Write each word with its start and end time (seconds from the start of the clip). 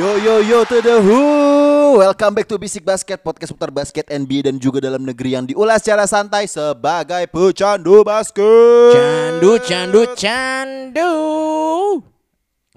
Yo 0.00 0.16
yo 0.16 0.40
yo 0.40 0.64
to 0.64 0.80
the 0.80 0.96
who 0.96 1.20
Welcome 2.00 2.32
back 2.32 2.48
to 2.48 2.56
Bisik 2.56 2.88
Basket 2.88 3.20
Podcast 3.20 3.52
seputar 3.52 3.68
basket 3.68 4.08
NBA 4.08 4.48
dan 4.48 4.56
juga 4.56 4.80
dalam 4.80 5.04
negeri 5.04 5.36
yang 5.36 5.44
diulas 5.44 5.84
secara 5.84 6.08
santai 6.08 6.48
sebagai 6.48 7.28
pecandu 7.28 8.00
basket 8.00 8.96
Candu, 8.96 9.60
candu, 9.60 10.08
candu. 10.16 11.12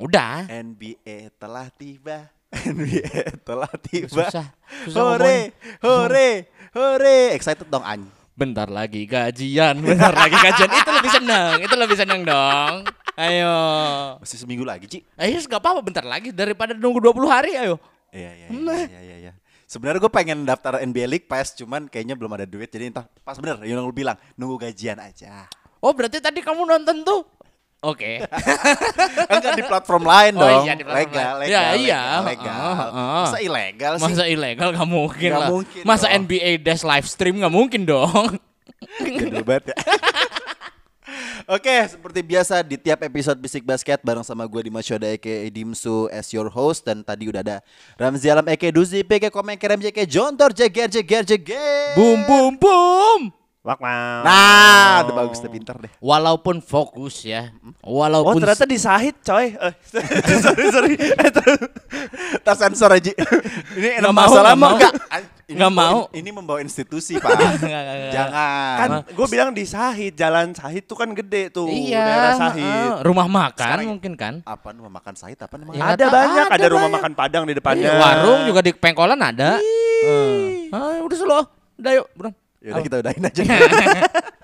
Udah. 0.04 0.52
NBA 0.52 1.32
telah 1.40 1.72
tiba 1.72 2.28
NBA 2.76 3.40
telah 3.48 3.72
tiba 3.80 4.28
Susah, 4.28 4.52
susah 4.84 5.16
Hore, 5.16 5.56
hore, 5.80 6.52
hore 6.76 7.18
Excited 7.40 7.72
dong 7.72 7.88
Any 7.88 8.12
Bentar 8.36 8.68
lagi 8.68 9.08
gajian, 9.08 9.80
bentar 9.80 10.10
lagi 10.10 10.34
gajian. 10.34 10.66
Itu 10.74 10.90
lebih 10.90 11.12
seneng, 11.14 11.56
itu 11.62 11.76
lebih 11.78 11.94
seneng 11.94 12.26
dong. 12.26 12.82
Ayo. 13.14 13.54
Masih 14.18 14.38
seminggu 14.38 14.64
lagi 14.64 14.86
Ci 14.88 15.00
Ayo, 15.14 15.38
gak 15.40 15.62
apa-apa 15.62 15.82
bentar 15.82 16.02
lagi 16.02 16.30
daripada 16.30 16.74
nunggu 16.74 16.98
20 17.04 17.30
hari, 17.30 17.52
ayo. 17.56 17.78
Iya 18.10 18.32
iya 18.32 18.48
iya 18.48 18.78
iya 18.88 19.02
iya 19.02 19.18
iya. 19.20 19.34
Sebenarnya 19.66 20.00
gue 20.00 20.12
pengen 20.12 20.44
daftar 20.44 20.78
NBA 20.80 21.08
League 21.08 21.28
Pass 21.28 21.54
cuman 21.54 21.86
kayaknya 21.86 22.14
belum 22.14 22.30
ada 22.32 22.46
duit 22.46 22.70
jadi 22.70 22.90
entah 22.90 23.10
pas 23.22 23.34
bener 23.36 23.58
yang 23.64 23.82
lu 23.82 23.90
bilang 23.90 24.14
nunggu 24.34 24.62
gajian 24.62 24.98
aja. 24.98 25.50
Oh, 25.78 25.90
berarti 25.92 26.22
tadi 26.22 26.40
kamu 26.40 26.62
nonton 26.64 27.02
tuh? 27.02 27.26
Oke. 27.82 28.22
Enggak 29.34 29.54
di 29.54 29.64
platform 29.66 30.04
lain 30.06 30.34
Oh 30.38 30.46
dong. 30.46 30.64
iya, 30.64 30.74
di 30.74 30.86
platform 30.86 31.10
legal, 31.12 31.34
lain. 31.36 31.50
legal, 31.50 31.52
Ya, 31.52 31.76
iya. 31.76 32.02
legal. 32.24 32.54
Ah, 32.56 32.70
ah, 32.72 32.88
ah. 32.88 33.24
Masa 33.28 33.40
ilegal 33.42 33.94
sih? 33.98 34.04
Masa 34.08 34.24
ilegal 34.24 34.70
gak 34.72 34.88
mungkin 34.88 35.30
Nggak 35.30 35.42
lah. 35.42 35.50
mungkin 35.52 35.82
Masa 35.84 36.06
dong. 36.08 36.16
NBA 36.24 36.52
Dash 36.62 36.82
live 36.82 37.08
stream 37.10 37.36
gak 37.42 37.52
mungkin 37.52 37.82
dong. 37.84 38.40
Gede 39.04 39.42
banget 39.42 39.74
ya. 39.74 39.76
Oke, 41.46 41.76
seperti 41.86 42.20
biasa 42.22 42.64
di 42.64 42.76
tiap 42.76 43.04
episode 43.04 43.36
Bisik 43.36 43.62
Basket 43.62 44.00
bareng 44.00 44.24
sama 44.24 44.44
gue 44.44 44.62
Dimas 44.64 44.86
Yoda 44.86 45.08
Eke 45.08 45.44
Dimsu 45.48 46.08
as 46.08 46.32
your 46.32 46.48
host 46.48 46.84
dan 46.84 47.02
tadi 47.02 47.28
udah 47.28 47.42
ada 47.42 47.58
Ramzi 47.96 48.32
Alam 48.32 48.48
Eke 48.48 48.72
Duzi 48.72 49.04
PK 49.04 49.28
Komen 49.28 49.56
Kerem 49.56 49.78
JK 49.78 50.08
Jontor 50.08 50.52
Jeger 50.52 50.88
Jeger 50.88 51.24
Jeger. 51.26 51.94
boom, 51.94 52.24
boom, 52.24 52.54
boom. 52.56 53.22
Nah, 54.24 55.04
udah 55.04 55.16
bagus, 55.18 55.40
udah 55.40 55.48
pinter 55.50 55.76
deh. 55.78 55.92
Walaupun 55.98 56.60
fokus 56.60 57.24
ya. 57.24 57.48
Oh 57.80 58.00
Walaupun 58.00 58.36
ternyata 58.38 58.64
disahit 58.64 59.16
coy 59.20 59.52
eh, 59.52 59.74
Sorry 60.44 60.66
sorry 60.68 60.94
Eh, 61.00 61.32
ter- 61.32 61.72
Tas 62.40 62.60
sensor 62.60 62.92
aja. 62.92 63.12
Ini 63.74 64.00
enak 64.00 64.12
masalah 64.12 64.56
mau. 64.56 64.76
enggak. 64.76 64.92
Ini 65.44 65.60
Nggak 65.60 65.74
mau. 65.74 66.00
Ini 66.10 66.30
membawa 66.30 66.60
institusi, 66.60 67.20
Pak. 67.20 67.36
Jangan. 68.16 68.76
Kan 68.78 68.90
gue 69.06 69.28
bilang 69.28 69.52
disahit 69.52 70.14
Jalan 70.14 70.52
sahit 70.52 70.84
tuh 70.84 70.96
kan 70.96 71.12
gede 71.12 71.50
tuh 71.50 71.68
Iya, 71.68 72.00
Daerah 72.00 72.34
sahit 72.40 72.64
heeh. 72.64 73.04
rumah 73.04 73.28
makan 73.28 73.60
Sekarang- 73.60 73.90
mungkin 73.90 74.14
kan. 74.14 74.34
apa 74.42 74.72
rumah 74.72 74.94
makan 74.94 75.14
sahid 75.14 75.36
apa 75.38 75.56
namanya? 75.56 75.78
Ya, 75.78 75.86
Ada 75.94 76.06
banyak 76.08 76.46
Ada 76.48 76.68
rumah 76.70 76.82
banyak. 76.86 76.96
makan 76.98 77.12
padang 77.14 77.44
di 77.44 77.54
depannya 77.54 77.86
Iya, 77.86 78.00
warung 78.00 78.42
juga 78.46 78.60
di 78.60 78.72
pengkolan 78.72 79.20
ada. 79.20 79.60
Eh. 79.60 80.72
Ah, 80.72 81.00
udah 81.00 81.18
selo. 81.18 81.40
Udah 81.76 81.92
yuk, 81.94 82.08
bro. 82.14 82.30
Yaudah 82.60 82.82
kita 82.82 82.96
udahin 83.02 83.24
aja. 83.26 83.44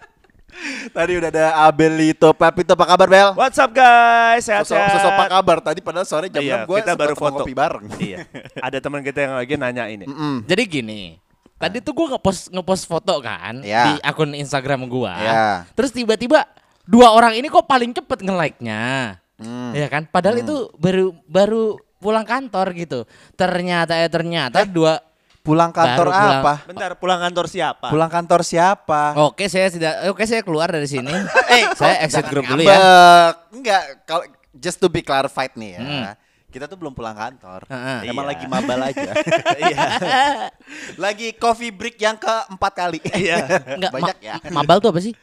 Tadi 0.90 1.12
udah 1.16 1.30
ada 1.30 1.46
Abelito 1.64 2.34
Papito 2.34 2.74
apa 2.74 2.86
kabar 2.86 3.08
Bel? 3.08 3.30
What's 3.38 3.58
up 3.58 3.70
guys 3.70 4.44
Sosok, 4.44 4.66
Sehat-sehat 4.66 4.92
sosok 4.98 5.12
apa 5.14 5.26
kabar? 5.30 5.58
Tadi 5.62 5.80
padahal 5.80 6.08
sore 6.08 6.28
jam 6.28 6.42
Iya, 6.42 6.66
6 6.66 6.70
gue 6.70 6.78
kita 6.82 6.94
baru 6.96 7.16
foto. 7.16 7.42
ngopi 7.42 7.54
bareng. 7.54 7.86
Iya 7.98 8.18
Ada 8.58 8.78
teman 8.82 9.02
kita 9.02 9.20
yang 9.24 9.34
lagi 9.38 9.54
nanya 9.56 9.86
ini 9.88 10.06
Jadi 10.44 10.64
gini. 10.66 11.02
Tadi 11.60 11.84
tuh 11.84 11.92
gua 11.92 12.16
ngepost 12.16 12.50
ngepost 12.50 12.88
foto 12.88 13.20
kan 13.20 13.60
Iya. 13.60 13.84
di 13.84 13.94
akun 14.00 14.32
Instagram 14.32 14.88
gua. 14.88 15.14
Iya. 15.20 15.44
Terus 15.76 15.92
tiba-tiba 15.92 16.48
dua 16.88 17.12
orang 17.12 17.36
ini 17.36 17.52
kok 17.52 17.68
paling 17.68 17.92
cepet 17.92 18.24
nge-like-nya. 18.24 19.20
Hmm. 19.36 19.76
Iya 19.76 19.92
kan? 19.92 20.08
Padahal 20.08 20.40
itu 20.40 20.72
baru 20.80 21.12
baru 21.28 21.76
pulang 22.00 22.24
kantor 22.24 22.72
gitu. 22.80 23.04
Ternyata 23.36 23.92
ya 23.92 24.08
ternyata 24.08 24.64
dua 24.64 25.04
Pulang 25.40 25.72
kantor 25.72 26.06
Baru 26.06 26.12
pulang. 26.14 26.42
apa? 26.42 26.54
Bentar 26.64 26.92
pulang 26.96 27.20
kantor 27.20 27.46
siapa 27.48 27.88
Pulang 27.88 28.12
kantor 28.12 28.42
siapa? 28.44 29.02
Oke, 29.24 29.48
saya 29.48 29.68
tidak 29.68 29.94
oke 30.08 30.24
saya 30.24 30.42
keluar 30.42 30.68
dari 30.68 30.86
sini. 30.86 31.10
Eh, 31.50 31.64
saya 31.74 31.96
kok 31.96 32.04
exit 32.04 32.26
grup 32.28 32.44
dulu 32.46 32.62
ya. 32.62 32.78
Enggak, 33.50 33.82
kalau 34.04 34.24
just 34.52 34.78
to 34.78 34.86
be 34.86 35.00
clarified 35.00 35.56
nih 35.56 35.72
ya. 35.72 35.82
Hmm. 35.82 36.04
Kita 36.50 36.66
tuh 36.66 36.76
belum 36.76 36.92
pulang 36.92 37.14
kantor. 37.14 37.62
Heeh. 37.66 38.10
Emang 38.10 38.26
Iya. 38.26 38.32
lagi 38.32 38.46
mabal 38.46 38.80
aja. 38.84 39.12
Iya. 39.62 39.78
lagi 40.98 41.28
coffee 41.34 41.70
break 41.70 41.98
yang 41.98 42.16
keempat 42.16 42.72
kali. 42.74 43.00
Iya 43.08 43.38
Enggak, 43.78 43.92
Banyak 43.92 44.18
ma- 44.18 44.26
ya. 44.26 44.36
Mabal 44.52 44.78
tuh 44.80 44.90
apa 44.90 45.00
sih? 45.00 45.14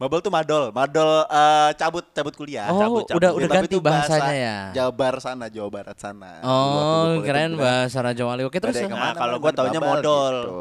Mabal 0.00 0.24
tuh 0.24 0.32
madol, 0.32 0.72
madol 0.72 1.28
eh, 1.28 1.70
cabut 1.76 2.08
cabut 2.08 2.32
kuliah. 2.32 2.72
Oh, 2.72 2.80
cabut, 2.80 3.02
cabut. 3.04 3.20
udah- 3.20 3.32
udah 3.36 3.46
tapi 3.46 3.56
ganti 3.60 3.68
itu 3.68 3.78
bahasa 3.78 4.16
bahasanya 4.16 4.32
ya? 4.32 4.56
Jawa 4.72 4.92
Barat 4.96 5.20
sana, 5.20 5.44
Jawa 5.46 5.68
Barat 5.68 5.96
sana. 6.00 6.30
Oh, 6.40 7.20
keren 7.20 7.52
bilang, 7.52 7.60
bahasa 7.60 7.98
Raja 8.00 8.22
Wali. 8.24 8.42
Oke, 8.42 8.56
terus 8.56 8.72
"Badai 8.74 8.88
ya? 8.88 8.88
ke 8.88 8.96
mana, 8.96 9.04
Nah, 9.06 9.14
kalau 9.14 9.36
gua 9.36 9.52
taunya 9.52 9.76
mabal," 9.76 9.92
modal. 9.92 10.34
gitu. 10.40 10.60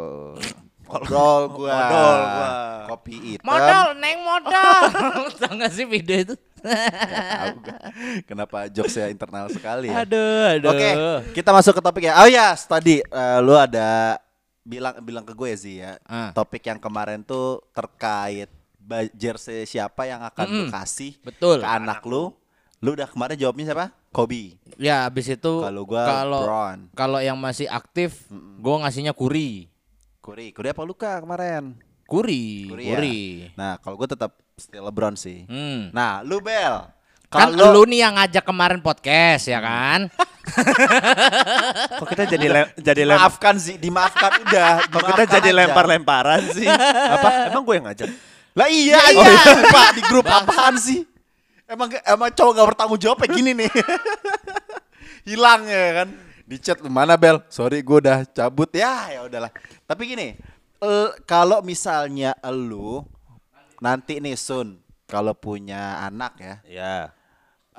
Modal 0.90 1.40
gua. 1.54 1.72
Modal 1.72 2.16
gua. 2.20 2.50
Kopi 2.90 3.16
hitam. 3.16 3.46
Modal, 3.46 3.86
neng 3.96 4.18
modal. 4.20 4.82
Tahu 5.40 5.54
gak 5.56 5.72
sih 5.72 5.86
video 5.86 6.18
itu? 6.20 6.36
Tahu 6.60 7.48
gua. 7.62 7.80
Kenapa 8.26 8.58
jokesnya 8.68 9.08
internal 9.08 9.48
sekali 9.48 9.88
ya? 9.88 10.04
aduh, 10.04 10.52
aduh. 10.52 10.70
Oke, 10.74 10.90
kita 11.32 11.54
masuk 11.54 11.78
ke 11.78 11.82
topik 11.82 12.04
ya. 12.04 12.20
Oh 12.20 12.28
ya, 12.28 12.52
tadi 12.58 13.00
eh, 13.00 13.38
lu 13.40 13.54
ada 13.54 14.20
bilang 14.62 15.00
bilang 15.00 15.24
ke 15.24 15.32
gue 15.32 15.52
sih 15.56 15.80
ya. 15.80 15.96
Ah. 16.04 16.34
Topik 16.34 16.62
yang 16.62 16.78
kemarin 16.78 17.24
tuh 17.24 17.64
terkait 17.72 18.52
jersey 19.12 19.64
siapa 19.64 20.04
yang 20.04 20.22
akan 20.22 20.46
lu 20.46 20.64
Mm-mm. 20.66 20.72
kasih 20.72 21.14
Betul. 21.22 21.62
ke 21.62 21.68
anak 21.68 22.02
lu. 22.04 22.34
Lu 22.80 22.96
udah 22.96 23.06
kemarin 23.06 23.36
jawabnya 23.36 23.66
siapa? 23.68 23.86
Kobe. 24.10 24.56
Ya, 24.76 25.04
abis 25.04 25.28
itu 25.28 25.54
Kalau 25.60 25.84
gua 25.84 26.02
kalau 26.08 26.44
kalau 26.96 27.20
yang 27.20 27.36
masih 27.36 27.68
aktif, 27.68 28.26
gua 28.58 28.82
ngasihnya 28.82 29.12
Kuri. 29.12 29.68
Kuri, 30.20 30.50
Kuri 30.50 30.68
apa 30.70 30.82
Luka 30.82 31.20
kemarin? 31.20 31.76
Kuri, 32.06 32.66
Kuri. 32.68 32.86
Kuri. 32.90 33.20
ya? 33.46 33.48
Nah, 33.54 33.74
kalau 33.78 33.94
gue 33.96 34.10
tetap 34.10 34.34
still 34.58 34.82
LeBron 34.84 35.14
sih. 35.14 35.46
Hmm. 35.46 35.94
Nah, 35.94 36.26
lu 36.26 36.42
Bel. 36.42 36.90
Kan 37.30 37.54
Kalau 37.54 37.78
lu 37.78 37.86
nih 37.86 38.02
yang 38.02 38.18
ngajak 38.18 38.42
kemarin 38.42 38.82
podcast 38.82 39.46
ya 39.46 39.62
kan? 39.62 40.10
Kok 42.00 42.08
kita 42.10 42.24
jadi 42.28 42.48
le- 42.50 42.74
jadi 42.76 43.02
lem 43.06 43.14
maafkan 43.14 43.56
sih, 43.56 43.78
dimaafkan 43.78 44.42
udah. 44.42 44.72
Kok 44.92 45.02
kita 45.04 45.14
dimaafkan 45.14 45.38
jadi 45.38 45.50
lempar-lemparan 45.54 46.42
sih 46.50 46.66
Apa? 47.16 47.54
Emang 47.54 47.62
gue 47.62 47.76
yang 47.78 47.86
ngajak? 47.86 48.10
Lah 48.60 48.68
iya, 48.68 49.00
Ya 49.00 49.16
iya. 49.16 49.24
iya. 49.24 49.72
Pak 49.72 49.90
di 49.96 50.02
grup 50.04 50.28
apaan 50.28 50.76
sih? 50.76 51.08
Emang 51.64 51.88
emang 52.04 52.28
cowok 52.36 52.52
gak 52.60 52.68
bertanggung 52.76 53.00
jawab 53.00 53.18
kayak 53.24 53.32
gini 53.40 53.52
nih. 53.56 53.72
Hilang 55.30 55.64
ya 55.64 56.04
kan. 56.04 56.10
Di 56.44 56.58
chat 56.60 56.84
mana 56.84 57.16
Bel? 57.16 57.40
Sorry 57.48 57.80
gue 57.80 57.98
udah 58.04 58.28
cabut 58.28 58.68
ya 58.76 59.16
ya 59.16 59.20
udahlah. 59.24 59.54
Tapi 59.88 60.02
gini, 60.12 60.36
eh, 60.84 61.10
kalau 61.24 61.64
misalnya 61.64 62.36
elu 62.44 63.06
nanti 63.80 64.20
nih 64.20 64.36
Sun 64.36 64.82
kalau 65.08 65.32
punya 65.32 66.04
anak 66.04 66.34
ya, 66.42 66.56
Ya 66.68 66.96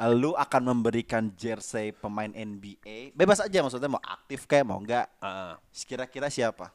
lu 0.08 0.32
akan 0.32 0.72
memberikan 0.72 1.28
jersey 1.37 1.93
pemain 1.93 2.32
NBA 2.32 3.12
bebas 3.12 3.44
aja 3.44 3.60
maksudnya 3.60 3.93
mau 3.93 4.00
aktif 4.00 4.49
kayak 4.49 4.64
mau 4.64 4.81
enggak 4.81 5.04
kira-kira 5.84 6.32
siapa 6.32 6.72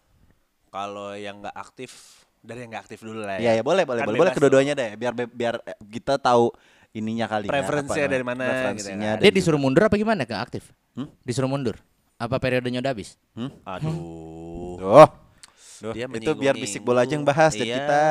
Kalau 0.69 1.17
yang 1.17 1.41
nggak 1.41 1.57
aktif 1.57 2.21
Dari 2.45 2.59
yang 2.59 2.69
nggak 2.69 2.83
aktif 2.85 2.99
dulu 3.01 3.19
lah 3.19 3.35
Iya 3.35 3.57
ya 3.57 3.61
boleh 3.61 3.83
boleh 3.83 4.01
Kan 4.01 4.13
boleh 4.13 4.31
kedua-duanya 4.31 4.73
deh 4.73 4.89
biar 4.93 5.13
biar 5.27 5.55
kita 5.83 6.15
tahu 6.15 6.53
ininya 6.91 7.25
kali 7.25 7.45
ya, 7.45 7.51
Preferensinya 7.51 8.01
apa 8.01 8.13
dari 8.13 8.23
mana, 8.23 8.43
preferensinya 8.45 8.77
gitu 8.95 9.01
ya. 9.01 9.11
dan 9.11 9.17
Dia 9.17 9.25
juga- 9.25 9.35
disuruh 9.35 9.59
mundur 9.59 9.83
apa 9.83 9.95
gimana 9.95 10.23
ke 10.23 10.31
aktif? 10.31 10.63
Hmm? 10.93 11.09
Disuruh 11.21 11.49
mundur? 11.49 11.75
Apa 12.15 12.37
periodenya 12.37 12.79
udah 12.79 12.91
habis? 12.91 13.19
Hmm? 13.33 13.51
Aduh 13.61 14.77
Duh. 14.77 15.09
Duh, 15.81 15.91
Dia 15.91 16.07
itu 16.07 16.31
biar 16.33 16.55
bisik 16.55 16.79
bola 16.79 17.03
aja 17.03 17.11
yang 17.11 17.25
bahas 17.25 17.51
Iya. 17.53 17.65
kita 17.75 18.03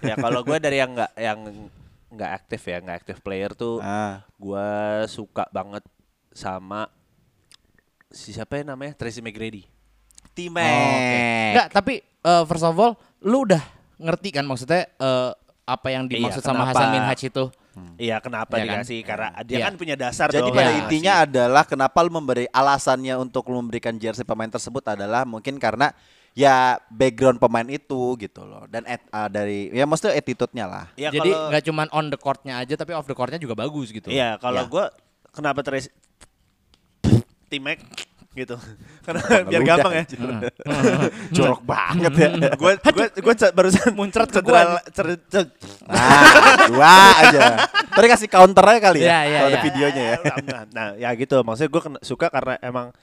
Ya 0.00 0.14
kalau 0.16 0.42
gue 0.42 0.56
dari 0.56 0.78
yang 0.78 0.90
nggak 0.90 1.12
yang 1.14 1.38
nggak 2.08 2.30
aktif 2.34 2.62
ya 2.64 2.78
nggak 2.78 2.98
aktif 2.98 3.16
player 3.18 3.52
tuh 3.52 3.78
ah 3.78 4.24
gue 4.32 4.68
suka 5.06 5.44
banget 5.48 5.84
sama 6.30 6.88
si 8.08 8.32
siapa 8.32 8.56
ya 8.56 8.64
namanya 8.64 8.94
Tracy 8.94 9.20
McGrady. 9.20 9.68
Timek 10.32 11.50
Enggak, 11.52 11.68
tapi 11.70 11.94
eh, 12.28 12.42
first 12.44 12.62
of 12.62 12.76
all, 12.76 12.92
lu 13.20 13.48
udah 13.48 13.62
ngerti 13.96 14.28
kan 14.30 14.44
maksudnya 14.44 14.84
eh, 14.86 15.30
apa 15.64 15.88
yang 15.88 16.04
dimaksud 16.04 16.40
sama 16.40 16.64
kenapa? 16.64 16.76
Hasan 16.76 16.88
Minhaj 16.92 17.20
itu? 17.22 17.44
Iya 17.94 18.18
kenapa 18.18 18.58
Iya 18.58 18.64
kan? 18.66 18.74
dikasih 18.82 18.98
karena 19.06 19.28
dia 19.46 19.54
Iya. 19.54 19.64
kan 19.70 19.74
punya 19.78 19.94
dasar 19.94 20.26
Jadi 20.28 20.50
dong. 20.50 20.56
pada 20.56 20.66
Iya. 20.66 20.78
intinya 20.82 21.12
adalah 21.22 21.62
kenapa 21.62 22.02
lu 22.02 22.10
memberi 22.10 22.50
alasannya 22.50 23.14
untuk 23.16 23.46
lu 23.46 23.62
memberikan 23.62 23.94
jersey 23.94 24.26
pemain 24.26 24.50
tersebut 24.50 24.82
adalah 24.82 25.22
mungkin 25.22 25.62
karena 25.62 25.94
ya 26.34 26.74
background 26.90 27.38
pemain 27.38 27.66
itu 27.66 28.18
gitu 28.18 28.42
loh 28.42 28.66
dan 28.66 28.82
et, 28.82 28.98
ah, 29.10 29.30
dari 29.30 29.70
ya 29.70 29.86
maksudnya 29.86 30.14
attitude-nya 30.14 30.66
lah. 30.66 30.84
Ya, 30.94 31.10
Jadi 31.10 31.30
kalau- 31.30 31.48
nggak 31.50 31.64
cuman 31.70 31.86
on 31.94 32.06
the 32.08 32.18
court-nya 32.18 32.58
aja 32.58 32.74
tapi 32.74 32.90
off 32.94 33.06
the 33.06 33.14
court-nya 33.14 33.38
juga 33.38 33.54
bagus 33.54 33.94
gitu. 33.94 34.10
Iya, 34.10 34.42
kalau 34.42 34.62
Ya. 34.62 34.66
gue 34.66 34.84
kenapa 35.30 35.62
terus 35.62 35.86
timek 37.46 37.78
gitu. 38.38 38.56
Karena 39.06 39.20
Ludah, 39.26 39.42
biar 39.50 39.62
gampang 39.66 39.92
ya. 39.92 40.04
Jorok 41.36 41.62
banget 41.66 42.12
ya. 42.14 42.28
Gue 42.54 42.72
gue 42.78 43.06
gue 43.18 43.34
barusan 43.50 43.90
muncrat 43.98 44.28
ke. 44.30 44.40
Nah, 44.40 44.78
dua 46.70 46.94
aja. 47.24 47.40
Tadi 47.90 48.06
kasih 48.06 48.28
counternya 48.30 48.78
kali 48.78 48.98
ya, 49.02 49.06
Iya, 49.06 49.18
iya, 49.26 49.38
kalau 49.38 49.48
ada 49.48 49.58
iya. 49.58 49.66
videonya 49.66 50.02
ya. 50.02 50.16
Nah, 50.70 50.86
ya 50.94 51.10
gitu. 51.18 51.36
Maksudnya 51.42 51.70
gue 51.70 51.82
suka 52.06 52.26
karena 52.30 52.54
emang 52.62 52.94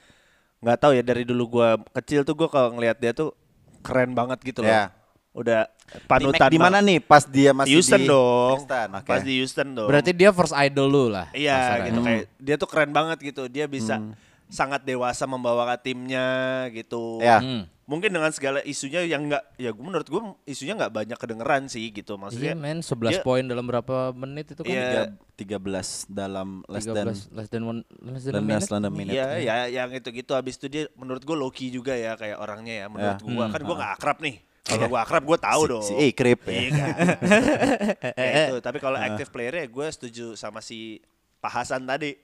nggak 0.64 0.78
tahu 0.80 0.92
ya 0.96 1.02
dari 1.04 1.22
dulu 1.28 1.60
gue 1.60 1.68
kecil 2.00 2.24
tuh 2.24 2.32
gue 2.32 2.48
kalau 2.48 2.72
ngelihat 2.74 2.96
dia 2.96 3.12
tuh 3.12 3.36
keren 3.84 4.16
banget 4.16 4.40
gitu 4.40 4.64
loh. 4.64 4.88
Udah 5.36 5.68
Panutan 6.10 6.50
di 6.50 6.58
mana 6.58 6.82
nih 6.82 6.98
pas 6.98 7.22
dia 7.22 7.54
masih 7.54 7.78
Houston 7.78 8.02
di 8.02 8.10
dong. 8.10 8.58
Houston, 8.58 8.88
oke. 8.90 9.06
Pas 9.06 9.22
di 9.22 9.32
Houston 9.38 9.68
dong. 9.70 9.86
Berarti 9.86 10.10
dia 10.10 10.30
first 10.34 10.54
idol 10.58 10.86
lu 10.90 11.04
lah. 11.14 11.30
Iya 11.30 11.86
gitu 11.86 12.00
kayak 12.02 12.22
dia 12.42 12.56
tuh 12.58 12.68
keren 12.68 12.90
banget 12.90 13.18
gitu. 13.22 13.46
Dia 13.46 13.70
bisa 13.70 14.02
Hmm. 14.02 14.12
Sangat 14.48 14.82
dewasa 14.82 15.24
membawakan 15.24 15.76
timnya 15.76 16.26
gitu. 16.70 17.18
Ya. 17.18 17.38
Hmm. 17.38 17.66
Mungkin 17.82 18.10
dengan 18.10 18.30
segala 18.30 18.58
isunya 18.60 19.06
yang 19.06 19.26
enggak 19.26 19.46
ya 19.54 19.70
gue 19.70 19.78
menurut 19.80 20.02
gue 20.04 20.18
isunya 20.44 20.74
nggak 20.74 20.90
banyak 20.90 21.14
kedengeran 21.14 21.66
sih 21.66 21.86
gitu 21.88 22.14
Iya 22.14 22.20
maksudnya. 22.20 22.54
men, 22.54 22.82
11 22.82 22.98
dia- 23.12 23.22
poin 23.22 23.46
dalam 23.46 23.62
berapa 23.62 24.10
menit 24.10 24.50
itu 24.50 24.60
kan? 24.60 24.74
Iya. 24.74 25.14
Tiga- 25.38 25.62
13 25.62 26.02
dalam 26.08 26.66
less 26.66 26.82
than 26.84 27.06
13 27.06 27.30
less 27.30 27.46
than 27.48 27.62
one 27.62 27.80
less 27.96 28.24
than 28.24 28.34
less 28.36 28.42
minute. 28.42 28.66
than 28.68 28.82
a 28.82 28.90
minute. 28.90 29.14
Iya 29.14 29.26
ya 29.38 29.54
yang 29.68 29.90
itu 29.92 30.10
gitu 30.10 30.34
habis 30.34 30.58
itu 30.58 30.66
dia 30.66 30.90
menurut 30.94 31.22
gue 31.22 31.36
Loki 31.36 31.70
juga 31.70 31.94
ya 31.94 32.14
kayak 32.14 32.34
orangnya 32.36 32.74
ya 32.74 32.86
menurut 32.88 33.18
Ya. 33.18 33.22
gue 33.22 33.34
Hmm. 33.40 33.54
kan 33.54 33.60
gue 33.60 33.76
nggak 33.76 33.92
akrab 33.94 34.18
nih. 34.18 34.36
Kalau 34.66 34.86
gue 34.88 34.98
akrab 34.98 35.22
gue 35.22 35.38
tahu 35.38 35.62
Si- 35.62 35.70
dong. 35.70 35.84
Si 35.84 35.94
A 35.94 36.06
Krip 36.10 36.40
ya. 36.42 36.50
Iya 36.52 36.70
kan. 36.72 36.88
Ya 38.18 38.30
itu. 38.44 38.56
Tapi 38.58 38.78
kalau 38.78 38.98
active 38.98 39.30
player 39.30 39.62
gue 39.62 39.86
setuju 39.88 40.34
sama 40.34 40.58
si 40.58 40.98
Pak 41.38 41.52
Hasan 41.54 41.86
tadi. 41.86 42.18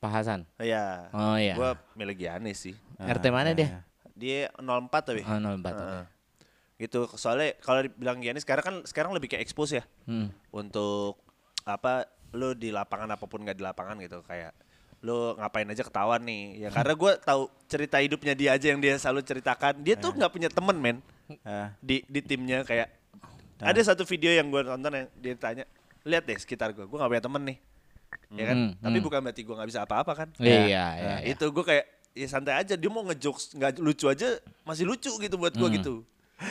Pak 0.00 0.10
Hasan. 0.10 0.48
Iya. 0.56 1.12
Oh, 1.12 1.36
iya. 1.36 1.54
Gue 1.54 1.70
milih 1.94 2.16
Giannis 2.16 2.64
sih. 2.64 2.74
RT 2.96 3.24
mana 3.28 3.52
dia? 3.52 3.84
Dia 4.16 4.48
04 4.56 4.88
tapi. 5.04 5.22
Oh, 5.22 5.36
04. 5.36 5.60
Heeh. 5.68 6.04
Gitu. 6.80 7.00
Soalnya 7.20 7.52
kalau 7.60 7.84
dibilang 7.84 8.16
Giannis 8.18 8.42
sekarang 8.42 8.64
kan 8.64 8.76
sekarang 8.88 9.12
lebih 9.12 9.28
kayak 9.28 9.44
expose 9.44 9.76
ya. 9.76 9.84
Hmm. 10.08 10.32
Untuk 10.50 11.20
apa 11.68 12.08
lu 12.32 12.56
di 12.56 12.72
lapangan 12.72 13.12
apa 13.12 13.28
pun 13.28 13.44
nggak 13.44 13.58
di 13.58 13.64
lapangan 13.64 14.00
gitu 14.00 14.22
kayak 14.24 14.54
lu 15.00 15.32
ngapain 15.36 15.64
aja 15.64 15.82
ketahuan 15.82 16.22
nih 16.24 16.62
ya 16.62 16.68
karena 16.76 16.94
gue 16.94 17.12
tahu 17.20 17.42
cerita 17.66 17.96
hidupnya 17.98 18.32
dia 18.36 18.50
aja 18.54 18.66
yang 18.70 18.80
dia 18.80 18.94
selalu 19.00 19.24
ceritakan 19.24 19.80
dia 19.80 19.96
tuh 19.96 20.12
nggak 20.12 20.32
punya 20.32 20.48
temen 20.48 20.76
men 20.76 20.98
Ah. 21.46 21.70
di 21.78 22.02
di 22.10 22.18
timnya 22.26 22.66
kayak 22.66 22.90
ada 23.62 23.80
satu 23.86 24.02
video 24.02 24.34
yang 24.34 24.50
gue 24.50 24.66
tonton 24.66 24.90
yang 24.90 25.06
dia 25.14 25.34
tanya 25.38 25.64
lihat 26.02 26.26
deh 26.26 26.34
sekitar 26.34 26.74
gue 26.74 26.82
gue 26.82 26.96
nggak 26.98 27.06
punya 27.06 27.22
temen 27.22 27.42
nih 27.54 27.58
ya 28.30 28.44
kan 28.44 28.56
Hmm, 28.56 28.70
tapi 28.76 28.96
hmm. 28.96 29.04
bukan 29.04 29.18
berarti 29.20 29.42
gue 29.42 29.54
nggak 29.54 29.68
bisa 29.68 29.80
apa-apa 29.82 30.12
kan 30.14 30.28
Iya, 30.36 30.60
iya, 30.64 30.84
Nah, 30.96 31.18
iya. 31.18 31.30
itu 31.30 31.44
gue 31.44 31.64
kayak 31.64 31.84
ya 32.10 32.26
santai 32.26 32.54
aja 32.56 32.74
dia 32.74 32.88
mau 32.88 33.02
ngejokes 33.02 33.54
nggak 33.54 33.70
lucu 33.78 34.06
aja 34.06 34.26
masih 34.62 34.84
lucu 34.84 35.10
gitu 35.12 35.34
buat 35.34 35.52
gue 35.52 35.62
Hmm. 35.62 35.76
gitu 35.76 35.94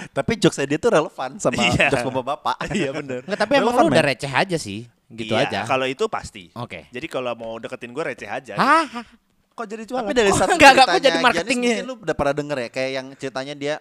Tapi 0.10 0.38
jokesnya 0.38 0.68
dia 0.68 0.78
tuh 0.78 0.92
relevan 0.92 1.36
sama 1.38 1.58
Iya. 1.66 1.90
jokes 1.90 2.06
bapak-bapak. 2.06 2.56
iya 2.78 2.92
bener 2.92 3.22
Enggak, 3.24 3.40
tapi 3.40 3.54
emang 3.58 3.74
lu 3.76 3.90
udah 3.90 4.06
receh 4.06 4.30
aja 4.30 4.56
sih. 4.56 4.86
Gitu 5.08 5.34
Iya, 5.34 5.50
aja. 5.50 5.60
kalau 5.66 5.84
itu 5.84 6.06
pasti 6.06 6.54
Oke. 6.54 6.86
jadi 6.88 7.08
kalau 7.08 7.34
mau 7.34 7.58
deketin 7.58 7.90
gue 7.90 8.04
receh 8.04 8.30
aja 8.30 8.54
Hah? 8.54 8.86
kok 9.50 9.66
jadi 9.66 9.84
jualan 9.84 10.06
Tapi 10.06 10.14
dari 10.14 10.30
Oh, 10.30 10.38
satu 10.38 10.54
enggak, 10.54 10.72
enggak, 10.74 11.02
jadi 11.02 11.18
marketingnya? 11.20 11.76
Mungkin 11.76 11.90
lu 11.90 11.96
udah 12.00 12.16
pernah 12.16 12.34
denger 12.34 12.58
ya 12.60 12.70
kayak 12.70 12.92
yang 12.94 13.08
ceritanya 13.14 13.54
dia 13.54 13.76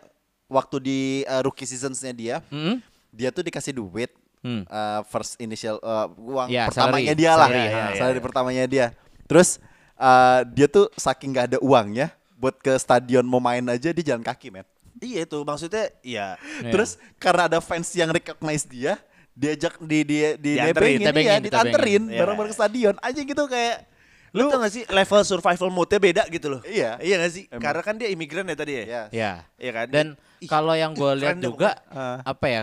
waktu 0.46 0.76
di 0.80 0.98
uh, 1.24 1.38
rookie 1.40 1.62
seasonsnya 1.62 2.10
dia, 2.10 2.36
Hmm? 2.48 2.80
dia 3.10 3.28
tuh 3.28 3.42
dikasih 3.42 3.76
duit 3.76 4.08
Hmm. 4.40 4.62
uh, 4.64 5.00
first 5.04 5.34
initial 5.36 5.76
uh, 5.78 6.06
uang 6.12 6.46
Ya, 6.46 6.66
pertamanya 6.66 7.10
salary. 7.10 7.16
dia 7.16 7.32
lah, 7.32 7.48
Salary, 7.48 7.58
ya, 7.60 7.70
ya, 7.70 7.86
salary 7.94 8.14
ya. 8.14 8.24
pertamanya 8.24 8.64
dia. 8.64 8.86
Terus 9.24 9.48
uh, 9.94 10.40
dia 10.46 10.66
tuh 10.66 10.86
saking 10.94 11.30
gak 11.30 11.46
ada 11.46 11.58
uangnya 11.58 12.10
buat 12.34 12.54
ke 12.54 12.70
stadion 12.74 13.22
mau 13.22 13.38
main 13.38 13.62
aja 13.64 13.88
dia 13.88 14.04
jalan 14.06 14.22
kaki, 14.22 14.48
men. 14.48 14.62
iya 14.96 15.22
itu 15.22 15.38
maksudnya 15.40 15.90
ya 16.00 16.34
Iya. 16.38 16.70
Terus 16.70 16.90
karena 17.16 17.46
ada 17.46 17.58
fans 17.58 17.90
yang 17.92 18.08
recognize 18.08 18.62
dia, 18.62 18.94
diajak 19.32 19.74
di 19.80 20.02
di 20.02 20.18
di 20.36 20.52
nebengin, 20.54 20.98
iya, 20.98 21.10
ditebengin. 21.10 21.42
ditanterin 21.42 22.02
Iya. 22.04 22.18
bareng-bareng 22.18 22.50
ke 22.50 22.56
stadion 22.56 22.94
aja 22.98 23.20
gitu 23.20 23.44
kayak 23.44 23.86
lu 24.28 24.46
tau 24.46 24.58
gak 24.58 24.70
sih 24.70 24.84
level 24.84 25.22
survival 25.24 25.68
mode-nya 25.68 25.98
beda 25.98 26.22
gitu 26.28 26.46
loh 26.48 26.60
Iya. 26.62 26.98
iya 27.00 27.14
gak 27.16 27.32
sih 27.32 27.44
Emang. 27.48 27.58
karena 27.60 27.82
kan 27.82 27.94
dia 27.94 28.08
imigran 28.08 28.44
ya 28.44 28.54
tadi 28.54 28.72
ya 28.72 28.82
ya. 28.84 29.02
Ya. 29.10 29.32
Iya 29.56 29.72
kan 29.72 29.86
Dan 29.88 30.06
kalau 30.46 30.74
yang 30.74 30.92
gue 30.92 31.10
ih, 31.10 31.18
lihat 31.18 31.36
juga 31.38 31.70
Ah. 31.88 32.22
apa 32.24 32.46
ya? 32.46 32.62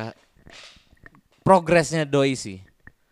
Progresnya 1.45 2.09
Doi 2.09 2.33
sih. 2.33 2.59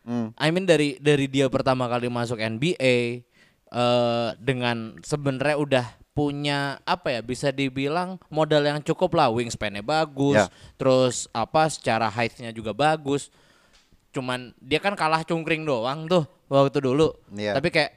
Hmm. 0.03 0.33
I 0.35 0.50
mean 0.50 0.65
dari 0.65 0.97
dari 0.97 1.30
dia 1.30 1.47
pertama 1.47 1.85
kali 1.88 2.09
masuk 2.09 2.41
NBA 2.41 3.24
eh 3.74 4.30
dengan 4.41 4.97
sebenarnya 5.06 5.57
udah 5.57 5.85
punya 6.13 6.77
apa 6.85 7.09
ya 7.09 7.21
bisa 7.25 7.50
dibilang 7.50 8.21
modal 8.30 8.62
yang 8.62 8.77
cukup 8.85 9.18
lah 9.18 9.33
wingspan-nya 9.33 9.81
bagus, 9.81 10.38
Ya. 10.38 10.45
terus 10.77 11.25
apa 11.33 11.65
secara 11.69 12.06
height-nya 12.09 12.53
juga 12.53 12.69
bagus. 12.74 13.33
Cuman 14.13 14.53
dia 14.62 14.77
kan 14.77 14.94
kalah 14.94 15.25
cungkring 15.25 15.65
doang 15.65 16.06
tuh 16.06 16.25
waktu 16.50 16.86
dulu. 16.86 17.18
Iya. 17.33 17.57
Tapi 17.57 17.69
kayak 17.74 17.91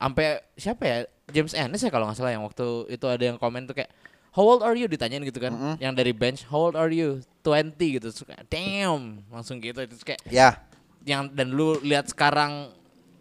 sampai 0.00 0.40
siapa 0.56 0.82
ya 0.88 0.98
James 1.28 1.52
Ennis 1.52 1.84
ya 1.84 1.92
kalau 1.92 2.08
nggak 2.08 2.16
salah 2.16 2.32
yang 2.32 2.44
waktu 2.48 2.88
itu 2.88 3.04
ada 3.04 3.20
yang 3.20 3.36
komen 3.36 3.68
tuh 3.68 3.76
kayak 3.76 3.92
How 4.30 4.44
old 4.44 4.62
are 4.62 4.74
you? 4.74 4.86
Ditanyain 4.86 5.22
gitu 5.22 5.38
kan. 5.38 5.76
Yang 5.76 5.92
dari 5.94 6.12
bench 6.12 6.40
How 6.46 6.70
old 6.70 6.76
are 6.76 6.88
you? 6.88 7.18
20 7.42 7.74
gitu. 7.96 8.08
Kayak 8.22 8.46
Damn. 8.46 9.26
Langsung 9.26 9.58
gitu. 9.58 9.78
Terus 9.80 10.02
kayak 10.02 10.20
Ya. 10.26 10.62
yang 11.02 11.26
dan 11.28 11.50
lu 11.50 11.80
lihat 11.80 12.06
sekarang 12.06 12.70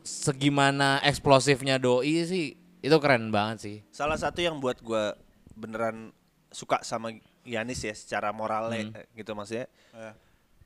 segimana 0.04 1.00
eksplosifnya 1.02 1.78
doi 1.78 2.24
sih 2.24 2.46
itu 2.80 2.96
keren 2.98 3.30
banget 3.30 3.58
sih. 3.60 3.78
salah 3.90 4.16
satu 4.16 4.40
yang 4.40 4.58
buat 4.58 4.80
gue 4.80 5.16
beneran 5.54 6.12
suka 6.50 6.82
sama 6.82 7.12
Yanis 7.44 7.80
ya 7.80 7.92
secara 7.92 8.32
moralnya 8.32 8.90
Hmm. 8.90 9.06
gitu 9.14 9.32
maksudnya. 9.32 9.68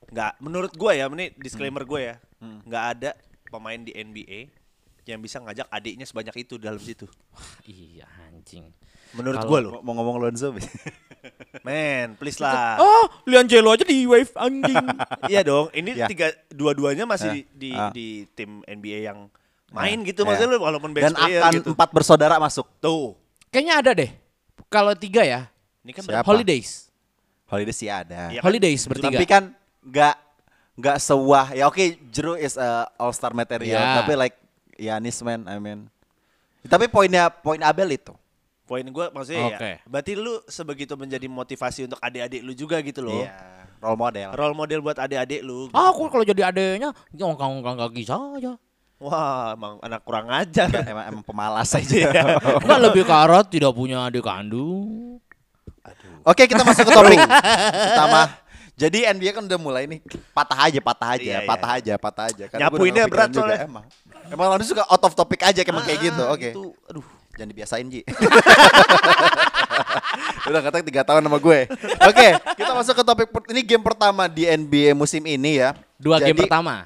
Nggak 0.09 0.31
menurut 0.39 0.73
gue 0.73 0.91
ya 0.93 1.05
ini 1.07 1.33
disclaimer 1.35 1.83
gue 1.83 2.01
ya. 2.03 2.15
Hmm. 2.37 2.59
nggak 2.63 2.85
ada 2.93 3.11
pemain 3.47 3.77
di 3.77 3.91
NBA 3.91 4.51
yang 5.05 5.19
bisa 5.19 5.37
ngajak 5.37 5.67
adiknya 5.69 6.03
sebanyak 6.03 6.35
itu 6.39 6.55
dalam 6.57 6.79
situ. 6.79 7.05
Iya 7.63 8.03
anjing. 8.25 8.71
Menurut 9.13 9.41
gue 9.41 9.59
loh 9.61 9.73
Mau 9.81 9.93
ngomong 9.93 10.17
Lonzo, 10.19 10.51
men 11.67 12.17
please 12.17 12.37
lah 12.37 12.77
Oh, 12.77 13.05
Liangelo 13.23 13.71
aja 13.71 13.81
di 13.81 14.03
wave 14.03 14.33
anjing. 14.35 14.85
iya 15.31 15.41
dong 15.41 15.71
ini 15.71 15.95
Ya. 15.95 16.07
tiga 16.09 16.33
dua-duanya 16.49 17.05
masih 17.05 17.29
Ya. 17.29 17.33
di, 17.33 17.41
di, 17.55 17.69
Ah. 17.71 17.89
di 17.89 18.07
tim 18.33 18.59
NBA 18.63 19.07
yang 19.07 19.29
main 19.69 20.01
Ya. 20.01 20.11
gitu 20.11 20.21
maksudnya 20.23 20.49
Ya. 20.49 20.55
lu 20.57 20.61
walaupun 20.61 20.91
bench 20.91 21.05
Dan 21.05 21.13
player 21.13 21.41
akan 21.41 21.53
gitu 21.53 21.67
empat 21.71 21.89
bersaudara 21.89 22.35
masuk. 22.37 22.67
tuh 22.77 23.15
Kayaknya 23.47 23.75
ada 23.77 23.91
deh. 23.93 24.11
Kalau 24.65 24.93
tiga 24.93 25.21
ya, 25.21 25.45
ini 25.81 25.93
kan 25.93 26.01
Siapa? 26.01 26.25
Holidays. 26.25 26.89
Holiday 27.45 27.69
sih 27.69 27.85
ada. 27.85 28.33
Iya 28.33 28.41
kan? 28.41 28.49
Holidays 28.49 28.81
bertiga. 28.83 29.13
Tapi 29.13 29.25
kan 29.25 29.43
nggak 29.79 30.15
nggak 30.73 30.97
sewah. 30.97 31.53
Ya 31.53 31.69
oke, 31.69 31.77
Jero 32.09 32.33
is 32.33 32.57
a 32.57 32.89
all 32.97 33.13
star 33.13 33.29
material. 33.31 33.77
Ya. 33.77 34.01
Tapi 34.01 34.17
like 34.17 34.33
Yanis 34.73 35.21
man, 35.21 35.45
I 35.45 35.61
mean. 35.61 35.85
Tapi 36.65 36.89
poinnya 36.89 37.29
poin 37.29 37.61
Abel 37.61 37.93
itu. 37.93 38.09
Poin 38.63 38.81
gue 38.81 39.05
maksudnya 39.11 39.45
Oke. 39.49 39.71
ya 39.75 39.77
berarti 39.83 40.11
lu 40.15 40.39
sebegitu 40.45 40.93
menjadi 40.95 41.27
motivasi 41.27 41.85
untuk 41.85 41.99
adik-adik 41.99 42.41
lu 42.41 42.53
juga 42.53 42.79
gitu 42.79 43.03
loh 43.03 43.21
Iya. 43.21 43.35
Role 43.77 43.99
model. 43.99 44.29
role 44.31 44.55
model 44.55 44.79
buat 44.79 44.95
adik-adik 44.95 45.43
lu 45.43 45.67
gitu. 45.67 45.75
Ah, 45.75 45.91
aku 45.91 46.07
kalau 46.07 46.23
jadi 46.23 46.47
adeknya 46.47 46.95
ngongkang-ngongkang 47.11 47.77
kaki 47.83 48.03
saja. 48.03 48.55
wah 48.95 49.51
emang 49.51 49.83
anak 49.83 49.99
kurang 50.01 50.31
ajar 50.31 50.71
emang, 50.81 51.05
emang 51.11 51.23
pemalas 51.23 51.67
aja. 51.75 51.91
Iya. 51.91 52.39
Enggak 52.63 52.79
lebih 52.81 53.03
ke 53.03 53.11
arah 53.11 53.43
tidak 53.43 53.75
punya 53.75 54.07
adik 54.07 54.23
kandung. 54.23 55.19
Oke, 56.23 56.47
kita 56.47 56.63
masuk 56.63 56.87
ke 56.87 56.91
topik 56.93 57.19
pertama. 57.91 58.31
Jadi 58.73 59.03
NBA 59.05 59.35
kan 59.35 59.43
udah 59.43 59.59
mulai 59.59 59.83
nih 59.85 59.99
patah 60.31 60.59
aja, 60.65 60.79
patah 60.79 61.09
aja, 61.13 61.21
Iya, 61.21 61.37
iya. 61.37 61.45
patah 61.45 61.71
aja, 61.75 61.93
patah 61.99 62.25
aja. 62.31 62.43
Karena 62.47 62.61
Nyapuinnya 62.71 63.03
berat 63.05 63.29
juga, 63.29 63.43
soalnya. 63.53 63.67
Emang, 63.67 63.85
emang 64.31 64.47
lalu 64.55 64.63
suka 64.63 64.87
out 64.87 65.03
of 65.03 65.13
topic 65.13 65.43
aja 65.43 65.59
emang 65.61 65.83
kayak 65.83 65.99
gitu. 65.99 66.23
Oke. 66.25 66.49
itu 66.55 66.63
aduh 66.87 67.05
Jangan 67.33 67.49
dibiasain 67.49 67.87
Ji 67.89 68.01
Udah 70.49 70.61
kata 70.61 70.85
tiga 70.85 71.01
tahun 71.01 71.25
sama 71.25 71.39
gue 71.41 71.59
Oke 72.05 72.27
kita 72.55 72.71
masuk 72.75 72.93
ke 72.93 73.03
topik 73.03 73.27
per- 73.31 73.49
Ini 73.49 73.61
game 73.65 73.83
pertama 73.83 74.29
di 74.29 74.45
NBA 74.45 74.93
musim 74.93 75.23
ini 75.25 75.63
ya 75.63 75.73
Dua 75.97 76.19
game 76.19 76.37
Jadi- 76.37 76.43
pertama. 76.45 76.85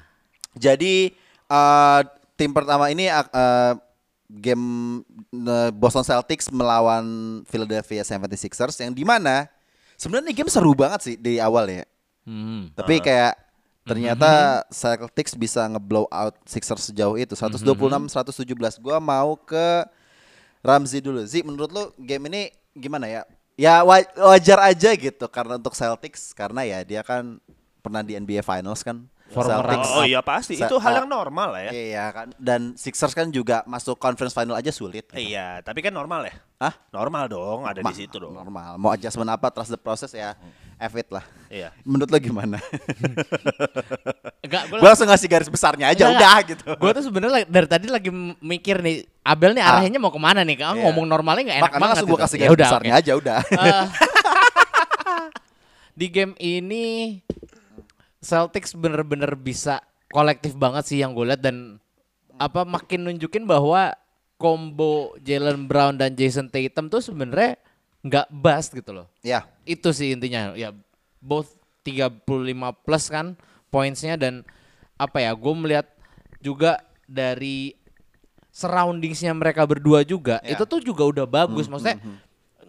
Jadi 0.56 1.12
eh, 1.46 2.00
tim 2.34 2.50
pertama 2.50 2.88
ini 2.88 3.10
eh, 3.10 3.72
Game 4.28 4.66
eh, 5.32 5.70
Boston 5.72 6.04
Celtics 6.04 6.48
melawan 6.48 7.04
Philadelphia 7.44 8.02
76ers 8.02 8.80
Yang 8.80 8.92
di 8.96 9.04
mana 9.04 9.48
Sebenarnya 9.98 10.30
game 10.30 10.46
seru 10.46 10.78
banget 10.78 11.00
sih 11.02 11.16
di 11.18 11.42
awal 11.42 11.66
ya. 11.66 11.82
Hmm. 12.22 12.70
Tapi 12.78 13.02
kayak 13.02 13.34
ternyata 13.82 14.62
Celtics 14.70 15.34
bisa 15.34 15.66
ngeblow 15.66 16.06
out 16.06 16.38
Sixers 16.46 16.94
sejauh 16.94 17.18
itu 17.18 17.34
126 17.34 18.06
117. 18.06 18.78
Gua 18.78 19.02
mau 19.02 19.34
ke 19.34 19.82
Ramzi 20.68 21.00
dulu. 21.00 21.24
Zi, 21.24 21.40
menurut 21.40 21.70
lu 21.72 21.84
game 21.96 22.28
ini 22.28 22.42
gimana 22.76 23.08
ya? 23.08 23.22
Ya 23.56 23.80
wa- 23.82 24.12
wajar 24.36 24.58
aja 24.70 24.90
gitu 24.94 25.26
karena 25.32 25.56
untuk 25.56 25.72
Celtics 25.74 26.30
karena 26.36 26.62
ya 26.68 26.78
dia 26.84 27.00
kan 27.02 27.40
pernah 27.80 28.04
di 28.04 28.14
NBA 28.14 28.44
Finals 28.44 28.84
kan. 28.84 29.08
Former 29.28 29.60
Celtics- 29.60 29.92
Oh 29.92 30.02
iya 30.02 30.20
pasti, 30.20 30.54
itu 30.54 30.76
hal 30.78 30.90
ah, 30.90 30.96
yang 30.98 31.06
normal 31.06 31.46
lah 31.52 31.60
ya. 31.64 31.70
Iya 31.70 32.04
kan. 32.08 32.26
Dan 32.34 32.72
Sixers 32.74 33.12
kan 33.12 33.28
juga 33.28 33.60
masuk 33.64 33.94
conference 33.94 34.32
final 34.32 34.54
aja 34.54 34.68
sulit. 34.68 35.04
Iya, 35.12 35.60
tapi 35.60 35.80
kan 35.80 35.90
normal 35.90 36.24
ya. 36.24 36.32
Hah? 36.58 36.72
Normal 36.90 37.28
dong, 37.28 37.62
ada 37.62 37.78
Ma- 37.78 37.88
di 37.88 37.98
situ 37.98 38.16
dong. 38.16 38.32
Normal. 38.32 38.74
Mau 38.74 38.88
adjustment 38.88 39.26
apa 39.26 39.48
trust 39.48 39.68
the 39.68 39.76
process 39.76 40.10
ya. 40.10 40.32
F 40.78 40.94
it 40.94 41.10
lah. 41.10 41.22
Iya. 41.48 41.74
Menurut 41.82 42.06
lo 42.06 42.16
gimana? 42.16 42.54
Enggak, 44.46 44.62
gue 44.70 44.80
langsung 44.80 45.06
ngasih 45.06 45.26
garis 45.26 45.48
besarnya 45.48 45.90
aja 45.90 46.08
udah 46.08 46.36
gitu. 46.46 46.62
Gue 46.72 46.90
tuh 46.94 47.02
sebenarnya 47.04 47.44
dari 47.44 47.66
tadi 47.66 47.84
lagi 47.86 48.08
mikir 48.38 48.78
nih, 48.78 49.02
Abel 49.20 49.52
nih 49.52 49.60
Ah. 49.60 49.76
arahnya 49.76 49.98
mau 49.98 50.08
ke 50.08 50.16
mana 50.16 50.40
nih? 50.40 50.56
Kan 50.56 50.72
Iya. 50.72 50.80
ngomong 50.86 51.04
normalnya 51.04 51.42
nggak 51.44 51.58
enak 51.58 51.64
Makanya 51.68 51.76
banget. 51.76 51.92
langsung 51.92 52.06
gue 52.06 52.14
gitu. 52.14 52.24
kasih 52.24 52.32
Ya 52.32 52.40
garis 52.40 52.54
udah, 52.54 52.64
besarnya 52.70 52.92
aja 52.94 53.12
udah. 53.12 53.38
Eh, 53.44 53.84
di 55.98 56.06
game 56.08 56.32
ini 56.38 57.18
Celtics 58.28 58.76
bener-bener 58.76 59.32
bisa 59.32 59.80
kolektif 60.08 60.52
banget 60.52 60.84
sih 60.84 61.00
yang 61.00 61.16
gue 61.16 61.24
lihat 61.26 61.40
dan 61.40 61.80
apa 62.36 62.62
makin 62.62 63.08
nunjukin 63.08 63.44
bahwa 63.44 63.96
combo 64.36 65.16
Jalen 65.18 65.64
Brown 65.64 65.96
dan 65.96 66.12
Jason 66.12 66.46
Tatum 66.46 66.86
tuh 66.86 67.00
sebenarnya 67.00 67.56
nggak 67.98 68.28
bust 68.30 68.70
gitu 68.72 68.92
loh. 68.92 69.06
ya. 69.20 69.48
Itu 69.64 69.90
sih 69.90 70.12
intinya. 70.12 70.52
Ya 70.52 70.70
both 71.18 71.56
35 71.82 72.28
plus 72.84 73.04
kan 73.08 73.32
pointsnya 73.68 74.14
dan 74.14 74.44
apa 74.94 75.18
ya 75.18 75.32
gue 75.32 75.54
melihat 75.56 75.86
juga 76.38 76.78
dari 77.04 77.74
surroundingsnya 78.50 79.32
mereka 79.32 79.64
berdua 79.64 80.02
juga 80.02 80.38
Ya. 80.42 80.54
itu 80.54 80.64
tuh 80.64 80.80
juga 80.80 81.02
udah 81.04 81.26
bagus 81.26 81.66
maksudnya 81.66 81.98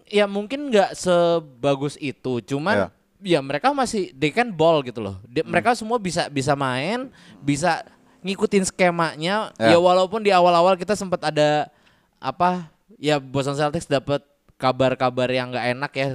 ya 0.06 0.25
mungkin 0.25 0.70
nggak 0.70 0.94
sebagus 0.94 1.98
itu 1.98 2.42
cuman 2.44 2.89
ya. 3.24 3.40
mereka 3.44 3.72
masih 3.76 4.12
they 4.16 4.32
can 4.32 4.52
ball 4.52 4.80
gitu 4.84 5.00
loh. 5.04 5.20
Dia- 5.28 5.46
mereka 5.46 5.76
semua 5.76 6.00
bisa 6.00 6.28
bisa 6.32 6.56
main 6.56 7.12
bisa 7.44 7.84
ngikutin 8.24 8.68
skemanya. 8.68 9.52
Ya. 9.56 9.76
ya 9.76 9.78
walaupun 9.80 10.24
di 10.24 10.32
awal-awal 10.32 10.76
kita 10.76 10.96
sempat 10.96 11.24
ada 11.24 11.72
apa 12.20 12.68
ya 13.00 13.20
Boston 13.20 13.56
Celtics 13.56 13.88
dapat 13.88 14.20
kabar-kabar 14.60 15.32
yang 15.32 15.56
nggak 15.56 15.68
enak 15.72 15.92
ya 15.96 16.08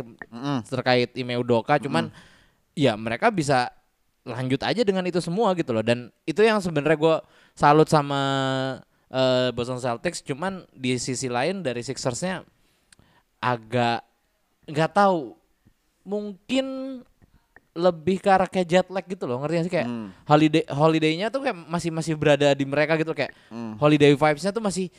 terkait 0.68 1.10
Ime 1.16 1.40
Udoka. 1.40 1.80
Cuman 1.80 2.12
ya 2.76 2.92
mereka 2.98 3.32
bisa 3.32 3.72
lanjut 4.24 4.60
aja 4.64 4.84
dengan 4.84 5.04
itu 5.08 5.20
semua 5.20 5.56
gitu 5.56 5.72
loh. 5.72 5.84
Dan 5.84 6.12
itu 6.28 6.44
yang 6.44 6.60
sebenarnya 6.60 6.96
gue 7.00 7.16
salut 7.56 7.88
sama 7.88 8.20
eh, 9.08 9.48
Boston 9.56 9.80
Celtics. 9.80 10.20
Cuman 10.20 10.68
di 10.76 11.00
sisi 11.00 11.32
lain 11.32 11.64
dari 11.64 11.80
Sixersnya 11.80 12.44
agak 13.40 14.04
nggak 14.64 14.92
tahu 14.96 15.36
mungkin 16.04 17.00
lebih 17.74 18.22
ke 18.22 18.30
arah 18.30 18.46
kayak 18.46 18.68
jet 18.70 18.86
lag 18.86 19.02
gitu 19.02 19.26
loh 19.26 19.42
ngerti 19.42 19.54
gak 19.58 19.66
sih? 19.66 19.74
Kayak 19.74 19.88
holiday 20.30 20.64
holidaynya 20.70 21.26
tuh 21.32 21.42
kayak 21.42 21.58
masih 21.66 21.90
masih 21.90 22.14
berada 22.14 22.54
di 22.54 22.62
mereka 22.62 22.94
gitu 22.94 23.10
kayak 23.10 23.34
holiday 23.82 24.14
vibesnya 24.14 24.54
tuh 24.54 24.62
masih 24.62 24.92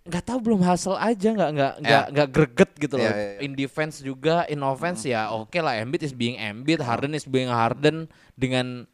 nggak 0.00 0.24
tahu 0.26 0.38
belum 0.42 0.60
hasil 0.64 0.96
aja 0.96 1.28
nggak 1.30 1.50
nggak 1.54 1.74
nggak 1.84 2.04
nggak 2.12 2.28
greget 2.32 2.70
gitu 2.76 2.94
loh. 2.98 3.08
Ya, 3.08 3.14
ya, 3.14 3.26
ya. 3.36 3.40
in 3.46 3.52
defense 3.52 3.94
juga 4.02 4.48
in 4.48 4.60
offense 4.64 5.06
ya 5.06 5.30
oke 5.30 5.54
lah 5.60 5.78
Embiid 5.78 6.02
is 6.02 6.12
being 6.16 6.40
Embiid 6.40 6.80
Harden 6.82 7.12
is 7.14 7.28
being 7.28 7.52
Harden 7.52 8.10
dengan 8.34 8.88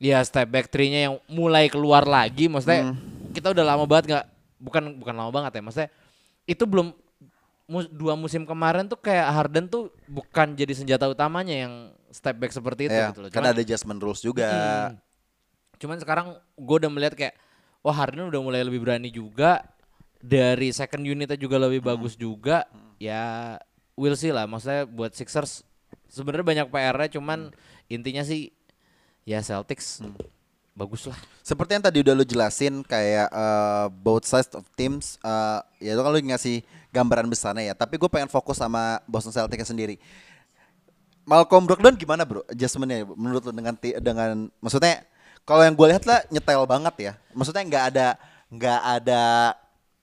ya 0.00 0.20
step 0.24 0.48
back 0.48 0.68
three-nya 0.68 1.12
yang 1.12 1.14
mulai 1.28 1.68
keluar 1.70 2.04
lagi 2.04 2.48
maksudnya 2.50 2.92
kita 3.32 3.52
udah 3.52 3.64
lama 3.64 3.84
banget 3.84 4.04
nggak 4.10 4.24
bukan 4.60 4.82
bukan 5.00 5.14
lama 5.14 5.30
banget 5.32 5.60
ya 5.60 5.62
maksudnya 5.62 5.90
itu 6.48 6.64
belum 6.64 6.92
mu- 7.66 7.90
dua 7.90 8.14
musim 8.14 8.42
kemarin 8.42 8.86
tuh 8.86 8.96
kayak 8.96 9.26
Harden 9.28 9.66
tuh 9.66 9.90
bukan 10.06 10.54
jadi 10.54 10.72
senjata 10.72 11.06
utamanya 11.06 11.66
yang 11.66 11.74
step 12.08 12.38
back 12.38 12.50
seperti 12.50 12.88
itu 12.88 12.96
Ya, 12.96 13.10
gitu 13.10 13.26
loh. 13.26 13.30
karena 13.30 13.50
ada 13.52 13.60
adjustment 13.60 14.00
rules 14.00 14.22
juga. 14.22 14.46
Mm. 14.46 14.90
Cuman 15.76 15.98
sekarang 16.00 16.26
gue 16.56 16.76
udah 16.80 16.88
melihat 16.88 17.14
kayak 17.14 17.34
wah 17.82 17.92
Harden 17.92 18.26
udah 18.26 18.40
mulai 18.40 18.64
lebih 18.64 18.80
berani 18.80 19.10
juga 19.10 19.60
dari 20.18 20.72
second 20.72 21.04
unitnya 21.04 21.36
juga 21.36 21.60
lebih 21.60 21.84
bagus 21.84 22.16
juga. 22.16 22.64
Ya 22.96 23.56
we'll 23.94 24.16
see 24.16 24.32
lah. 24.32 24.48
Maksudnya 24.48 24.88
buat 24.88 25.12
Sixers 25.12 25.60
sebenarnya 26.08 26.64
banyak 26.64 26.66
PR-nya 26.70 27.10
cuman 27.12 27.52
intinya 27.86 28.24
sih 28.24 28.48
ya 29.22 29.42
Celtics 29.42 30.00
bagus 30.72 31.04
lah. 31.04 31.18
Seperti 31.42 31.76
yang 31.76 31.84
tadi 31.84 31.98
udah 32.00 32.14
lu 32.14 32.24
jelasin 32.24 32.80
kayak 32.80 33.28
eh, 33.28 33.86
both 33.92 34.24
sides 34.24 34.52
of 34.52 34.64
teams 34.72 35.20
eh, 35.20 35.60
ya 35.82 35.92
itu 35.92 36.00
kan 36.00 36.10
lu 36.10 36.20
ngasih 36.22 36.64
gambaran 36.96 37.28
besarnya 37.28 37.72
ya. 37.72 37.74
Tapi 37.76 38.00
gue 38.00 38.08
pengen 38.08 38.32
fokus 38.32 38.56
sama 38.56 39.04
Boston 39.04 39.36
Celtics 39.36 39.68
sendiri. 39.68 40.00
Malcolm 41.26 41.66
Brogdon 41.66 41.98
gimana 41.98 42.22
bro 42.22 42.46
adjustmentnya 42.46 43.02
menurut 43.02 43.42
lu 43.42 43.52
dengan 43.52 43.74
dengan 43.98 44.46
maksudnya 44.62 45.02
kalau 45.42 45.66
yang 45.66 45.74
gue 45.74 45.86
lihat 45.90 46.06
lah 46.06 46.22
nyetel 46.32 46.64
banget 46.64 46.94
ya. 46.96 47.12
Maksudnya 47.34 47.62
nggak 47.66 47.84
ada 47.92 48.06
nggak 48.46 48.80
ada 49.02 49.22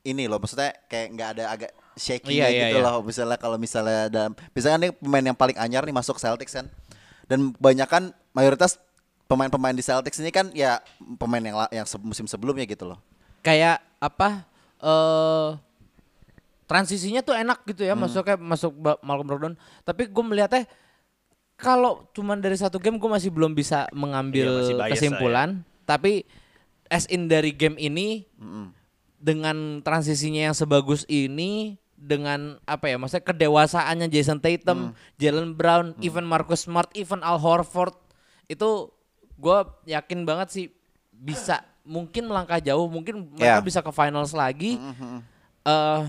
ini 0.04 0.28
loh 0.28 0.38
maksudnya 0.38 0.76
kayak 0.92 1.08
nggak 1.16 1.30
ada 1.40 1.44
agak 1.56 1.72
shaky 1.96 2.36
Iya, 2.42 2.48
iya, 2.52 2.62
gitu 2.68 2.78
iya. 2.82 2.86
loh 2.86 3.00
misalnya 3.00 3.38
kalau 3.40 3.56
misalnya 3.56 4.12
dalam 4.12 4.36
misalnya 4.52 4.90
nih 4.90 4.92
pemain 5.00 5.26
yang 5.32 5.38
paling 5.38 5.56
anyar 5.56 5.88
nih 5.88 5.96
masuk 5.96 6.20
Celtics 6.20 6.52
kan 6.52 6.68
dan 7.32 7.56
kebanyakan 7.56 8.12
mayoritas 8.36 8.84
pemain-pemain 9.32 9.72
di 9.72 9.84
Celtics 9.86 10.20
ini 10.20 10.32
kan 10.34 10.52
ya 10.52 10.84
pemain 11.16 11.40
yang 11.40 11.56
yang 11.72 11.88
musim 12.04 12.28
sebelumnya 12.28 12.68
gitu 12.68 12.84
loh. 12.84 13.00
kayak 13.40 13.80
apa 14.04 14.44
eh 14.84 15.48
transisinya 16.74 17.22
tuh 17.22 17.38
enak 17.38 17.62
gitu 17.66 17.86
ya 17.86 17.94
masuk 17.94 18.26
kayak 18.26 18.42
masuk 18.42 18.74
Malcolm 19.00 19.30
Brogdon 19.30 19.54
tapi 19.84 20.10
gue 20.10 20.24
melihatnya 20.26 20.66
kalau 21.54 22.10
cuman 22.12 22.42
dari 22.42 22.58
satu 22.58 22.82
game 22.82 22.98
gue 22.98 23.06
masih 23.08 23.30
belum 23.30 23.54
bisa 23.54 23.86
mengambil 23.94 24.66
Iya, 24.66 24.82
ya. 24.82 24.92
kesimpulan. 24.92 25.62
Tapi 25.86 26.26
as 26.90 27.06
in 27.08 27.28
dari 27.28 27.54
game 27.54 27.78
ini 27.78 28.26
dengan 29.16 29.80
transisinya 29.80 30.50
yang 30.50 30.58
sebagus 30.58 31.06
ini 31.06 31.78
dengan 31.94 32.60
apa 32.66 32.90
ya 32.90 32.98
maksudnya 32.98 33.24
kedewasaannya 33.24 34.10
Jason 34.10 34.42
Tatum, 34.42 34.92
Jalen 35.16 35.54
Brown, 35.54 35.94
even 36.02 36.26
Marcus 36.26 36.66
Smart, 36.66 36.90
even 36.92 37.22
Al 37.22 37.38
Horford 37.38 37.96
itu 38.46 38.92
gue 39.34 39.58
yakin 39.88 40.26
banget 40.26 40.48
sih 40.50 40.66
bisa 41.14 41.64
mungkin 41.84 42.28
melangkah 42.28 42.60
jauh, 42.60 42.88
mungkin 42.88 43.32
mereka 43.32 43.60
Ya. 43.60 43.64
bisa 43.64 43.80
ke 43.80 43.92
finals 43.92 44.32
lagi. 44.32 44.76
eh 45.64 46.02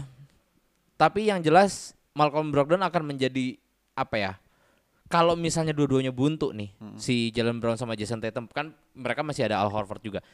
tapi 1.05 1.29
yang 1.29 1.45
jelas 1.45 1.93
Malcolm 2.17 2.49
Brogdon 2.49 2.81
akan 2.81 3.13
menjadi 3.13 3.61
apa 3.93 4.17
ya? 4.17 4.33
Kalau 5.13 5.37
misalnya 5.37 5.77
dua-duanya 5.77 6.09
buntu 6.09 6.57
nih, 6.57 6.73
si 6.97 7.29
Jalen 7.29 7.61
Brown 7.61 7.77
sama 7.77 7.93
Jason 7.93 8.25
Tatum 8.25 8.49
kan 8.49 8.73
mereka 8.97 9.21
masih 9.21 9.45
ada 9.45 9.61
Al 9.61 9.69
Horford 9.69 10.01
juga. 10.01 10.25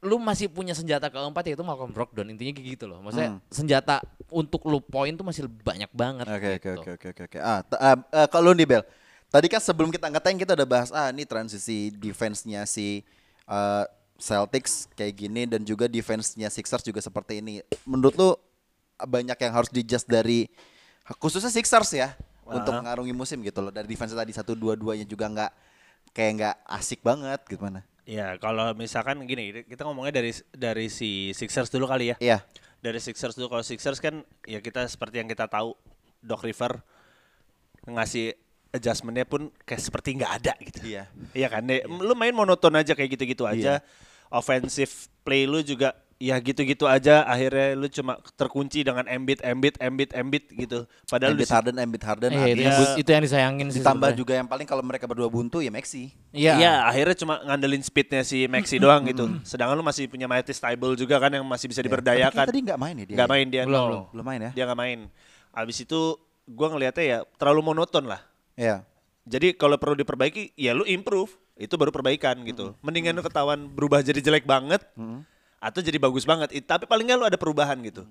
Lu 0.00 0.16
masih 0.16 0.48
punya 0.48 0.72
senjata 0.72 1.12
keempat 1.12 1.44
yaitu 1.52 1.60
Malcolm 1.60 1.92
Brogdon. 1.92 2.32
Intinya 2.32 2.56
kayak 2.56 2.80
gitu 2.80 2.84
loh. 2.88 3.04
Maksudnya 3.04 3.44
senjata 3.52 4.00
untuk 4.32 4.64
lu 4.64 4.80
poin 4.80 5.12
tuh 5.12 5.20
masih 5.20 5.44
banyak 5.44 5.92
banget 5.92 6.24
Oke 6.32 6.48
oke 6.56 6.64
gitu. 6.64 6.80
oke 6.80 7.06
oke 7.12 7.22
oke. 7.28 7.38
Ah, 7.44 7.60
ah, 7.76 7.96
eh, 8.00 8.26
kalau 8.32 8.50
lu 8.50 8.56
nih 8.56 8.64
Bel. 8.64 8.82
Tadi 9.28 9.46
kan 9.52 9.60
sebelum 9.60 9.92
kita 9.92 10.08
ngetain 10.08 10.40
kita 10.40 10.56
udah 10.56 10.68
bahas 10.68 10.88
ah 10.96 11.12
ini 11.12 11.28
transisi 11.28 11.92
defense-nya 11.92 12.64
si 12.64 13.04
eh, 13.44 13.84
Celtics 14.16 14.88
kayak 14.96 15.12
gini 15.12 15.44
dan 15.44 15.60
juga 15.60 15.84
defense-nya 15.92 16.48
Sixers 16.48 16.80
juga 16.88 17.04
seperti 17.04 17.44
ini. 17.44 17.60
Menurut 17.84 18.16
lu 18.16 18.30
banyak 19.04 19.36
yang 19.36 19.52
harus 19.52 19.68
dijust 19.68 20.08
dari 20.08 20.48
khususnya 21.20 21.52
Sixers 21.52 21.90
ya 21.92 22.16
untuk 22.46 22.72
mengarungi 22.78 23.12
musim 23.12 23.42
gitu 23.42 23.60
loh. 23.60 23.74
Dari 23.74 23.86
defense 23.90 24.14
tadi 24.14 24.32
satu 24.32 24.54
dua 24.54 24.78
duanya 24.78 25.04
juga 25.04 25.26
nggak 25.28 25.52
kayak 26.14 26.32
nggak 26.38 26.56
asik 26.78 27.02
banget 27.02 27.40
gimana? 27.44 27.82
Ya 28.06 28.38
kalau 28.38 28.70
misalkan 28.78 29.18
gini, 29.26 29.66
kita 29.66 29.82
ngomongnya 29.82 30.22
dari 30.22 30.30
dari 30.54 30.86
si 30.86 31.34
Sixers 31.34 31.74
dulu 31.74 31.90
kali 31.90 32.14
ya. 32.14 32.16
Iya. 32.22 32.38
Dari 32.78 33.02
Sixers 33.02 33.34
dulu, 33.34 33.50
kalau 33.50 33.66
Sixers 33.66 33.98
kan 33.98 34.22
ya 34.46 34.62
kita 34.62 34.86
seperti 34.86 35.18
yang 35.18 35.26
kita 35.26 35.50
tahu, 35.50 35.74
Doc 36.22 36.46
River 36.46 36.86
ngasih 37.82 38.38
adjustmentnya 38.70 39.26
pun 39.26 39.50
kayak 39.66 39.82
seperti 39.82 40.22
nggak 40.22 40.32
ada 40.38 40.54
gitu. 40.62 40.80
Iya. 40.86 41.10
Iya 41.34 41.48
kan, 41.50 41.66
deh. 41.66 41.82
lu 41.82 42.14
main 42.14 42.30
monoton 42.30 42.78
aja 42.78 42.94
kayak 42.94 43.18
gitu-gitu 43.18 43.42
aja. 43.42 43.82
Offensive 44.30 45.10
play 45.26 45.50
lu 45.50 45.66
juga 45.66 45.98
ya 46.16 46.36
gitu-gitu 46.38 46.84
aja. 46.84 47.22
Akhirnya 47.22 47.72
lu 47.72 47.86
cuma 47.86 48.16
terkunci 48.34 48.80
dengan 48.80 49.04
Embiid, 49.04 49.40
Embiid, 49.40 49.76
Embiid, 49.76 50.10
Embiid 50.12 50.44
gitu. 50.50 50.78
Padahal 51.04 51.36
Embiid 51.36 51.44
di 51.44 51.52
Harden, 51.52 51.76
Embiid 51.76 52.02
Harden, 52.02 52.30
Eh, 52.32 52.52
itu, 52.52 52.62
yang, 52.62 52.76
itu 52.96 53.08
yang 53.08 53.22
disayangin 53.22 53.66
sih. 53.68 53.80
ditambah 53.80 54.12
sebenarnya. 54.12 54.18
juga 54.18 54.32
yang 54.34 54.48
paling 54.48 54.64
kalau 54.64 54.80
mereka 54.80 55.04
berdua 55.04 55.28
buntu 55.28 55.60
ya 55.60 55.68
Maxi. 55.68 56.10
Iya. 56.32 56.56
Iya, 56.56 56.74
akhirnya 56.84 57.16
cuma 57.16 57.34
ngandelin 57.40 57.82
speednya 57.82 58.22
si 58.22 58.44
Maxi 58.46 58.76
doang 58.76 59.04
gitu. 59.04 59.28
Sedangkan 59.42 59.74
lu 59.74 59.84
masih 59.84 60.06
punya 60.06 60.24
Matisse 60.24 60.58
Tybalt 60.58 60.96
juga 60.96 61.16
kan 61.16 61.28
yang 61.30 61.44
masih 61.44 61.68
bisa 61.68 61.80
kayaknya 61.80 61.92
diberdayakan. 62.32 62.44
tadi 62.48 62.58
nggak 62.64 62.80
main 62.80 62.94
ya 62.96 63.04
dia. 63.04 63.16
Nggak 63.16 63.28
ya? 63.28 63.32
main 63.32 63.46
dia, 63.46 63.62
Belum, 63.64 63.84
belum. 63.86 64.02
Belum 64.12 64.24
main 64.24 64.40
ya? 64.40 64.50
Dia 64.52 64.64
nggak 64.64 64.80
main. 64.80 64.98
Abis 65.52 65.76
itu 65.80 66.00
gua 66.46 66.68
ngelihatnya 66.68 67.04
ya 67.04 67.18
terlalu 67.36 67.60
monoton 67.64 68.04
lah. 68.04 68.20
Ya. 68.56 68.84
Jadi 69.26 69.52
kalau 69.52 69.74
perlu 69.76 69.98
diperbaiki, 69.98 70.54
ya 70.54 70.72
lu 70.72 70.84
improve. 70.84 71.32
Itu 71.56 71.74
baru 71.74 71.88
perbaikan 71.88 72.36
gitu. 72.44 72.76
Mendingan 72.78 73.16
lu 73.16 73.24
ketahuan 73.24 73.64
berubah 73.66 74.04
jadi 74.04 74.20
jelek 74.20 74.44
banget 74.44 74.84
atau 75.66 75.82
jadi 75.82 75.98
bagus 75.98 76.22
banget. 76.22 76.54
It- 76.54 76.64
tapi 76.64 76.86
paling 76.86 77.02
nggak 77.02 77.18
lu 77.18 77.26
ada 77.26 77.34
perubahan 77.34 77.74
gitu. 77.82 78.06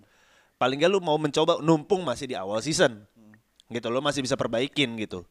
Paling 0.56 0.76
nggak 0.76 0.92
lu 0.92 1.00
mau 1.00 1.16
mencoba 1.16 1.64
numpung 1.64 2.04
masih 2.04 2.28
di 2.28 2.36
awal 2.36 2.60
season. 2.60 3.08
Gitu 3.66 3.88
lu 3.88 4.04
masih 4.04 4.20
bisa 4.20 4.36
perbaikin 4.36 5.00
gitu. 5.00 5.24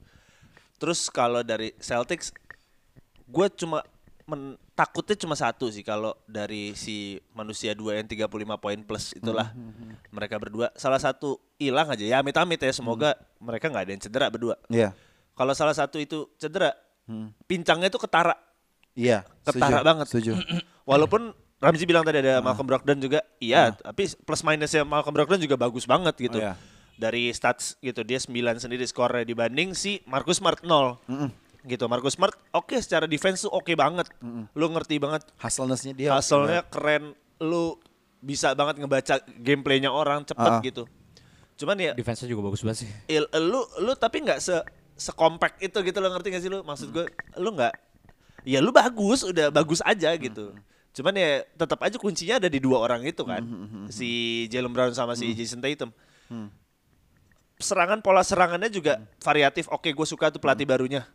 Terus 0.81 1.07
kalau 1.07 1.45
dari 1.45 1.77
Celtics 1.79 2.33
gue 3.25 3.47
cuma 3.55 3.85
men- 4.25 4.57
takutnya 4.73 5.15
cuma 5.15 5.33
satu 5.33 5.69
sih 5.69 5.81
kalau 5.81 6.13
dari 6.27 6.73
si 6.75 7.17
manusia 7.31 7.73
dua 7.73 7.95
yang 7.97 8.09
35 8.09 8.27
poin 8.59 8.79
plus 8.83 9.15
itulah 9.15 9.55
mereka 10.11 10.37
berdua 10.37 10.75
salah 10.75 10.99
satu 10.99 11.39
hilang 11.57 11.87
aja 11.89 12.03
ya 12.03 12.19
amit-amit 12.19 12.59
ya 12.59 12.75
semoga 12.75 13.15
mereka 13.39 13.71
nggak 13.71 13.85
ada 13.87 13.93
yang 13.95 14.03
cedera 14.03 14.27
berdua 14.29 14.59
Iya. 14.67 14.93
kalau 15.39 15.55
salah 15.55 15.73
satu 15.73 16.03
itu 16.03 16.27
cedera, 16.37 16.75
pincangnya 17.47 17.89
tuh 17.89 18.03
ketara. 18.03 18.35
Iya. 18.95 19.23
Ketara 19.43 19.79
setuju, 19.79 19.87
banget. 19.87 20.07
Setuju. 20.11 20.33
Walaupun 20.91 21.23
Ramzi 21.65 21.85
bilang 21.89 22.05
tadi 22.05 22.21
ada 22.21 22.45
Malcolm 22.45 22.69
Brogdon 22.69 22.99
juga, 23.01 23.25
iya, 23.41 23.73
tapi 23.73 24.13
plus 24.13 24.45
minusnya 24.45 24.85
Malcolm 24.85 25.17
Brogdon 25.17 25.41
juga 25.41 25.57
bagus 25.57 25.89
banget 25.89 26.13
gitu. 26.21 26.39
Oh, 26.39 26.45
iya. 26.45 26.55
Dari 26.95 27.33
stats 27.33 27.75
gitu, 27.81 28.05
dia 28.07 28.21
9 28.21 28.31
sendiri 28.61 28.85
skornya 28.87 29.25
dibanding 29.25 29.73
si 29.75 29.99
Marcus 30.07 30.39
Smart 30.39 30.63
0. 30.63 31.01
Gitu, 31.65 31.85
Marcus 31.89 32.15
Smart 32.15 32.37
oke 32.53 32.77
secara 32.79 33.09
defense 33.09 33.43
tuh 33.43 33.51
oke 33.51 33.73
banget. 33.75 34.07
Lu 34.53 34.69
ngerti 34.69 35.01
banget 35.01 35.25
Hustlerness-nya 35.41 35.97
dia. 35.97 36.13
hasilnya 36.13 36.69
keren, 36.69 37.17
lu 37.41 37.81
bisa 38.21 38.53
banget 38.53 38.79
ngebaca 38.79 39.21
gameplaynya 39.41 39.89
orang 39.89 40.23
cepet 40.23 40.53
Ah. 40.53 40.61
gitu. 40.61 40.85
Cuman 41.55 41.77
ya 41.77 41.93
Defense-nya 41.97 42.29
juga 42.29 42.53
bagus 42.53 42.61
banget 42.63 42.85
sih. 42.85 42.91
il, 43.09 43.25
lu 43.43 43.65
lu 43.81 43.93
tapi 43.97 44.21
nggak 44.23 44.39
se 44.39 44.57
sekompak 44.95 45.59
itu 45.59 45.75
gitu 45.83 45.99
lo 45.99 46.07
ngerti 46.07 46.31
gak 46.31 46.43
sih 46.43 46.51
lu 46.51 46.63
maksud 46.63 46.95
gue 46.95 47.03
lu 47.43 47.51
nggak 47.51 47.75
ya 48.47 48.63
lu 48.63 48.71
bagus 48.71 49.27
udah 49.27 49.51
bagus 49.51 49.83
aja 49.83 50.15
gitu 50.15 50.55
cuman 50.95 51.11
ya 51.13 51.43
tetap 51.53 51.83
aja 51.83 51.99
kuncinya 51.99 52.39
ada 52.39 52.47
di 52.47 52.57
dua 52.57 52.79
orang 52.79 53.03
itu 53.03 53.21
kan 53.23 53.43
si 53.91 54.09
Jalen 54.47 54.71
Brown 54.71 54.95
sama 54.95 55.13
si 55.13 55.35
Jason 55.35 55.59
Tatum 55.59 55.91
serangan 57.57 57.99
pola 57.99 58.23
serangannya 58.23 58.69
juga 58.69 58.99
variatif 59.19 59.67
oke 59.69 59.87
gue 59.87 60.07
suka 60.07 60.31
tuh 60.31 60.39
pelatih 60.39 60.65
barunya 60.65 61.07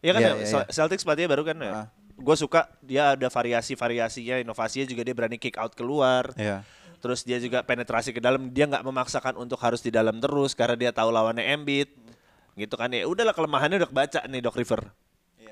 ya 0.00 0.12
kan 0.12 0.20
Iya, 0.20 0.30
ya, 0.30 0.36
iya, 0.36 0.46
Cel- 0.46 0.66
iya. 0.66 0.72
Celtics 0.72 1.02
pelatihnya 1.02 1.30
baru 1.30 1.42
kan 1.46 1.56
ya 1.58 1.72
Ah. 1.72 1.86
gue 2.12 2.36
suka 2.36 2.60
dia 2.80 3.14
ada 3.14 3.28
variasi 3.28 3.72
variasinya 3.74 4.36
inovasinya 4.38 4.86
juga 4.86 5.02
dia 5.02 5.14
berani 5.14 5.36
kick 5.36 5.56
out 5.56 5.74
keluar 5.74 6.30
Iya. 6.36 6.62
Terus 7.00 7.24
dia 7.24 7.40
juga 7.40 7.64
penetrasi 7.64 8.12
ke 8.12 8.20
dalam, 8.20 8.52
dia 8.52 8.68
nggak 8.68 8.84
memaksakan 8.84 9.32
untuk 9.40 9.56
harus 9.56 9.80
di 9.80 9.88
dalam 9.88 10.20
terus 10.20 10.52
karena 10.52 10.76
dia 10.76 10.92
tahu 10.92 11.08
lawannya 11.08 11.48
Embiid. 11.48 11.88
Gitu 12.52 12.76
kan 12.76 12.92
ya. 12.92 13.08
Udahlah 13.08 13.32
kelemahannya 13.32 13.80
udah 13.80 13.88
kebaca 13.88 14.20
nih 14.28 14.44
Doc 14.44 14.52
River. 14.52 14.92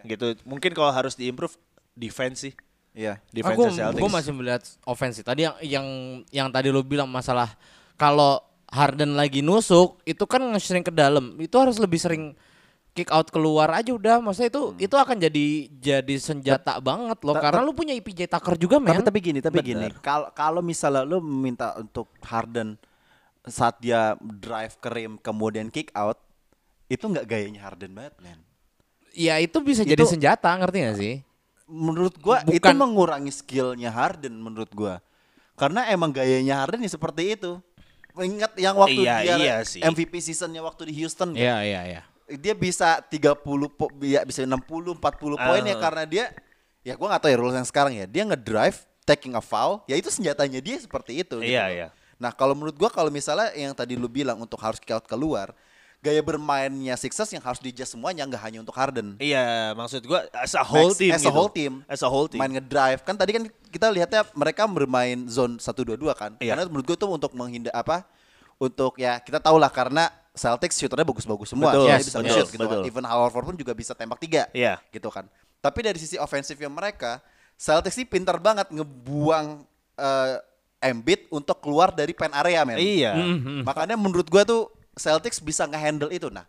Gitu. 0.04 0.36
Mungkin 0.44 0.76
kalau 0.76 0.92
harus 0.92 1.16
diimprove 1.16 1.56
defense 1.96 2.44
sih. 2.44 2.52
Iya. 2.98 3.14
Defense 3.30 3.78
Aku 3.78 4.02
gue 4.02 4.10
masih 4.10 4.32
melihat 4.34 4.62
offense 4.82 5.22
sih. 5.22 5.26
Tadi 5.26 5.46
yang 5.46 5.54
yang 5.62 5.86
yang 6.34 6.48
tadi 6.50 6.74
lo 6.74 6.82
bilang 6.82 7.06
masalah 7.06 7.54
kalau 7.94 8.42
Harden 8.68 9.14
lagi 9.14 9.38
nusuk 9.38 10.02
itu 10.02 10.26
kan 10.26 10.42
nge-shrink 10.42 10.90
ke 10.90 10.92
dalam. 10.92 11.38
Itu 11.38 11.62
harus 11.62 11.78
lebih 11.78 12.02
sering 12.02 12.34
kick 12.98 13.14
out 13.14 13.30
keluar 13.30 13.70
aja 13.70 13.94
udah. 13.94 14.18
Maksudnya 14.18 14.50
itu 14.50 14.62
itu 14.82 14.96
akan 14.98 15.14
jadi 15.14 15.46
jadi 15.78 16.14
senjata 16.18 16.82
banget 16.82 17.22
loh 17.22 17.38
karena 17.38 17.62
lu 17.62 17.70
punya 17.70 17.94
IPJ 17.94 18.26
Tucker 18.26 18.58
juga 18.58 18.82
men. 18.82 18.98
Tapi 18.98 19.06
tapi 19.06 19.18
gini, 19.22 19.38
tapi 19.38 19.62
gini. 19.62 19.86
Bener. 19.88 20.02
Kalau 20.02 20.28
kalau 20.34 20.58
misalnya 20.58 21.06
lu 21.06 21.22
minta 21.22 21.78
untuk 21.78 22.10
Harden 22.26 22.74
saat 23.46 23.78
dia 23.78 24.18
drive 24.20 24.74
ke 24.82 24.90
rim 24.90 25.16
kemudian 25.22 25.70
kick 25.70 25.94
out, 25.94 26.18
itu 26.90 27.06
nggak 27.06 27.30
gayanya 27.30 27.62
Harden 27.62 27.94
banget, 27.94 28.18
men. 28.18 28.42
Ya 29.14 29.38
itu 29.38 29.56
bisa 29.62 29.86
jadi 29.86 30.02
Itu- 30.02 30.10
senjata 30.10 30.52
ngerti 30.58 30.78
gak 30.84 30.98
sih? 30.98 31.14
Menurut 31.68 32.16
gua 32.18 32.40
itu 32.42 32.56
Bukan- 32.58 32.74
mengurangi 32.74 33.28
skillnya 33.28 33.92
Harden 33.92 34.34
menurut 34.34 34.72
gua. 34.72 35.04
Karena 35.52 35.84
emang 35.86 36.08
gayanya 36.10 36.64
Harden 36.64 36.80
ya 36.80 36.88
seperti 36.88 37.36
itu. 37.36 37.60
Ingat 38.18 38.56
yang 38.58 38.74
waktu 38.74 39.04
Iya, 39.04 39.16
dia 39.22 39.36
iya 39.38 39.56
sih. 39.62 39.78
MVP 39.78 40.18
seasonnya 40.18 40.58
waktu 40.58 40.90
di 40.90 40.94
Houston 40.98 41.32
kan? 41.32 41.38
Iya 41.38 41.56
iya 41.62 41.82
iya. 41.86 42.02
dia 42.28 42.52
bisa 42.52 43.00
30 43.00 43.40
po, 43.72 43.88
ya 44.04 44.20
bisa 44.20 44.44
60 44.44 44.92
40 44.92 45.00
poin 45.32 45.64
ya 45.64 45.72
Ah. 45.72 45.80
karena 45.80 46.04
dia 46.04 46.24
ya 46.82 46.92
gua 46.92 47.08
nggak 47.08 47.22
tahu 47.24 47.30
ya 47.32 47.38
rules 47.38 47.56
yang 47.56 47.64
sekarang 47.64 47.92
ya. 47.94 48.04
Dia 48.04 48.24
ngedrive 48.24 48.76
taking 49.02 49.32
a 49.32 49.40
foul, 49.40 49.80
ya 49.84 49.96
itu 49.96 50.08
senjatanya 50.08 50.60
dia 50.60 50.76
seperti 50.76 51.20
itu 51.20 51.36
gitu 51.36 51.48
Iya, 51.48 51.64
loh. 51.64 51.72
iya. 51.72 51.88
Nah, 52.16 52.28
kalau 52.28 52.52
menurut 52.52 52.76
gua 52.76 52.90
kalau 52.90 53.08
misalnya 53.08 53.48
yang 53.54 53.72
tadi 53.72 53.96
lu 53.96 54.04
bilang 54.06 54.36
untuk 54.36 54.60
harus 54.60 54.76
kick 54.76 54.92
out 54.92 55.06
keluar, 55.06 55.56
gaya 55.98 56.22
bermainnya 56.22 56.94
Sixers 56.94 57.34
yang 57.34 57.42
harus 57.42 57.58
dijudge 57.58 57.90
semuanya 57.90 58.22
nggak 58.22 58.42
hanya 58.42 58.58
untuk 58.62 58.74
Harden. 58.74 59.18
Iya, 59.18 59.74
maksud 59.74 60.06
gua 60.06 60.22
as 60.30 60.54
a 60.54 60.62
whole 60.62 60.94
Next, 60.94 61.02
team 61.02 61.12
as 61.12 61.22
a 61.22 61.26
gitu. 61.26 61.34
whole 61.34 61.50
team. 61.50 61.72
As 61.90 62.00
a 62.06 62.10
whole 62.10 62.28
team. 62.30 62.38
Main 62.38 62.54
ngedrive 62.54 63.02
kan 63.02 63.18
tadi 63.18 63.34
kan 63.34 63.42
kita 63.68 63.90
lihatnya 63.90 64.22
mereka 64.32 64.62
bermain 64.70 65.26
zone 65.26 65.58
1-2-2 65.58 65.98
kan. 66.14 66.30
Iya. 66.38 66.54
Karena 66.54 66.62
menurut 66.70 66.86
gua 66.86 66.96
itu 66.96 67.06
untuk 67.10 67.32
menghindar 67.34 67.74
apa? 67.74 68.06
Untuk 68.58 68.98
ya 68.98 69.18
kita 69.18 69.42
tahu 69.42 69.58
lah 69.58 69.70
karena 69.70 70.10
Celtics 70.38 70.78
shooternya 70.78 71.02
bagus-bagus 71.02 71.50
semua. 71.50 71.74
Betul, 71.74 71.90
Jadi 71.90 71.98
yes, 71.98 72.06
bisa 72.06 72.18
betul, 72.22 72.26
nge-shoot 72.30 72.48
gitu 72.54 72.62
betul. 72.62 72.82
kan. 72.86 72.90
Even 72.94 73.04
Horford 73.10 73.44
pun 73.50 73.56
juga 73.58 73.72
bisa 73.74 73.92
tembak 73.98 74.22
tiga. 74.22 74.46
Iya. 74.54 74.78
Gitu 74.94 75.10
kan. 75.10 75.26
Tapi 75.58 75.82
dari 75.82 75.98
sisi 75.98 76.14
ofensifnya 76.14 76.70
mereka, 76.70 77.18
Celtics 77.58 77.98
sih 77.98 78.06
pintar 78.06 78.38
banget 78.38 78.70
ngebuang 78.70 79.66
eh, 79.98 80.38
Embiid 80.78 81.26
untuk 81.34 81.58
keluar 81.58 81.90
dari 81.90 82.14
pen 82.14 82.30
area 82.30 82.62
men. 82.62 82.78
Iya. 82.78 83.18
Makanya 83.66 83.98
menurut 83.98 84.30
gua 84.30 84.46
tuh 84.46 84.70
Celtics 84.98 85.38
bisa 85.38 85.64
ngehandle 85.64 86.10
itu. 86.12 86.28
Nah, 86.28 86.44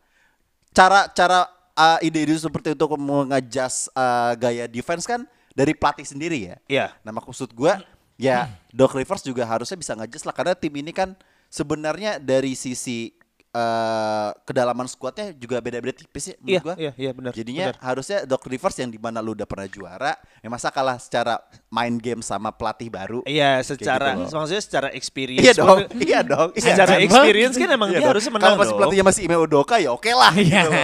cara 0.74 1.08
cara 1.14 1.48
uh, 1.78 2.00
ide-ide 2.04 2.36
seperti 2.36 2.74
itu 2.74 2.84
untuk 2.86 3.00
mengejas 3.00 3.88
uh, 3.96 4.36
gaya 4.36 4.68
defense 4.68 5.06
kan 5.08 5.24
dari 5.54 5.78
pelatih 5.78 6.06
sendiri 6.06 6.54
ya. 6.54 6.56
Iya. 6.68 6.88
Nah, 7.06 7.14
maksud 7.16 7.54
gua 7.56 7.80
ya 8.20 8.52
Doc 8.76 8.98
Rivers 8.98 9.24
juga 9.24 9.48
harusnya 9.48 9.80
bisa 9.80 9.96
ngejas 9.96 10.28
lah 10.28 10.36
karena 10.36 10.54
tim 10.58 10.76
ini 10.76 10.92
kan 10.92 11.16
sebenarnya 11.48 12.20
dari 12.20 12.52
sisi 12.54 13.16
uh, 13.52 14.30
kedalaman 14.44 14.86
skuadnya 14.86 15.32
juga 15.32 15.58
beda-beda 15.58 15.94
tipis 15.94 16.32
ya 16.32 16.36
menurut 16.38 16.50
Iya, 16.50 16.62
gua. 16.62 16.76
iya, 16.76 16.92
iya, 16.96 17.12
benar, 17.12 17.32
Jadinya 17.32 17.66
benar. 17.72 17.82
harusnya 17.84 18.18
Doc 18.24 18.42
Rivers 18.44 18.78
yang 18.78 18.90
di 18.90 18.98
mana 18.98 19.20
lu 19.20 19.34
udah 19.34 19.44
pernah 19.44 19.66
juara, 19.66 20.12
ya 20.40 20.48
masa 20.48 20.70
kalah 20.70 20.98
secara 20.98 21.40
main 21.68 21.96
game 21.96 22.20
sama 22.20 22.50
pelatih 22.50 22.90
baru. 22.90 23.20
Iya, 23.24 23.62
secara 23.62 24.14
gitu 24.16 24.30
loh. 24.30 24.42
maksudnya 24.42 24.64
secara 24.64 24.88
experience. 24.92 25.42
Iya 25.42 25.54
dong, 25.56 25.68
pun- 25.80 25.90
iya 26.00 26.20
dong. 26.22 26.50
iya. 26.54 26.64
Secara 26.64 26.94
experience 27.00 27.56
kan 27.56 27.70
emang 27.70 27.90
Iya 27.90 27.96
dia 27.96 28.02
dong. 28.02 28.12
harusnya 28.14 28.32
menang 28.32 28.46
Kalau 28.48 28.60
masih 28.60 28.70
dong. 28.70 28.80
pelatihnya 28.80 29.06
masih 29.06 29.22
Ime 29.26 29.38
Udoka 29.38 29.76
ya 29.78 29.90
oke 29.92 30.12
lah 30.12 30.34
gitu. 30.36 30.70
loh. 30.70 30.84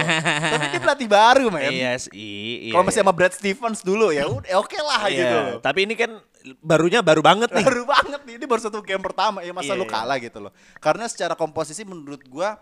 Tapi 0.50 0.66
dia 0.68 0.80
pelatih 0.82 1.08
baru 1.08 1.46
men. 1.50 1.70
Iya 1.72 1.92
sih. 1.98 2.10
iya, 2.12 2.72
Kalau 2.72 2.84
masih 2.84 3.00
iya. 3.00 3.06
sama 3.06 3.12
Brad 3.14 3.32
Stevens 3.34 3.80
dulu 3.80 4.06
ya 4.10 4.24
udah 4.26 4.46
ya 4.46 4.56
oke 4.58 4.78
lah 4.78 5.02
Iya, 5.06 5.14
gitu 5.16 5.36
loh. 5.36 5.56
Tapi 5.60 5.78
ini 5.84 5.94
kan 5.94 6.10
barunya 6.58 7.00
baru 7.00 7.20
banget 7.20 7.50
nih. 7.50 7.64
Baru 7.64 7.84
banget 7.84 8.20
nih, 8.22 8.34
ini 8.38 8.46
baru 8.46 8.60
satu 8.60 8.78
game 8.80 9.02
pertama 9.02 9.42
ya 9.42 9.50
masa 9.50 9.72
Iya, 9.72 9.80
lu 9.80 9.86
iya. 9.86 9.92
kalah 9.92 10.18
gitu 10.18 10.38
loh. 10.38 10.52
Karena 10.78 11.04
secara 11.06 11.34
komposisi 11.34 11.82
menurut 11.82 12.22
gua 12.26 12.58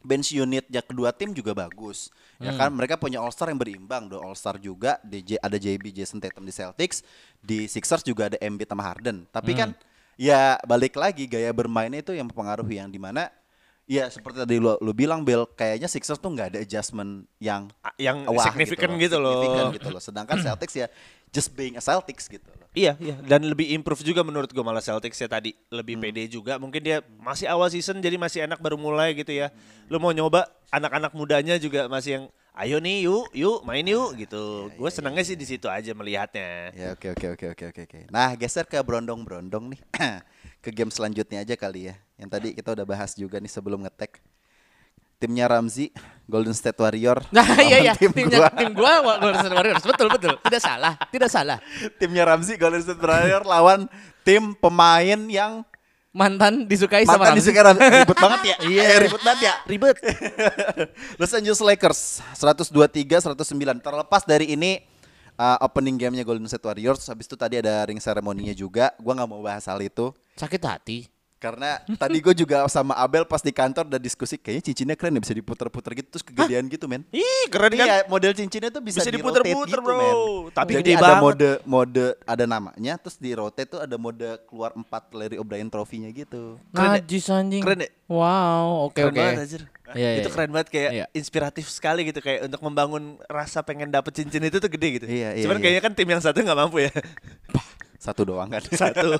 bench 0.00 0.34
unitnya 0.34 0.82
kedua 0.82 1.14
tim 1.14 1.30
juga 1.30 1.54
bagus. 1.54 2.10
Ya 2.42 2.50
Hmm. 2.50 2.58
kan 2.58 2.70
mereka 2.74 2.94
punya 2.96 3.22
All 3.22 3.30
Star 3.30 3.48
yang 3.48 3.60
berimbang, 3.60 4.10
do 4.10 4.18
All 4.18 4.34
Star 4.34 4.58
juga 4.58 4.98
DJ, 5.00 5.38
ada 5.38 5.54
JB 5.54 5.94
Jason 5.94 6.18
Tatum 6.18 6.42
di 6.42 6.50
Celtics, 6.50 7.06
di 7.38 7.70
Sixers 7.70 8.02
juga 8.02 8.26
ada 8.26 8.38
Embiid 8.38 8.66
sama 8.66 8.82
Harden. 8.82 9.30
Tapi 9.30 9.54
kan 9.54 9.70
Hmm. 9.70 9.82
ya 10.18 10.58
balik 10.64 10.98
lagi 10.98 11.30
gaya 11.30 11.54
bermainnya 11.54 12.02
itu 12.02 12.10
yang 12.12 12.26
mempengaruhi 12.26 12.82
yang 12.82 12.90
di 12.90 12.98
mana 12.98 13.30
ya 13.82 14.06
seperti 14.06 14.42
tadi 14.42 14.58
lu, 14.58 14.74
lu 14.78 14.90
bilang 14.90 15.22
Bill 15.22 15.46
kayaknya 15.48 15.86
Sixers 15.86 16.18
tuh 16.18 16.34
nggak 16.34 16.54
ada 16.54 16.58
adjustment 16.58 17.30
yang 17.38 17.70
yang 17.94 18.26
wah 18.26 18.42
significant 18.42 18.98
gitu 18.98 19.22
loh. 19.22 19.38
significant 19.38 19.70
gitu 19.78 19.88
loh. 19.90 20.02
Sedangkan 20.02 20.36
Celtics 20.42 20.74
ya 20.74 20.86
just 21.32 21.56
being 21.56 21.74
a 21.74 21.82
Celtics 21.82 22.28
gitu 22.28 22.44
loh. 22.44 22.68
Iya, 22.72 22.96
iya. 23.00 23.16
Dan 23.20 23.44
lebih 23.48 23.68
improve 23.72 24.00
juga 24.00 24.24
menurut 24.24 24.48
gue 24.48 24.64
malah 24.64 24.80
Celtics 24.80 25.16
ya 25.16 25.28
tadi. 25.28 25.52
Lebih 25.68 25.96
Hmm. 25.96 26.04
pede 26.04 26.22
juga. 26.28 26.56
Mungkin 26.56 26.80
dia 26.80 27.00
masih 27.20 27.48
awal 27.48 27.68
season 27.68 28.00
jadi 28.00 28.16
masih 28.16 28.44
enak 28.44 28.60
baru 28.60 28.76
mulai 28.76 29.12
gitu 29.12 29.32
ya. 29.32 29.52
Lu 29.92 30.00
mau 30.00 30.12
nyoba 30.12 30.48
anak-anak 30.68 31.12
mudanya 31.12 31.56
juga 31.56 31.84
masih 31.88 32.10
yang 32.20 32.24
ayo 32.52 32.80
nih 32.80 33.08
yuk, 33.08 33.28
yuk 33.32 33.60
main 33.64 33.84
yuk 33.84 34.12
gitu. 34.16 34.68
gue 34.72 34.90
senangnya 34.92 35.24
sih 35.24 35.36
di 35.36 35.44
situ 35.44 35.68
aja 35.68 35.92
melihatnya. 35.92 36.72
Ya 36.72 36.88
oke 36.92 37.12
oke 37.12 37.26
oke 37.36 37.46
oke 37.56 37.64
oke 37.72 37.80
oke. 37.88 37.98
Nah 38.08 38.32
geser 38.36 38.64
ke 38.64 38.80
brondong-brondong 38.80 39.72
nih. 39.72 39.80
ke 40.64 40.70
game 40.72 40.92
selanjutnya 40.92 41.44
aja 41.44 41.56
kali 41.56 41.92
ya. 41.92 41.94
Yang 42.16 42.28
tadi 42.28 42.48
kita 42.56 42.72
udah 42.72 42.86
bahas 42.88 43.12
juga 43.12 43.36
nih 43.36 43.52
sebelum 43.52 43.84
ngetek. 43.84 44.20
Timnya 45.22 45.46
Ramzi, 45.46 45.94
Golden 46.26 46.50
State 46.50 46.74
Warrior. 46.82 47.22
Nah 47.36 47.46
iya 47.62 47.78
iya 47.78 47.92
tim 47.94 48.10
timnya 48.10 48.42
gua. 48.42 48.50
tim 48.50 48.70
gua 48.74 48.92
Golden 49.22 49.38
State 49.38 49.54
Warriors 49.54 49.84
betul 49.86 50.08
betul 50.10 50.34
tidak 50.42 50.62
salah 50.62 50.92
tidak 51.14 51.30
salah 51.30 51.58
Timnya 52.02 52.26
Ramzi, 52.26 52.58
Golden 52.58 52.82
State 52.82 52.98
Warrior 52.98 53.46
lawan 53.46 53.86
tim 54.26 54.58
pemain 54.58 55.20
yang 55.30 55.62
mantan 56.12 56.68
disukai 56.68 57.06
sama 57.08 57.24
mantan 57.24 57.38
Ramzi. 57.38 57.40
disukai 57.40 57.62
Ramzi. 57.62 57.82
Ribet 57.88 58.18
banget 58.18 58.40
ya. 58.44 58.56
Iya 58.68 58.82
ribet 59.00 59.22
banget 59.24 59.40
ya. 59.46 59.54
Ribet. 59.64 59.96
Los 61.22 61.32
Angeles 61.32 61.60
Lakers 61.62 62.00
123 62.36 63.32
109 63.32 63.80
terlepas 63.80 64.22
dari 64.28 64.52
ini 64.52 64.84
uh, 65.40 65.58
opening 65.64 65.96
gamenya 65.96 66.24
Golden 66.26 66.44
State 66.48 66.64
Warriors 66.64 67.02
habis 67.08 67.24
itu 67.24 67.36
tadi 67.38 67.60
ada 67.60 67.88
ring 67.88 68.00
seremoninya 68.00 68.52
juga 68.52 68.92
gua 69.00 69.16
nggak 69.16 69.28
mau 69.30 69.40
bahas 69.40 69.64
hal 69.68 69.80
itu 69.80 70.12
sakit 70.36 70.62
hati 70.64 70.98
Karena 71.42 71.70
tadi 71.98 72.22
gue 72.22 72.34
juga 72.38 72.62
sama 72.70 72.94
Abel 72.94 73.26
pas 73.26 73.42
di 73.42 73.50
kantor 73.50 73.90
udah 73.90 73.98
diskusi 73.98 74.38
kayaknya 74.38 74.62
cincinnya 74.62 74.94
keren 74.94 75.18
ya 75.18 75.20
bisa 75.20 75.34
diputer-puter 75.34 75.90
gitu 75.98 76.08
terus 76.14 76.22
kegedean 76.22 76.70
gitu 76.70 76.86
men. 76.86 77.02
Ih, 77.10 77.50
keren 77.50 77.74
kan? 77.74 77.82
Iya, 77.82 77.96
model 78.06 78.30
cincinnya 78.30 78.70
tuh 78.70 78.78
bisa, 78.78 79.02
Bisa 79.02 79.10
diputer-puter, 79.10 79.74
gitu, 79.74 79.82
bro. 79.82 79.98
men. 79.98 80.14
Tapi 80.54 80.78
Jadi 80.78 80.82
gede 80.86 80.92
ada 80.94 81.18
banget. 81.18 81.22
mode 81.26 81.50
mode 81.66 82.06
ada 82.22 82.44
namanya 82.46 82.94
terus 82.94 83.18
di 83.18 83.34
rotate 83.34 83.66
tuh 83.66 83.82
ada 83.82 83.98
mode 83.98 84.22
keluar 84.46 84.70
empat 84.72 85.10
Larry 85.10 85.36
O'Brien 85.36 85.66
trofinya 85.66 86.06
gitu. 86.08 86.62
Keren 86.70 86.86
ya? 86.88 87.02
Najis 87.02 87.26
anjing. 87.26 87.62
Keren 87.66 87.82
ya? 87.82 87.90
Wow, 88.06 88.86
oke 88.86 88.94
Keren 88.94 89.10
oke. 89.10 89.18
banget 89.18 89.42
anjir. 89.42 89.62
Iya, 89.92 90.08
iya, 90.14 90.20
itu 90.22 90.30
iya. 90.30 90.34
keren 90.38 90.50
banget 90.54 90.68
kayak 90.70 90.90
Iya. 90.94 91.06
inspiratif 91.12 91.66
sekali 91.66 92.06
gitu 92.06 92.22
kayak 92.22 92.46
untuk 92.46 92.62
membangun 92.62 93.18
rasa 93.26 93.60
pengen 93.60 93.90
dapet 93.90 94.14
cincin 94.14 94.40
itu 94.40 94.56
tuh 94.56 94.70
gede 94.70 94.88
gitu. 94.96 95.06
Iya, 95.10 95.34
iya, 95.34 95.42
Cuman 95.42 95.58
iya. 95.58 95.62
kayaknya 95.66 95.82
kan 95.82 95.92
tim 95.92 96.06
yang 96.06 96.22
satu 96.22 96.38
nggak 96.38 96.56
mampu 96.56 96.86
ya. 96.86 96.92
Satu 98.02 98.26
doang 98.26 98.50
kan. 98.50 98.58
Satu. 98.82 99.14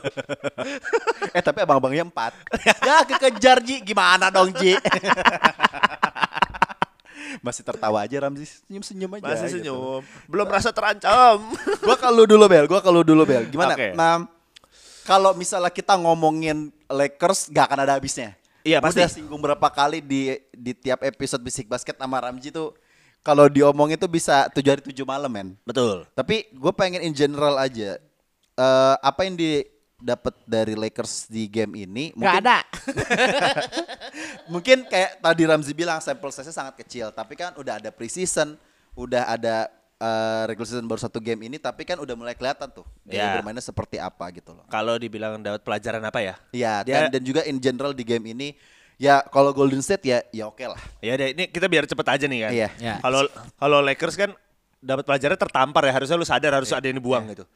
eh 1.39 1.43
tapi 1.43 1.63
abang-abangnya 1.63 2.03
empat. 2.03 2.35
ya 2.83 3.07
kekejar 3.07 3.63
Ji, 3.63 3.79
gimana 3.79 4.27
dong 4.35 4.51
Ji? 4.59 4.75
Masih 7.47 7.63
tertawa 7.63 8.03
aja 8.03 8.19
Ramzi, 8.19 8.45
senyum-senyum 8.67 9.23
aja. 9.23 9.25
Masih 9.25 9.47
gitu. 9.47 9.55
senyum. 9.63 10.03
Belum 10.27 10.47
merasa 10.51 10.75
terancam. 10.75 11.39
gua 11.81 11.97
kalau 11.97 12.27
dulu 12.27 12.45
Bel, 12.51 12.67
gua 12.67 12.83
kalau 12.83 13.07
dulu 13.07 13.23
Bel. 13.23 13.47
Gimana? 13.47 13.79
Oke. 13.79 13.95
Nah, 13.95 14.27
kalau 15.07 15.31
misalnya 15.33 15.71
kita 15.71 15.95
ngomongin 15.97 16.75
Lakers 16.91 17.49
gak 17.55 17.71
akan 17.71 17.87
ada 17.87 17.95
habisnya. 17.95 18.35
Iya, 18.67 18.79
pasti. 18.83 18.99
Udah 18.99 19.11
singgung 19.11 19.41
berapa 19.43 19.69
kali 19.71 20.03
di 20.03 20.39
di 20.55 20.75
tiap 20.75 21.03
episode 21.07 21.43
Bisik 21.43 21.67
Basket 21.67 21.99
sama 21.99 22.19
Ramji 22.23 22.55
tuh 22.55 22.75
kalau 23.23 23.47
diomongin 23.47 23.99
tuh 23.99 24.11
bisa 24.11 24.51
tujuh 24.51 24.71
hari 24.75 24.83
tujuh 24.83 25.07
malam 25.07 25.31
men. 25.31 25.49
Betul. 25.63 26.07
Tapi 26.15 26.51
gue 26.51 26.73
pengen 26.75 27.03
in 27.07 27.15
general 27.15 27.59
aja. 27.59 27.99
Eh 28.53 28.97
apa 28.99 29.21
yang 29.23 29.35
didapat 29.35 30.35
dari 30.45 30.75
Lakers 30.75 31.27
di 31.27 31.47
game 31.47 31.73
ini? 31.79 32.13
Gak 32.13 32.37
ada. 32.43 32.59
mungkin 34.53 34.85
kayak 34.87 35.21
tadi 35.21 35.43
Ramzi 35.45 35.73
bilang 35.73 35.99
sampel 35.99 36.31
size 36.31 36.51
sangat 36.51 36.77
kecil, 36.77 37.11
tapi 37.11 37.35
kan 37.35 37.55
udah 37.55 37.79
ada 37.79 37.91
preseason, 37.91 38.59
udah 38.93 39.25
ada 39.27 39.69
eh, 39.97 40.43
regular 40.47 40.67
season 40.67 40.85
baru 40.85 41.01
satu 41.01 41.19
game 41.19 41.47
ini, 41.47 41.57
tapi 41.57 41.87
kan 41.87 41.97
udah 41.97 42.13
mulai 42.13 42.35
kelihatan 42.35 42.69
tuh 42.69 42.85
dia 43.03 43.23
Ya. 43.23 43.29
bermainnya 43.39 43.63
seperti 43.63 43.97
apa 43.97 44.29
gitu 44.33 44.51
loh. 44.51 44.67
Kalau 44.67 44.99
dibilang 44.99 45.39
dapat 45.39 45.63
pelajaran 45.63 46.03
apa 46.03 46.19
ya? 46.19 46.35
Iya, 46.51 46.83
Dia- 46.83 47.07
dan, 47.07 47.19
dan 47.19 47.23
juga 47.23 47.41
in 47.47 47.57
general 47.57 47.95
di 47.95 48.03
game 48.03 48.35
ini 48.35 48.49
ya 48.99 49.23
kalau 49.25 49.51
Golden 49.51 49.81
State 49.81 50.05
ya 50.05 50.19
ya 50.31 50.47
oke 50.47 50.63
lah. 50.63 50.79
Ya 50.99 51.15
deh, 51.15 51.33
ini 51.33 51.47
kita 51.47 51.67
biar 51.67 51.87
cepet 51.87 52.07
aja 52.07 52.25
nih 52.27 52.41
kan. 52.43 52.53
Iya. 52.53 52.69
Iya. 52.79 52.95
Kalau 53.01 53.21
kalau 53.57 53.79
Lakers 53.81 54.15
kan 54.15 54.31
dapat 54.83 55.07
pelajaran 55.07 55.39
tertampar 55.39 55.87
ya 55.87 55.95
harusnya 55.95 56.19
lu 56.19 56.27
sadar 56.27 56.53
harus 56.53 56.71
ada 56.71 56.83
yang 56.83 56.99
dibuang 56.99 57.23
gitu. 57.31 57.47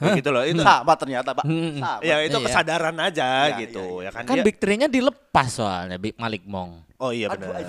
Gitu 0.00 0.28
loh 0.28 0.42
itu. 0.42 0.60
Sama 0.60 0.94
ternyata 0.96 1.30
Pak. 1.32 1.44
Sama. 1.44 2.00
Ya 2.00 2.16
itu 2.20 2.34
Iya. 2.34 2.46
kesadaran 2.46 2.96
aja 2.96 3.28
Iya, 3.46 3.56
gitu 3.62 4.00
iya, 4.00 4.08
ya 4.08 4.10
kan. 4.16 4.22
Kan 4.24 4.36
dia- 4.40 4.46
big 4.46 4.56
three-nya 4.56 4.86
dilepas 4.86 5.48
soalnya 5.50 5.96
Big 5.96 6.16
Malik 6.16 6.42
Mong. 6.44 6.88
Oh 6.96 7.10
iya 7.10 7.28
benar. 7.28 7.64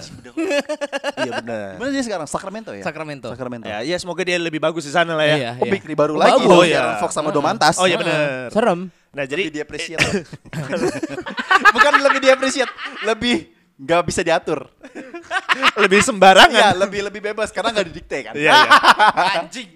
Iya 1.18 1.32
benar. 1.40 1.68
Gimana 1.76 1.90
dia 1.90 2.04
sekarang? 2.04 2.28
Sacramento 2.28 2.72
ya? 2.72 2.84
Sacramento. 2.84 3.28
Sacramento. 3.32 3.64
Ya, 3.66 3.80
ya 3.80 3.96
semoga 3.96 4.22
dia 4.22 4.36
lebih 4.36 4.60
bagus 4.60 4.84
di 4.84 4.92
sana 4.92 5.14
lah 5.14 5.24
ya. 5.24 5.36
Iya, 5.36 5.52
Oh, 5.56 5.64
iya. 5.64 5.72
Big 5.72 5.82
Three 5.82 5.96
baru 5.96 6.16
Oh, 6.16 6.20
lagi 6.20 6.40
bagus. 6.42 6.52
Oh, 6.52 6.64
iya. 6.64 6.80
Aaron 6.82 6.98
Fox 7.00 7.12
sama 7.12 7.30
Domantas. 7.32 7.76
Oh 7.80 7.86
iya 7.86 7.96
benar. 7.96 8.48
Serem. 8.50 8.92
Nah 9.12 9.24
jadi 9.24 9.44
Lebih 9.46 9.56
diapresiat. 9.58 10.00
Bukan 11.76 11.94
lebih 12.02 12.20
diapresiat, 12.22 12.70
lebih 13.04 13.36
nggak 13.82 14.02
bisa 14.06 14.22
diatur. 14.22 14.70
lebih 15.84 16.02
sembarangan. 16.02 16.54
Iya, 16.54 16.70
lebih 16.78 17.02
lebih 17.10 17.22
bebas 17.24 17.50
karena 17.50 17.74
nggak 17.74 17.88
didikte 17.90 18.18
kan. 18.22 18.34
Iya, 18.38 18.52
iya. 18.52 18.70
Anjing. 19.42 19.70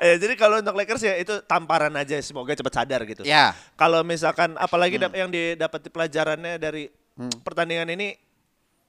Eh, 0.00 0.16
jadi 0.22 0.34
kalau 0.34 0.58
untuk 0.58 0.72
Lakers 0.72 1.02
ya 1.02 1.14
itu 1.16 1.44
tamparan 1.44 1.92
aja 1.92 2.16
semoga 2.20 2.56
cepat 2.56 2.72
sadar 2.74 3.04
gitu. 3.04 3.22
Ya. 3.22 3.52
Kalau 3.74 4.00
misalkan 4.00 4.56
apalagi 4.56 4.96
dap- 4.96 5.12
yang 5.12 5.28
didapati 5.28 5.92
pelajarannya 5.92 6.56
dari 6.56 6.88
pertandingan 7.42 7.92
ini 7.92 8.16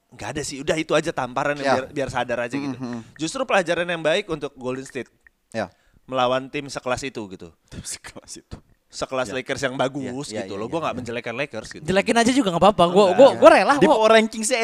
nggak 0.07 0.29
ada 0.35 0.41
sih, 0.41 0.63
udah 0.63 0.77
itu 0.79 0.95
aja 0.95 1.11
tamparan 1.11 1.59
yang 1.59 1.67
Ya. 1.67 1.73
biar 1.75 1.85
biar 1.91 2.09
sadar 2.09 2.39
aja 2.39 2.55
gitu. 2.55 2.77
Justru 3.19 3.43
pelajaran 3.43 3.83
yang 3.83 3.99
baik 3.99 4.31
untuk 4.31 4.55
Golden 4.55 4.87
State 4.87 5.11
Ya. 5.51 5.67
melawan 6.07 6.47
tim 6.47 6.71
sekelas 6.71 7.03
itu 7.03 7.19
gitu. 7.27 7.51
Sekelas 7.83 8.39
itu. 8.39 8.55
Sekelas 8.87 9.27
Lakers 9.29 9.59
yang 9.61 9.75
bagus 9.75 10.31
Ya, 10.31 10.41
ya, 10.41 10.47
gitu 10.47 10.53
ya, 10.53 10.57
loh. 10.57 10.65
ya, 10.65 10.71
Gue 10.71 10.79
nggak 10.79 10.95
menjelekan 10.95 11.33
Lakers 11.35 11.69
gitu. 11.69 11.83
Jelekin 11.83 12.15
aja 12.15 12.31
juga 12.31 12.47
nggak 12.49 12.63
apa-apa. 12.63 12.83
Gue 12.87 13.05
gue 13.13 13.29
gue 13.35 13.49
rela 13.51 13.73
Di 13.75 13.83
power 13.85 14.09
ranking 14.09 14.43
si 14.43 14.55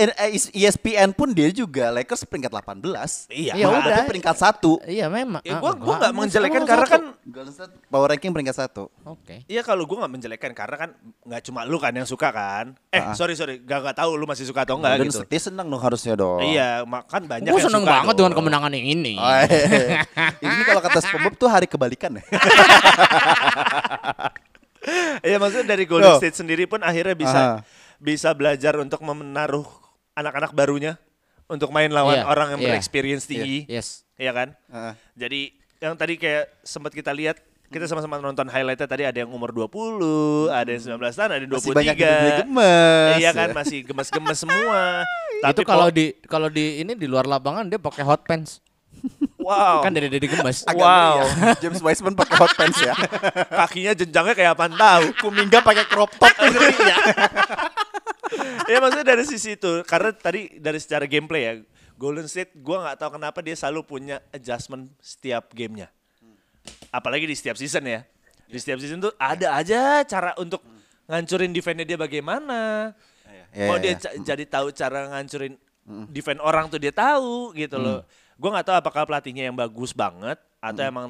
ESPN 0.56 1.12
pun 1.12 1.30
dia 1.30 1.50
juga 1.50 1.92
Lakers 1.92 2.24
peringkat 2.24 2.48
18. 2.50 3.28
Iya. 3.30 3.54
Ya 3.54 3.68
udah. 3.68 4.04
peringkat 4.04 4.36
satu. 4.36 4.80
Iya 4.82 5.08
memang. 5.08 5.44
Ya, 5.44 5.54
Ah, 5.54 5.60
gue 5.60 5.72
gua 5.76 5.76
enggak. 5.76 5.98
nggak 6.00 6.14
menjelekan 6.16 6.62
karena 6.64 6.88
kan 6.88 7.02
power 7.86 8.08
ranking 8.10 8.32
peringkat 8.32 8.56
satu. 8.58 8.88
Oke. 9.04 9.44
Iya 9.46 9.60
kalau 9.60 9.84
gue 9.84 9.98
nggak 9.98 10.14
menjelekan 10.14 10.52
karena 10.54 10.76
kan 10.78 10.90
nggak 11.22 11.42
cuma 11.44 11.64
lu 11.64 11.76
kan 11.78 11.92
yang 11.92 12.08
suka 12.08 12.32
kan. 12.32 12.80
Eh 12.90 13.04
Ah. 13.04 13.12
sorry 13.14 13.34
sorry, 13.34 13.60
gak 13.60 13.80
nggak 13.82 13.98
tahu 13.98 14.16
lu 14.16 14.24
masih 14.24 14.48
suka 14.48 14.64
atau 14.64 14.80
enggak 14.80 15.04
gitu. 15.04 15.20
Dia 15.26 15.42
senang 15.44 15.68
dong 15.68 15.80
harusnya 15.80 16.16
dong. 16.16 16.40
Iya, 16.40 16.82
makan 16.84 17.28
banyak 17.28 17.52
Gue 17.52 17.60
seneng 17.60 17.84
suka 17.84 17.92
banget 17.94 18.14
dong. 18.14 18.20
dengan 18.24 18.34
kemenangan 18.40 18.72
yang 18.72 18.88
ini. 18.90 19.14
Oh, 19.14 19.30
iya. 19.44 20.00
ini 20.48 20.64
kalau 20.64 20.80
kata 20.80 21.00
SpongeBob 21.02 21.36
tuh 21.36 21.50
hari 21.50 21.68
kebalikan 21.68 22.16
ya. 22.16 22.24
Iya 25.24 25.40
maksudnya 25.40 25.64
dari 25.70 25.88
Golden 25.88 26.12
Loh. 26.12 26.20
State 26.20 26.36
sendiri 26.36 26.68
pun 26.68 26.84
akhirnya 26.84 27.16
bisa 27.16 27.40
Aha. 27.40 27.58
bisa 27.98 28.36
belajar 28.36 28.76
untuk 28.76 29.00
menaruh 29.00 29.64
anak-anak 30.12 30.52
barunya 30.52 31.00
untuk 31.48 31.72
main 31.72 31.88
lawan 31.88 32.20
Iya, 32.20 32.28
orang 32.28 32.48
yang 32.52 32.62
iya. 32.62 32.68
berexperience 32.70 33.24
tinggi. 33.24 33.64
Yes. 33.66 34.04
Iya 34.16 34.36
kan? 34.36 34.48
Heeh. 34.68 34.94
Jadi 35.16 35.42
yang 35.80 35.96
tadi 35.96 36.16
kayak 36.16 36.52
sempat 36.64 36.92
kita 36.92 37.12
lihat 37.12 37.40
kita 37.68 37.88
sama-sama 37.88 38.20
nonton 38.20 38.46
highlightnya 38.46 38.86
tadi 38.86 39.02
ada 39.02 39.18
yang 39.18 39.32
umur 39.32 39.50
20, 39.50 40.52
ada 40.52 40.68
yang 40.68 40.84
19 40.94 41.00
tahun, 41.10 41.30
ada 41.32 41.42
yang 41.42 41.52
23. 41.52 41.58
Masih 41.58 41.74
banyak 41.74 41.96
yang 41.98 42.20
gemes. 42.44 43.16
Iya 43.18 43.32
kan 43.32 43.50
masih 43.52 43.78
gemes-gemes 43.82 44.38
semua. 44.38 44.82
itu 45.34 45.44
Tapi 45.44 45.62
kalau 45.64 45.88
kok- 45.88 45.96
di 45.96 46.06
kalau 46.24 46.48
di 46.48 46.84
ini 46.84 46.94
di 46.94 47.08
luar 47.08 47.24
lapangan 47.24 47.66
dia 47.66 47.80
pakai 47.80 48.04
hot 48.04 48.28
pants. 48.28 48.60
Wow. 49.40 49.84
Kan 49.84 49.92
dari 49.92 50.08
dari 50.08 50.26
gemes. 50.26 50.64
Agak 50.64 50.80
Wow. 50.84 51.16
ya. 51.20 51.26
James 51.60 51.82
Wiseman 51.84 52.14
pakai 52.16 52.36
hot 52.40 52.54
pants 52.56 52.80
ya. 52.80 52.96
kakinya 53.66 53.92
jenjangnya 53.98 54.34
kayak 54.36 54.52
apaan 54.56 54.74
tahu. 54.76 55.06
Kuminga 55.20 55.60
pakai 55.60 55.86
crop 55.88 56.12
top 56.16 56.34
tuh 56.34 56.50
ngeri 56.52 56.76
ya. 56.80 56.98
ya 58.72 58.78
maksudnya 58.82 59.06
dari 59.14 59.24
sisi 59.28 59.60
itu 59.60 59.84
karena 59.86 60.10
tadi 60.16 60.58
dari 60.58 60.80
secara 60.82 61.06
gameplay 61.06 61.42
ya 61.46 61.54
Golden 62.00 62.26
State 62.26 62.56
gua 62.58 62.82
nggak 62.90 62.98
tahu 62.98 63.10
kenapa 63.22 63.40
dia 63.46 63.54
selalu 63.54 63.86
punya 63.86 64.18
adjustment 64.34 64.90
setiap 64.98 65.54
gamenya 65.54 65.94
apalagi 66.90 67.30
di 67.30 67.36
setiap 67.38 67.60
season 67.60 67.86
ya 67.86 68.02
di 68.50 68.58
setiap 68.58 68.82
season 68.82 69.04
tuh 69.04 69.14
ada 69.22 69.54
aja 69.54 70.02
cara 70.08 70.34
untuk 70.42 70.66
ngancurin 71.06 71.54
defense 71.54 71.86
dia 71.86 72.00
bagaimana 72.00 72.92
Iya, 73.54 73.70
mau 73.70 73.78
iya, 73.78 73.94
dia 73.94 74.10
iya. 74.18 74.34
jadi 74.34 74.44
tahu 74.50 74.74
cara 74.74 75.14
ngancurin 75.14 75.54
defense 76.10 76.42
orang 76.42 76.66
tuh 76.74 76.82
dia 76.82 76.90
tahu 76.90 77.54
gitu 77.54 77.78
loh 77.78 78.02
gua 78.36 78.50
nggak 78.52 78.66
tahu 78.66 78.76
apakah 78.78 79.04
pelatihnya 79.04 79.44
yang 79.46 79.56
bagus 79.56 79.92
banget 79.92 80.36
atau 80.58 80.82
emang 80.82 81.08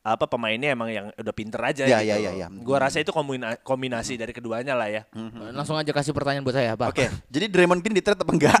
apa 0.00 0.22
pemainnya 0.24 0.70
emang 0.70 0.86
yang 0.86 1.06
udah 1.12 1.34
pinter 1.34 1.58
aja 1.60 1.82
Iya, 1.82 1.98
gitu 1.98 2.06
iya, 2.06 2.14
loh. 2.14 2.22
iya, 2.22 2.30
iya. 2.36 2.46
Gua 2.62 2.78
rasa 2.78 2.98
itu 2.98 3.10
kombina- 3.10 3.58
kombinasi 3.58 4.14
dari 4.14 4.30
keduanya 4.30 4.72
lah 4.72 4.86
ya. 4.86 5.02
Langsung 5.50 5.74
aja 5.74 5.90
kasih 5.90 6.10
pertanyaan 6.10 6.42
buat 6.42 6.54
saya, 6.54 6.72
Pak. 6.72 6.88
Oke, 6.88 7.06
jadi 7.26 7.46
Draymond 7.46 7.82
Green 7.82 7.90
di 7.92 8.00
trade 8.00 8.16
apa 8.16 8.30
enggak? 8.30 8.54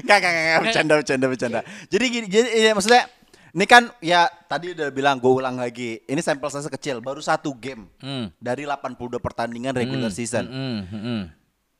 Enggak, 0.00 0.16
enggak, 0.18 0.32
enggak, 0.32 0.58
bercanda, 0.62 0.92
bercanda, 0.94 1.26
bercanda. 1.26 1.60
Jadi 1.88 2.04
gini, 2.06 2.26
jadi 2.28 2.48
ya, 2.62 2.72
maksudnya 2.72 3.02
ini 3.50 3.64
kan 3.64 3.90
ya 3.98 4.20
tadi 4.44 4.70
udah 4.70 4.88
bilang 4.90 5.16
gue 5.16 5.32
ulang 5.32 5.56
lagi. 5.56 5.98
Ini 6.00 6.20
sampel 6.20 6.46
size 6.46 6.68
kecil, 6.68 7.00
baru 7.00 7.18
satu 7.18 7.50
game 7.52 7.88
Hmm. 7.98 8.30
dari 8.36 8.62
82 8.62 9.18
pertandingan 9.18 9.74
regular 9.74 10.12
season. 10.12 10.46
Hmm, 10.46 10.80
hmm, 10.84 11.00
hmm. 11.00 11.22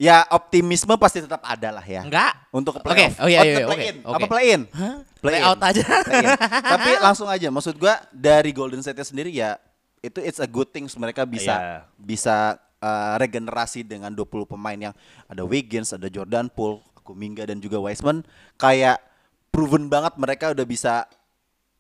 Ya 0.01 0.25
optimisme 0.33 0.97
pasti 0.97 1.21
tetap 1.21 1.45
ada 1.45 1.77
lah 1.77 1.85
ya. 1.85 2.01
Enggak. 2.01 2.33
Untuk 2.49 2.73
ke 2.73 2.81
playoff. 2.81 3.21
oh 3.21 3.29
iya, 3.29 3.45
iya, 3.45 3.61
ke 3.61 3.69
oke, 3.69 3.71
play-in. 3.77 3.97
oke. 4.01 4.17
Apa 4.17 4.27
play-in? 4.27 4.61
Play 5.21 5.41
out 5.45 5.61
aja. 5.61 5.83
Play-in. 6.09 6.31
Tapi 6.73 6.91
langsung 7.05 7.29
aja, 7.29 7.53
maksud 7.53 7.77
gua 7.77 8.01
dari 8.09 8.57
Golden 8.57 8.81
State 8.81 9.05
sendiri 9.05 9.29
ya 9.29 9.61
itu 10.01 10.17
it's 10.25 10.41
a 10.41 10.49
good 10.49 10.73
things 10.73 10.97
mereka 10.97 11.29
bisa 11.29 11.53
Iya. 11.53 11.77
bisa 12.01 12.37
uh, 12.81 13.21
regenerasi 13.21 13.85
dengan 13.85 14.09
20 14.09 14.49
pemain 14.49 14.81
yang 14.89 14.95
ada 15.29 15.45
Wiggins, 15.45 15.93
ada 15.93 16.09
Jordan 16.09 16.49
Poole, 16.49 16.81
Kuminga 17.05 17.45
dan 17.45 17.61
juga 17.61 17.77
Wiseman 17.77 18.25
kayak 18.57 18.97
proven 19.53 19.93
banget 19.93 20.17
mereka 20.17 20.57
udah 20.57 20.65
bisa 20.65 21.05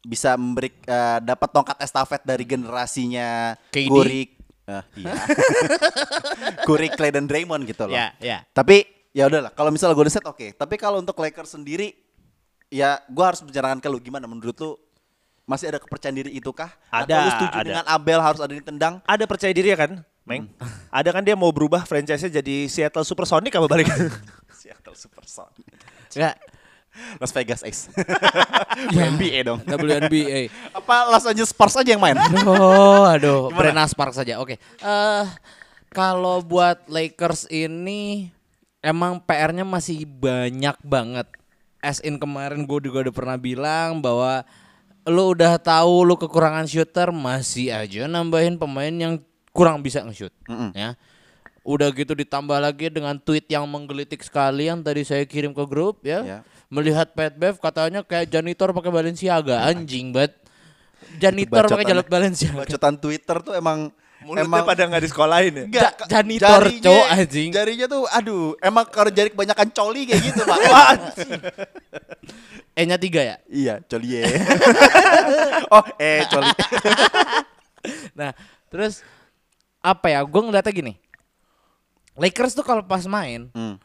bisa 0.00 0.36
memberi 0.36 0.68
uh, 0.84 1.20
dapat 1.20 1.48
tongkat 1.48 1.76
estafet 1.80 2.20
dari 2.24 2.44
generasinya 2.44 3.56
KD. 3.68 3.88
Curry, 3.88 4.22
eh, 4.70 4.84
iya. 5.02 5.12
Curry, 6.66 6.88
Clay 6.94 7.10
dan 7.10 7.26
Draymond 7.26 7.66
gitu 7.66 7.90
loh. 7.90 7.94
Ya, 7.94 8.14
ya. 8.22 8.46
Tapi 8.54 8.86
ya 9.10 9.26
udahlah, 9.26 9.50
kalau 9.50 9.74
misalnya 9.74 9.98
Golden 9.98 10.14
State 10.14 10.30
oke. 10.30 10.54
Tapi 10.54 10.74
kalau 10.78 11.02
untuk 11.02 11.18
Lakers 11.18 11.58
sendiri, 11.58 11.92
ya 12.70 13.02
gua 13.10 13.34
harus 13.34 13.42
bicarakan 13.42 13.82
ke 13.82 13.88
lu 13.90 13.98
gimana 13.98 14.30
menurut 14.30 14.54
lu 14.62 14.78
masih 15.50 15.66
ada 15.74 15.82
kepercayaan 15.82 16.14
diri 16.14 16.30
itu 16.38 16.54
kah? 16.54 16.70
Atau 16.86 17.10
Ada, 17.10 17.16
lu 17.18 17.30
setuju 17.34 17.56
ada. 17.58 17.66
dengan 17.66 17.84
Abel 17.90 18.18
harus 18.22 18.38
ada 18.38 18.54
ditendang? 18.54 18.94
Ada 19.02 19.24
percaya 19.26 19.50
diri 19.50 19.74
ya 19.74 19.78
kan, 19.82 20.06
Meng? 20.22 20.46
Ada 20.94 21.10
kan 21.10 21.22
dia 21.26 21.34
mau 21.34 21.50
berubah 21.50 21.82
franchise-nya 21.82 22.38
jadi 22.38 22.70
Seattle 22.70 23.02
Supersonic 23.02 23.50
apa 23.50 23.66
balik? 23.66 23.90
Seattle 24.62 24.94
Supersonic. 24.94 25.66
Enggak. 26.14 26.38
Las 27.18 27.32
Vegas 27.32 27.62
Ace. 27.62 27.92
NBA 29.14 29.46
dong. 29.46 29.60
WNBA. 29.64 30.50
Apa 30.72 31.10
Los 31.12 31.26
Angeles 31.26 31.50
Spurs 31.50 31.76
aja 31.76 31.90
yang 31.92 32.02
main? 32.02 32.16
Aduh, 32.16 33.04
aduh. 33.06 33.40
Brandon 33.52 33.86
Sparks 33.86 34.18
saja. 34.18 34.38
Oke. 34.40 34.56
Eh 34.80 35.24
kalau 35.90 36.38
buat 36.40 36.86
Lakers 36.86 37.50
ini 37.50 38.30
emang 38.78 39.18
PR-nya 39.20 39.66
masih 39.66 40.06
banyak 40.06 40.78
banget. 40.86 41.26
As 41.80 41.98
in 42.04 42.20
kemarin 42.20 42.68
gue 42.68 42.78
juga 42.86 43.08
udah 43.08 43.14
pernah 43.14 43.36
bilang 43.40 43.98
bahwa 43.98 44.44
lu 45.08 45.32
udah 45.32 45.56
tahu 45.56 46.04
lu 46.06 46.14
kekurangan 46.14 46.68
shooter 46.68 47.08
masih 47.08 47.72
aja 47.72 48.04
nambahin 48.04 48.60
pemain 48.60 48.92
yang 48.92 49.16
kurang 49.50 49.80
bisa 49.82 50.04
nge-shoot 50.04 50.32
ya. 50.76 50.94
Udah 51.64 51.92
gitu 51.92 52.16
ditambah 52.16 52.56
lagi 52.56 52.88
dengan 52.88 53.18
tweet 53.20 53.48
yang 53.50 53.68
menggelitik 53.68 54.24
sekali 54.24 54.68
yang 54.68 54.80
tadi 54.80 55.04
saya 55.04 55.24
kirim 55.26 55.52
ke 55.52 55.64
grup 55.68 56.00
ya. 56.04 56.20
Ya. 56.24 56.38
Melihat 56.70 57.10
Pat 57.12 57.34
Bev 57.34 57.58
katanya 57.58 58.06
kayak 58.06 58.30
janitor 58.30 58.70
pakai 58.70 58.94
Balenciaga 58.94 59.66
anjing 59.66 60.14
banget. 60.14 60.38
Janitor 61.18 61.66
pakai 61.66 61.82
jalur 61.84 62.06
Balenciaga. 62.06 62.62
Bacotan 62.62 62.94
Twitter 62.96 63.36
tuh 63.42 63.58
emang 63.58 63.90
Mulutnya 64.20 64.44
emang 64.46 64.68
pada 64.68 64.84
nggak 64.84 65.02
disekolahin 65.02 65.52
ya? 65.52 65.64
Enggak, 65.64 65.92
Ja- 65.96 66.08
janitor, 66.20 66.62
cowok, 66.68 67.06
anjing. 67.08 67.48
Jarinya 67.50 67.86
tuh 67.88 68.04
aduh, 68.06 68.52
emang 68.60 68.84
kalau 68.86 69.08
jari 69.08 69.32
kebanyakan 69.32 69.68
coli 69.72 70.04
kayak 70.04 70.22
gitu, 70.28 70.40
Pak. 70.44 70.58
E-nya 72.76 73.00
tiga 73.00 73.20
ya. 73.24 73.36
iya, 73.48 73.74
coli 73.80 74.20
ye. 74.20 74.24
oh, 75.74 75.84
eh 75.98 76.22
coli. 76.28 76.52
Nah, 78.12 78.36
terus 78.68 79.00
apa 79.80 80.12
ya? 80.12 80.20
Gue 80.20 80.44
ngeliatnya 80.44 80.68
gini. 80.68 80.92
Lakers 82.12 82.52
tuh 82.52 82.60
kalau 82.60 82.84
pas 82.84 83.08
main 83.08 83.48
Hmm. 83.56 83.80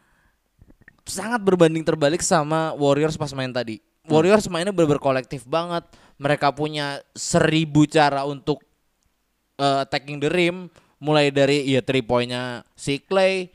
Sangat 1.05 1.41
berbanding 1.41 1.85
terbalik 1.85 2.19
sama 2.19 2.73
Warriors 2.75 3.15
pas 3.15 3.31
main 3.31 3.49
tadi. 3.49 3.79
Warriors 4.05 4.45
mainnya 4.49 4.69
bener 4.69 5.01
kolektif 5.01 5.45
banget. 5.45 5.85
Mereka 6.21 6.53
punya 6.53 7.01
seribu 7.13 7.89
cara 7.89 8.21
untuk 8.25 8.61
eh, 9.57 9.81
attacking 9.81 10.21
the 10.21 10.29
rim. 10.29 10.69
Mulai 11.01 11.29
dari 11.29 11.65
ya 11.67 11.81
three 11.83 12.01
pointnya 12.01 12.63
si 12.73 12.97
Clay, 13.01 13.51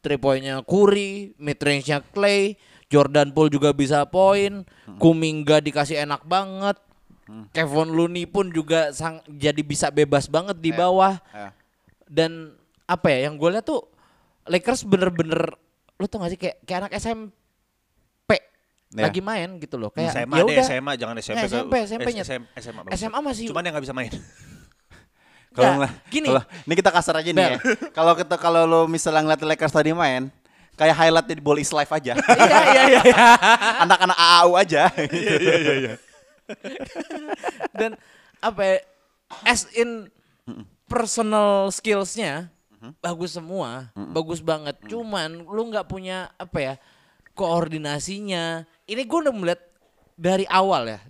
three 0.00 0.20
pointnya 0.20 0.62
Curry, 0.62 1.34
mid 1.36 1.58
range-nya 1.58 2.00
Clay, 2.14 2.54
Jordan 2.86 3.34
Poole 3.34 3.50
juga 3.50 3.74
bisa 3.74 4.06
poin, 4.06 4.62
Kuminga 5.02 5.58
dikasih 5.58 6.06
enak 6.06 6.22
banget. 6.24 6.78
Kevin 7.50 7.88
Looney 7.96 8.28
pun 8.28 8.52
juga 8.52 8.92
sang, 8.92 9.24
jadi 9.26 9.64
bisa 9.64 9.88
bebas 9.88 10.28
banget 10.28 10.60
di 10.60 10.68
bawah 10.70 11.16
Ya. 11.32 11.56
dan 12.04 12.52
apa 12.84 13.08
ya 13.08 13.26
yang 13.26 13.40
gue 13.40 13.48
lihat 13.48 13.64
tuh 13.64 13.80
Lakers 14.44 14.84
bener-bener 14.84 15.56
lu 15.94 16.04
tau 16.04 16.18
gak 16.18 16.30
sih 16.30 16.38
kayak 16.38 16.56
kayak 16.62 16.78
anak 16.82 16.92
SMP 16.96 17.34
Ya. 18.94 19.10
lagi 19.10 19.18
main 19.18 19.58
gitu 19.58 19.74
loh 19.74 19.90
kayak 19.90 20.14
SMA 20.14 20.36
ya 20.38 20.42
deh, 20.46 20.56
SMA 20.62 20.92
jangan 20.94 21.14
SMP. 21.18 21.34
Ke- 21.34 21.50
SMP, 21.50 21.74
SMP-nya. 21.82 22.22
SM- 22.22 22.46
SMA, 22.54 22.80
bagus. 22.86 22.94
SMA 22.94 23.18
masih 23.18 23.44
Cuman 23.50 23.66
yang 23.66 23.74
nggak 23.74 23.84
bisa 23.90 23.94
main. 23.94 24.12
Kalau 25.58 25.82
lah, 25.82 25.90
gini. 26.06 26.30
kalau 26.30 26.42
ini 26.62 26.74
kita 26.74 26.90
kasar 26.90 27.14
aja 27.18 27.26
nih 27.26 27.42
ya. 27.44 27.58
Kalau 27.98 28.14
kita 28.14 28.38
kalau 28.38 28.66
lo 28.66 28.80
misalnya 28.86 29.22
ngeliat 29.22 29.42
Lakers 29.42 29.70
tadi 29.70 29.90
main, 29.90 30.30
kayak 30.74 30.94
highlight 30.94 31.26
di 31.26 31.38
Ball 31.38 31.58
is 31.58 31.70
Live 31.70 31.90
aja. 31.90 32.14
iya 32.38 32.60
iya 32.70 32.82
iya 32.86 33.00
iya. 33.02 33.16
Anak-anak 33.82 34.14
AAU 34.14 34.50
aja. 34.54 34.82
dan 37.74 37.94
apa 38.38 38.60
ya, 38.62 38.76
as 39.42 39.66
in 39.72 40.10
personal 40.86 41.70
skillsnya 41.70 42.50
bagus 43.00 43.36
semua 43.36 43.88
bagus 43.94 44.40
banget. 44.44 44.76
Cuman 44.88 45.46
lu 45.46 45.62
nggak 45.70 45.86
punya 45.88 46.32
apa 46.36 46.58
ya 46.60 46.74
koordinasinya. 47.32 48.66
Ini 48.84 49.02
gue 49.04 49.18
udah 49.24 49.34
melihat 49.34 49.60
dari 50.14 50.46
awal 50.50 50.88
ya. 50.88 51.00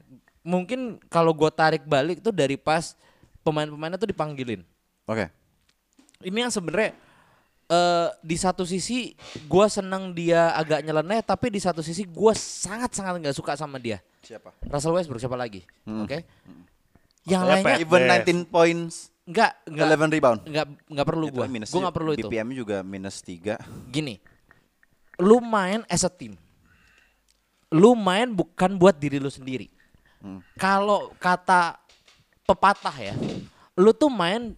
Mungkin 0.44 1.00
kalau 1.08 1.32
gue 1.32 1.48
tarik 1.52 1.88
balik 1.88 2.20
tuh 2.20 2.32
dari 2.32 2.56
pas 2.60 2.96
pemain-pemainnya 3.44 4.00
tuh 4.00 4.10
dipanggilin. 4.10 4.64
Oke. 5.04 5.28
ini 6.24 6.40
yang 6.40 6.48
sebenarnya 6.48 6.96
eh 7.68 8.08
di 8.24 8.36
satu 8.36 8.64
sisi 8.64 9.12
gue 9.44 9.66
seneng 9.68 10.16
dia 10.16 10.56
agak 10.56 10.80
nyeleneh 10.84 11.20
tapi 11.20 11.52
di 11.52 11.60
satu 11.60 11.84
sisi 11.84 12.08
gue 12.08 12.32
sangat 12.36 12.92
sangat 12.96 13.20
nggak 13.20 13.36
suka 13.36 13.56
sama 13.56 13.76
dia. 13.76 14.00
Siapa? 14.24 14.52
Russell 14.68 14.96
Westbrook 14.96 15.20
siapa 15.20 15.36
lagi? 15.36 15.64
Oke? 15.84 16.24
Yang 17.24 17.42
Siapa 17.44 17.52
lainnya 17.56 17.76
ya? 17.76 17.84
Even 17.84 18.02
Bev. 18.04 18.48
19 18.48 18.52
points, 18.52 19.12
nggak 19.24 19.52
nggak 19.66 19.86
11 19.88 20.14
rebound. 20.14 20.40
nggak 20.44 20.66
nggak 20.84 21.06
perlu 21.06 21.26
Itu 21.26 21.34
gue 21.34 21.46
minus 21.48 21.68
gue 21.68 21.80
nggak 21.80 21.96
perlu 21.96 22.10
itu 22.12 22.26
BPM 22.26 22.48
juga 22.52 22.76
minus 22.80 23.16
3. 23.18 23.56
gini 23.88 24.20
lu 25.16 25.38
main 25.38 25.80
as 25.86 26.02
a 26.02 26.10
team 26.10 26.36
lu 27.70 27.94
main 27.94 28.28
bukan 28.28 28.76
buat 28.76 28.94
diri 28.94 29.16
lu 29.16 29.28
sendiri 29.28 29.72
kalau 30.54 31.12
kata 31.16 31.80
pepatah 32.44 32.94
ya 32.94 33.14
lu 33.74 33.90
tuh 33.90 34.08
main 34.08 34.52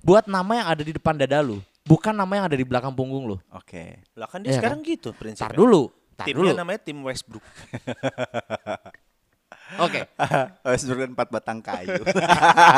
buat 0.00 0.24
nama 0.24 0.52
yang 0.54 0.68
ada 0.70 0.82
di 0.82 0.92
depan 0.92 1.12
dada 1.12 1.40
lu 1.40 1.60
bukan 1.82 2.10
nama 2.10 2.32
yang 2.32 2.46
ada 2.46 2.56
di 2.56 2.64
belakang 2.64 2.90
punggung 2.90 3.26
lu 3.26 3.36
Oke. 3.50 4.00
Lah 4.14 4.26
kan 4.26 4.40
dia 4.40 4.50
Iya 4.50 4.58
sekarang 4.58 4.80
kan? 4.80 4.90
gitu 4.90 5.08
prinsipnya. 5.12 5.44
tar 5.44 5.54
dulu 5.54 5.82
tar 6.14 6.26
Timnya 6.26 6.40
dulu 6.42 6.50
namanya 6.56 6.80
tim 6.80 6.98
Westbrook. 6.98 7.44
oke 9.78 10.00
Westbrook 10.70 11.00
dan 11.02 11.10
empat 11.12 11.28
batang 11.30 11.58
kayu. 11.60 12.02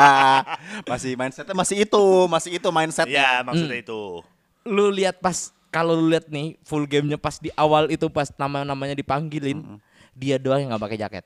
masih 0.91 1.13
mindsetnya 1.13 1.53
masih 1.53 1.85
itu, 1.85 2.03
masih 2.25 2.51
itu 2.57 2.69
mindset. 2.73 3.07
Iya, 3.07 3.45
maksudnya 3.45 3.77
itu. 3.79 4.21
lu 4.67 4.91
lihat 4.91 5.21
pas 5.21 5.53
kalau 5.69 5.93
lu 5.97 6.09
lihat 6.09 6.27
nih 6.29 6.57
full 6.65 6.85
gamenya 6.89 7.17
pas 7.17 7.37
di 7.37 7.49
awal 7.53 7.89
itu 7.89 8.09
pas 8.09 8.29
nama 8.35 8.65
namanya 8.65 8.93
dipanggilin 8.97 9.79
dia 10.13 10.35
doang 10.37 10.65
yang 10.65 10.69
nggak 10.73 10.83
pakai 10.83 10.99
jaket 10.99 11.25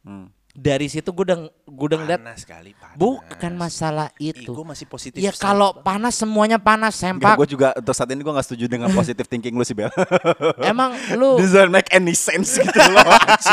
Hmm. 0.00 0.32
Dari 0.50 0.90
situ 0.90 1.06
gue 1.06 1.24
udah 1.24 1.38
gue 1.46 1.86
udah 1.86 1.98
ngeliat 2.02 2.20
Panas 2.20 2.42
sekali, 2.42 2.74
panas. 2.74 2.98
bukan 2.98 3.52
masalah 3.54 4.10
itu 4.18 4.42
Ih, 4.42 4.50
gua 4.50 4.66
masih 4.66 4.82
positif. 4.84 5.16
ya 5.16 5.30
kalau 5.30 5.78
panas 5.78 6.18
semuanya 6.18 6.58
panas 6.58 6.98
sempak 6.98 7.38
gue 7.38 7.48
juga 7.48 7.70
untuk 7.72 7.94
saat 7.94 8.10
ini 8.10 8.18
gue 8.18 8.34
gak 8.34 8.46
setuju 8.50 8.64
dengan 8.66 8.90
positive 8.90 9.30
thinking 9.30 9.54
lu 9.54 9.62
sih 9.62 9.78
Bel. 9.78 9.86
emang 10.66 10.90
lu 11.14 11.38
Doesn't 11.38 11.70
make 11.70 11.86
any 11.90 12.12
sense 12.12 12.58
gitu 12.58 12.76
loh. 12.76 13.06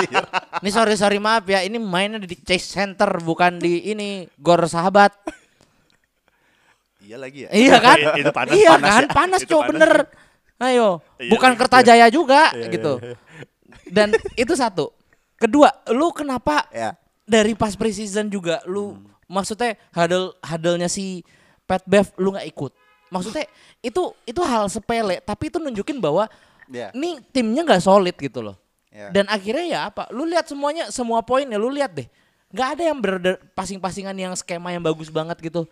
Ini 0.65 0.69
sorry 0.73 0.97
sorry 0.97 1.21
maaf 1.21 1.45
ya, 1.45 1.61
ini 1.61 1.77
mainnya 1.77 2.17
di 2.17 2.33
Chase 2.33 2.73
Center 2.73 3.21
bukan 3.21 3.61
di 3.61 3.85
ini 3.87 4.25
Gor 4.35 4.65
Sahabat. 4.65 5.13
Iya 6.97 7.17
lagi 7.21 7.45
ya. 7.45 7.49
iya 7.53 7.75
kan? 7.77 7.97
Itu 8.17 8.31
panas, 8.33 8.51
iya 8.51 8.71
panas 8.73 8.89
kan? 8.89 9.03
ya. 9.05 9.13
Panas 9.13 9.41
cowok 9.45 9.63
bener. 9.69 9.91
Ayo, 10.57 11.05
Iya, 11.21 11.29
bukan 11.29 11.51
iya, 11.53 11.59
Kertajaya 11.61 12.07
juga 12.09 12.49
gitu. 12.73 12.97
Dan 13.87 14.17
itu 14.33 14.53
satu. 14.57 14.96
Kedua, 15.37 15.69
lu 15.93 16.09
kenapa 16.11 16.65
Ya. 16.73 16.97
dari 17.23 17.53
pas 17.53 17.77
preseason 17.77 18.25
juga 18.27 18.61
lu 18.65 18.97
maksudnya 19.29 19.77
hadel 19.93 20.33
hadelnya 20.41 20.89
si 20.89 21.21
Pat 21.69 21.85
Bev 21.85 22.09
lu 22.17 22.33
nggak 22.33 22.47
ikut. 22.49 22.73
Maksudnya 23.13 23.45
itu 23.79 24.01
itu 24.25 24.41
hal 24.43 24.67
sepele 24.67 25.21
tapi 25.21 25.53
itu 25.53 25.61
nunjukin 25.61 26.01
bahwa 26.01 26.25
Ya. 26.67 26.91
nih 26.91 27.21
timnya 27.31 27.63
nggak 27.63 27.83
solid 27.85 28.15
gitu 28.17 28.41
loh. 28.41 28.57
Ya. 28.89 29.13
Dan 29.13 29.29
akhirnya 29.29 29.65
ya 29.67 29.79
apa? 29.87 30.09
Lu 30.09 30.25
lihat 30.25 30.49
semuanya 30.49 30.89
semua 30.89 31.21
poinnya 31.21 31.55
lu 31.61 31.69
lihat 31.69 31.93
deh. 31.93 32.09
nggak 32.47 32.79
ada 32.79 32.83
yang 32.87 32.97
ber 33.03 33.19
passing-passingan 33.51 34.15
yang 34.15 34.31
skema 34.31 34.71
yang 34.71 34.79
bagus 34.79 35.11
banget 35.11 35.35
gitu. 35.43 35.67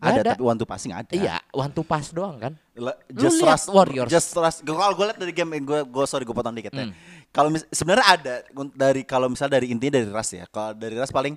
Nggak 0.00 0.16
Ada, 0.16 0.30
tapi 0.32 0.42
one 0.42 0.56
to 0.56 0.64
passing 0.64 0.92
ada. 0.96 1.12
Iya, 1.12 1.36
one 1.52 1.68
to 1.70 1.84
pass 1.84 2.08
doang 2.08 2.40
kan. 2.40 2.52
Le- 2.72 2.96
Just 3.12 3.36
trust 3.36 3.68
Warriors. 3.68 4.08
Just 4.08 4.32
trust. 4.32 4.64
Kalau 4.64 4.96
gue 4.96 5.04
lihat 5.04 5.20
dari 5.20 5.28
game 5.30 5.60
gue 5.60 5.84
gue 5.84 6.04
sorry 6.08 6.24
gue 6.24 6.32
potong 6.32 6.56
dikit 6.56 6.72
ya. 6.72 6.88
Hmm. 6.88 6.96
Kalau 7.28 7.52
mis- 7.52 7.68
sebenarnya 7.68 8.06
ada 8.08 8.34
dari 8.72 9.04
kalau 9.04 9.28
misal 9.28 9.46
dari 9.46 9.68
intinya 9.68 10.00
dari 10.00 10.08
ras 10.08 10.32
ya. 10.32 10.48
Kalau 10.48 10.72
dari 10.72 10.96
ras 10.96 11.12
paling 11.12 11.36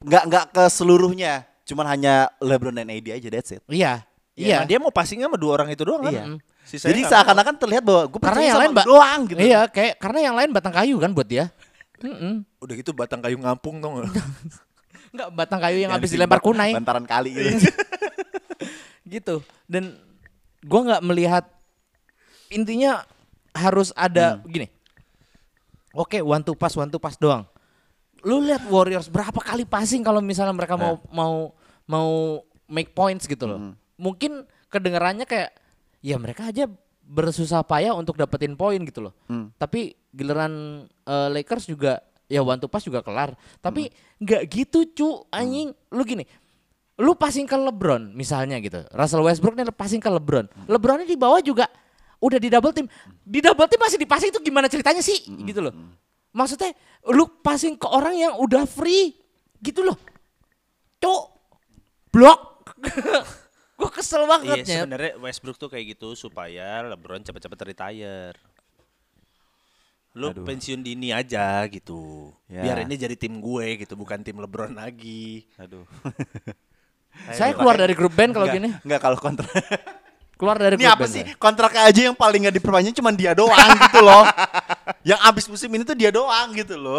nggak 0.00 0.22
nggak 0.30 0.44
ke 0.54 0.64
seluruhnya. 0.70 1.42
Cuman 1.62 1.86
hanya 1.86 2.30
LeBron 2.38 2.74
dan 2.74 2.86
AD 2.86 3.10
aja 3.10 3.28
that's 3.28 3.58
it. 3.58 3.62
Iya. 3.66 4.06
Iya. 4.32 4.62
Iya. 4.62 4.64
dia 4.64 4.78
mau 4.78 4.94
passingnya 4.94 5.26
sama 5.26 5.36
dua 5.36 5.58
orang 5.58 5.68
itu 5.70 5.82
doang 5.82 6.06
kan? 6.06 6.14
Iya. 6.14 6.24
Sisanya 6.62 6.94
Jadi 6.94 7.00
seakan-akan 7.10 7.54
terlihat 7.58 7.82
bahwa 7.82 8.02
gue 8.06 8.20
karena 8.22 8.30
percaya 8.32 8.46
yang 8.46 8.54
sama 8.54 8.62
lain 8.62 8.74
doang 8.86 9.20
gitu. 9.26 9.40
Iya, 9.42 9.60
kayak 9.66 9.92
karena 9.98 10.18
yang 10.30 10.34
lain 10.38 10.50
batang 10.54 10.72
kayu 10.72 10.96
kan 11.02 11.10
buat 11.10 11.26
dia. 11.26 11.50
Mm-mm. 11.98 12.46
mau. 12.46 12.62
Udah 12.62 12.74
gitu 12.78 12.90
batang 12.94 13.18
kayu 13.18 13.34
ngampung 13.34 13.82
gak? 13.82 14.14
Enggak 15.12 15.28
batang 15.36 15.60
kayu 15.60 15.78
yang 15.84 15.92
habis 15.92 16.08
dilempar 16.08 16.40
kunai 16.40 16.72
Bantaran 16.72 17.04
kali 17.04 17.36
gitu. 17.36 17.68
gitu. 19.14 19.34
Dan 19.68 20.00
gua 20.64 20.80
nggak 20.88 21.04
melihat 21.04 21.44
intinya 22.48 23.04
harus 23.52 23.92
ada 23.92 24.40
gini. 24.48 24.72
Oke, 25.92 26.24
one 26.24 26.40
to 26.40 26.56
pass, 26.56 26.72
one 26.72 26.88
to 26.88 26.96
pass 26.96 27.20
doang. 27.20 27.44
Lu 28.24 28.40
lihat 28.40 28.64
Warriors 28.72 29.12
berapa 29.12 29.36
kali 29.36 29.68
passing 29.68 30.00
kalau 30.00 30.24
misalnya 30.24 30.56
mereka 30.56 30.80
mau 30.80 30.96
mau 31.12 31.52
mau 31.84 32.10
make 32.64 32.96
points 32.96 33.28
gitu 33.28 33.44
loh. 33.44 33.76
Mungkin 34.00 34.48
kedengarannya 34.72 35.28
kayak 35.28 35.52
ya 36.00 36.16
mereka 36.16 36.48
aja 36.48 36.64
bersusah 37.04 37.60
payah 37.66 37.92
untuk 37.92 38.16
dapetin 38.16 38.56
poin 38.56 38.80
gitu 38.80 39.04
loh. 39.04 39.12
Tapi 39.60 39.92
giliran 40.16 40.86
eh, 40.88 41.28
Lakers 41.28 41.68
juga 41.68 42.00
ya 42.32 42.40
one 42.40 42.56
to 42.56 42.66
pass 42.72 42.88
juga 42.88 43.04
kelar. 43.04 43.36
Tapi 43.60 43.92
nggak 44.16 44.42
gitu 44.48 44.88
cu 44.96 45.08
anjing. 45.28 45.76
Lu 45.92 46.02
gini. 46.08 46.24
Lu 46.96 47.12
passing 47.12 47.44
ke 47.44 47.56
LeBron 47.56 48.16
misalnya 48.16 48.56
gitu. 48.64 48.80
Russell 48.96 49.20
Westbrook 49.20 49.52
nih 49.52 49.68
passing 49.72 50.00
ke 50.00 50.08
LeBron. 50.08 50.48
LeBronnya 50.64 51.04
di 51.04 51.20
bawah 51.20 51.44
juga 51.44 51.68
udah 52.22 52.38
di 52.38 52.48
double 52.48 52.70
team, 52.70 52.86
di 53.26 53.42
double 53.42 53.66
team 53.66 53.82
masih 53.82 53.98
di 53.98 54.06
passing 54.06 54.30
itu 54.30 54.38
gimana 54.40 54.70
ceritanya 54.70 55.02
sih? 55.02 55.26
Gitu 55.26 55.58
loh. 55.58 55.74
Maksudnya 56.32 56.72
lu 57.12 57.28
passing 57.42 57.74
ke 57.76 57.84
orang 57.90 58.14
yang 58.14 58.32
udah 58.38 58.64
free 58.64 59.12
gitu 59.58 59.82
loh. 59.82 59.98
Cok, 61.02 61.22
blok. 62.14 62.40
gue 63.82 63.90
kesel 63.90 64.22
Iya 64.22 64.30
banget 64.30 64.56
ya. 64.62 64.78
sebenarnya 64.86 65.12
Westbrook 65.18 65.58
tuh 65.58 65.66
kayak 65.66 65.98
gitu 65.98 66.14
supaya 66.14 66.86
LeBron 66.86 67.26
cepet-cepet 67.26 67.58
retire. 67.74 68.36
Lu 70.12 70.28
pensiun 70.30 70.84
dini 70.84 71.08
aja 71.08 71.64
gitu. 71.66 72.28
Ya. 72.44 72.60
Biar 72.60 72.84
ini 72.84 72.94
jadi 72.94 73.16
tim 73.16 73.40
gue 73.40 73.80
gitu, 73.80 73.96
bukan 73.96 74.20
tim 74.20 74.36
LeBron 74.36 74.76
lagi. 74.76 75.48
Aduh. 75.56 75.88
Saya 77.36 77.52
keluar 77.52 77.76
dari 77.76 77.92
grup 77.92 78.12
band 78.12 78.32
kalau 78.32 78.48
gini. 78.48 78.72
Enggak 78.84 79.00
kalau 79.00 79.16
kontrak. 79.16 79.48
Keluar 80.32 80.58
dari 80.58 80.74
Ini 80.74 80.82
grup 80.82 80.96
apa 80.98 81.04
band. 81.06 81.14
sih? 81.14 81.22
saya. 81.22 81.38
Kontraknya 81.38 81.82
aja 81.86 82.00
yang 82.10 82.16
paling 82.18 82.40
gak 82.42 82.56
diperpanjang 82.58 82.94
cuma 82.98 83.14
dia 83.14 83.30
doang 83.30 83.68
gitu 83.86 84.00
loh. 84.02 84.24
Yang 85.06 85.20
abis 85.22 85.44
musim 85.46 85.70
ini 85.70 85.86
tuh 85.86 85.94
dia 85.94 86.10
doang 86.10 86.50
gitu 86.50 86.74
loh. 86.74 86.98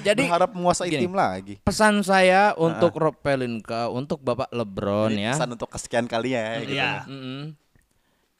Jadi 0.00 0.24
Berharap 0.24 0.56
menguasai 0.56 0.88
gini. 0.88 1.04
tim 1.04 1.12
lagi. 1.12 1.54
pesan 1.60 2.00
saya 2.00 2.56
untuk 2.56 2.94
Rob 2.94 3.20
Pelinka, 3.20 3.92
untuk 3.92 4.22
Bapak 4.22 4.48
LeBron 4.48 5.12
Ini 5.12 5.28
ya. 5.28 5.32
Pesan 5.36 5.50
untuk 5.52 5.68
kesekian 5.68 6.06
kali 6.08 6.32
ya. 6.32 6.46
Gitu. 6.62 6.72
Iya. 6.72 6.90
Mm-mm. 7.04 7.52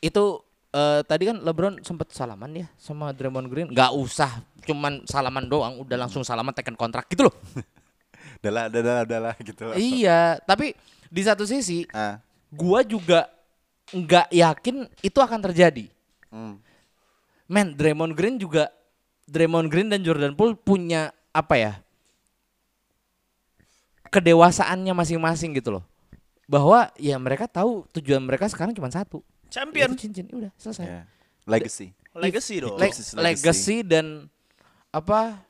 Itu 0.01 0.41
eh, 0.79 1.01
tadi 1.03 1.27
kan 1.27 1.43
LeBron 1.43 1.83
sempet 1.83 2.15
salaman 2.15 2.55
ya 2.55 2.67
sama 2.79 3.11
Draymond 3.11 3.51
Green. 3.51 3.69
Gak 3.75 3.91
usah 3.91 4.39
cuman 4.63 5.03
salaman 5.05 5.51
doang, 5.51 5.83
udah 5.83 5.97
langsung 6.07 6.23
salaman 6.23 6.55
tekan 6.55 6.79
kontrak 6.79 7.11
gitu 7.11 7.27
loh. 7.27 7.35
Udahlah, 8.39 8.71
udahlah, 8.71 9.03
udahlah 9.03 9.35
gitu 9.43 9.63
loh. 9.67 9.75
iya, 9.75 10.39
tapi 10.47 10.71
di 11.11 11.23
satu 11.27 11.43
sisi 11.43 11.83
Ah. 11.91 12.23
gua 12.55 12.87
juga 12.87 13.27
nggak 13.91 14.31
yakin 14.31 14.77
itu 15.03 15.19
akan 15.19 15.41
terjadi. 15.51 15.91
Hmm. 16.31 16.61
Men, 17.51 17.75
Draymond 17.75 18.15
Green 18.15 18.39
juga 18.39 18.71
Draymond 19.27 19.67
Green 19.67 19.91
dan 19.91 20.05
Jordan 20.07 20.39
Poole 20.39 20.55
punya 20.55 21.11
apa 21.35 21.57
ya? 21.59 21.73
kedewasaannya 24.09 24.93
masing-masing 24.97 25.53
gitu 25.57 25.81
loh. 25.81 25.85
Bahwa 26.49 26.89
ya 26.97 27.21
mereka 27.21 27.45
tahu 27.45 27.85
tujuan 27.93 28.25
mereka 28.25 28.49
sekarang 28.49 28.73
cuma 28.73 28.89
satu. 28.89 29.21
Champion. 29.49 29.89
Yaitu 29.91 30.01
cincin. 30.01 30.27
Udah, 30.31 30.51
selesai. 30.55 30.85
Ya. 30.85 31.03
Legacy. 31.45 31.93
Legacy 32.13 32.55
dong. 32.59 32.77
Le- 32.77 32.87
Legacy. 32.87 33.15
legacy 33.15 33.77
dan 33.81 34.07
apa 34.89 35.41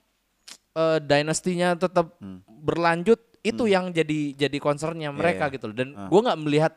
eh 0.72 0.98
dynastinya 1.00 1.74
tetap 1.74 2.14
Hmm. 2.18 2.42
berlanjut 2.46 3.18
itu 3.40 3.64
yang 3.64 3.88
jadi 3.88 4.34
jadi 4.36 4.58
concernnya 4.58 5.10
mereka 5.10 5.46
iya. 5.46 5.54
gitu 5.54 5.66
loh. 5.66 5.76
dan 5.76 5.88
Ah. 5.92 6.06
gua 6.06 6.20
nggak 6.24 6.40
melihat 6.40 6.72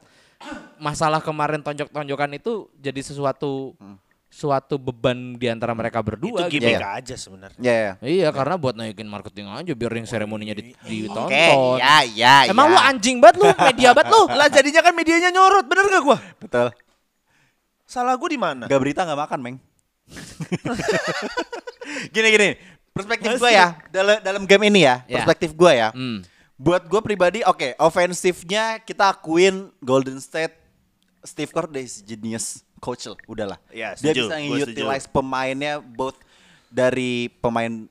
masalah 0.77 1.19
kemarin 1.19 1.59
tonjok-tonjokan 1.59 2.31
itu 2.33 2.51
jadi 2.75 2.97
sesuatu 2.99 3.73
Hmm. 3.75 3.97
suatu 4.27 4.79
beban 4.79 5.35
di 5.35 5.43
antara 5.45 5.75
mereka 5.75 5.99
berdua 5.99 6.47
Itu 6.47 6.55
gitu. 6.55 6.63
gimmick 6.63 6.79
Iya. 6.79 6.95
aja 6.95 7.15
sebenarnya. 7.15 7.59
Ya, 7.59 7.73
ya. 7.75 7.93
Iya 7.99 8.27
karena 8.31 8.55
buat 8.55 8.73
naikin 8.73 9.03
marketing 9.05 9.43
aja 9.45 9.69
biar 9.69 9.91
ring 9.91 10.07
seremoninya 10.07 10.55
di- 10.55 10.71
ditonton. 10.81 11.27
Oke, 11.27 11.77
ya, 11.77 11.95
ya, 12.07 12.35
Emang 12.47 12.65
ya. 12.65 12.73
lu 12.73 12.79
anjing 12.79 13.19
banget 13.19 13.37
lu, 13.37 13.51
media 13.51 13.91
banget 13.91 14.07
lu. 14.07 14.21
Lah 14.39 14.47
jadinya 14.47 14.79
kan 14.79 14.93
medianya 14.93 15.29
nyorot, 15.29 15.67
bener 15.67 15.83
gak 15.85 16.01
gua? 16.01 16.17
Betul. 16.39 16.67
Salah 17.91 18.15
gua 18.15 18.29
di 18.31 18.39
mana? 18.39 18.71
Gak 18.71 18.79
berita 18.79 19.03
gak 19.03 19.19
makan, 19.19 19.39
Meng. 19.43 19.57
gini 22.15 22.27
gini, 22.31 22.49
perspektif 22.95 23.35
gue 23.35 23.51
ya 23.51 23.75
dalam 23.91 24.17
dalam 24.23 24.43
game 24.47 24.71
ini 24.71 24.87
ya, 24.87 25.03
Ya. 25.07 25.19
perspektif 25.19 25.51
gue 25.55 25.71
ya. 25.75 25.91
Hmm. 25.91 26.23
Buat 26.55 26.87
gue 26.87 27.01
pribadi, 27.03 27.39
oke, 27.43 27.75
ofensifnya 27.75 28.79
kita 28.79 29.11
akuin 29.11 29.73
Golden 29.83 30.23
State, 30.23 30.55
Steve 31.25 31.51
Kerr 31.51 31.67
udah 31.67 31.83
genius 32.07 32.63
coach 32.79 33.11
lah, 33.11 33.19
udahlah. 33.27 33.59
Ya, 33.73 33.91
Dia 33.99 34.13
bisa 34.15 34.39
utilize 34.39 35.07
pemainnya 35.09 35.83
both 35.83 36.15
dari 36.71 37.27
pemain 37.43 37.89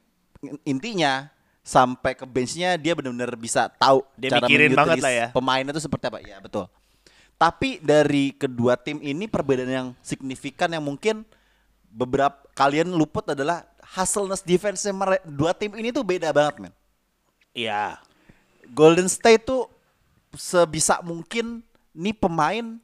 intinya 0.64 1.28
sampai 1.60 2.16
ke 2.16 2.24
benchnya 2.24 2.80
dia 2.80 2.96
benar-benar 2.96 3.36
bisa 3.36 3.68
tahu 3.76 4.00
Dia 4.16 4.40
mikirin 4.40 4.72
banget 4.72 5.04
lah 5.04 5.12
ya. 5.12 5.26
Pemainnya 5.30 5.76
itu 5.76 5.82
seperti 5.84 6.08
apa? 6.08 6.18
Ya 6.24 6.40
betul. 6.40 6.66
Tapi 7.40 7.80
dari 7.80 8.36
kedua 8.36 8.76
tim 8.76 9.00
ini 9.00 9.24
perbedaan 9.24 9.72
yang 9.72 9.88
signifikan 10.04 10.68
yang 10.68 10.84
mungkin 10.84 11.24
beberapa 11.88 12.36
kalian 12.52 12.92
luput 12.92 13.24
adalah 13.32 13.64
hustleness 13.96 14.44
defense 14.44 14.84
dua 15.24 15.56
tim 15.56 15.72
ini 15.72 15.88
tuh 15.88 16.04
beda 16.04 16.36
banget 16.36 16.68
men. 16.68 16.74
Iya. 17.56 17.96
Golden 18.76 19.08
State 19.08 19.48
tuh 19.48 19.72
sebisa 20.36 21.00
mungkin 21.00 21.64
nih 21.96 22.12
pemain 22.12 22.76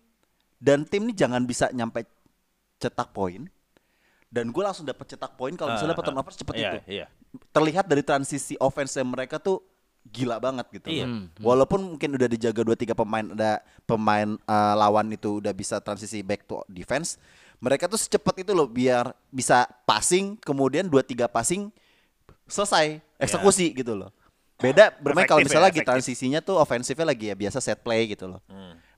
dan 0.57 0.88
tim 0.88 1.05
nih 1.05 1.14
jangan 1.14 1.45
bisa 1.45 1.69
nyampe 1.77 2.09
cetak 2.81 3.12
poin. 3.12 3.45
Dan 4.27 4.51
gue 4.51 4.62
langsung 4.64 4.88
dapat 4.88 5.05
cetak 5.05 5.37
poin 5.37 5.53
kalau 5.53 5.77
misalnya 5.77 5.92
Ah, 5.92 5.97
dapat 6.01 6.07
turnover 6.09 6.33
cepet 6.33 6.55
iya, 6.57 6.71
itu. 6.73 6.79
Iya. 6.88 7.07
Terlihat 7.53 7.85
dari 7.85 8.01
transisi 8.01 8.57
offense 8.57 8.97
mereka 9.05 9.37
tuh 9.37 9.61
gila 10.12 10.37
banget 10.38 10.66
gitu. 10.71 10.88
Iya. 10.90 11.07
loh. 11.07 11.29
Walaupun 11.42 11.97
mungkin 11.97 12.14
udah 12.14 12.29
dijaga 12.31 12.62
2 12.62 12.75
3 12.75 12.95
pemain 12.95 13.27
ada 13.27 13.53
pemain 13.85 14.29
eh, 14.37 14.75
lawan 14.79 15.07
itu 15.12 15.42
udah 15.42 15.53
bisa 15.53 15.79
transisi 15.83 16.23
back 16.23 16.47
to 16.47 16.62
defense. 16.71 17.19
Mereka 17.57 17.88
tuh 17.88 17.97
secepat 17.97 18.45
itu 18.45 18.53
loh 18.53 18.69
biar 18.69 19.16
bisa 19.33 19.64
passing 19.88 20.37
kemudian 20.40 20.85
2 20.87 20.92
3 21.01 21.27
passing 21.29 21.73
selesai 22.47 23.01
eksekusi 23.19 23.73
gitu 23.75 23.97
loh. 23.97 24.12
Beda 24.57 24.88
bermain 24.97 25.29
kalau 25.29 25.45
Efektif 25.45 25.53
misalnya 25.53 25.69
ya, 25.69 25.69
lagi 25.69 25.81
efektif. 25.85 25.92
transisinya 25.92 26.40
tuh 26.40 26.57
ofensifnya 26.57 27.07
lagi 27.12 27.29
ya 27.29 27.37
biasa 27.37 27.61
set 27.61 27.81
play 27.85 28.09
gitu 28.09 28.25
loh. 28.25 28.40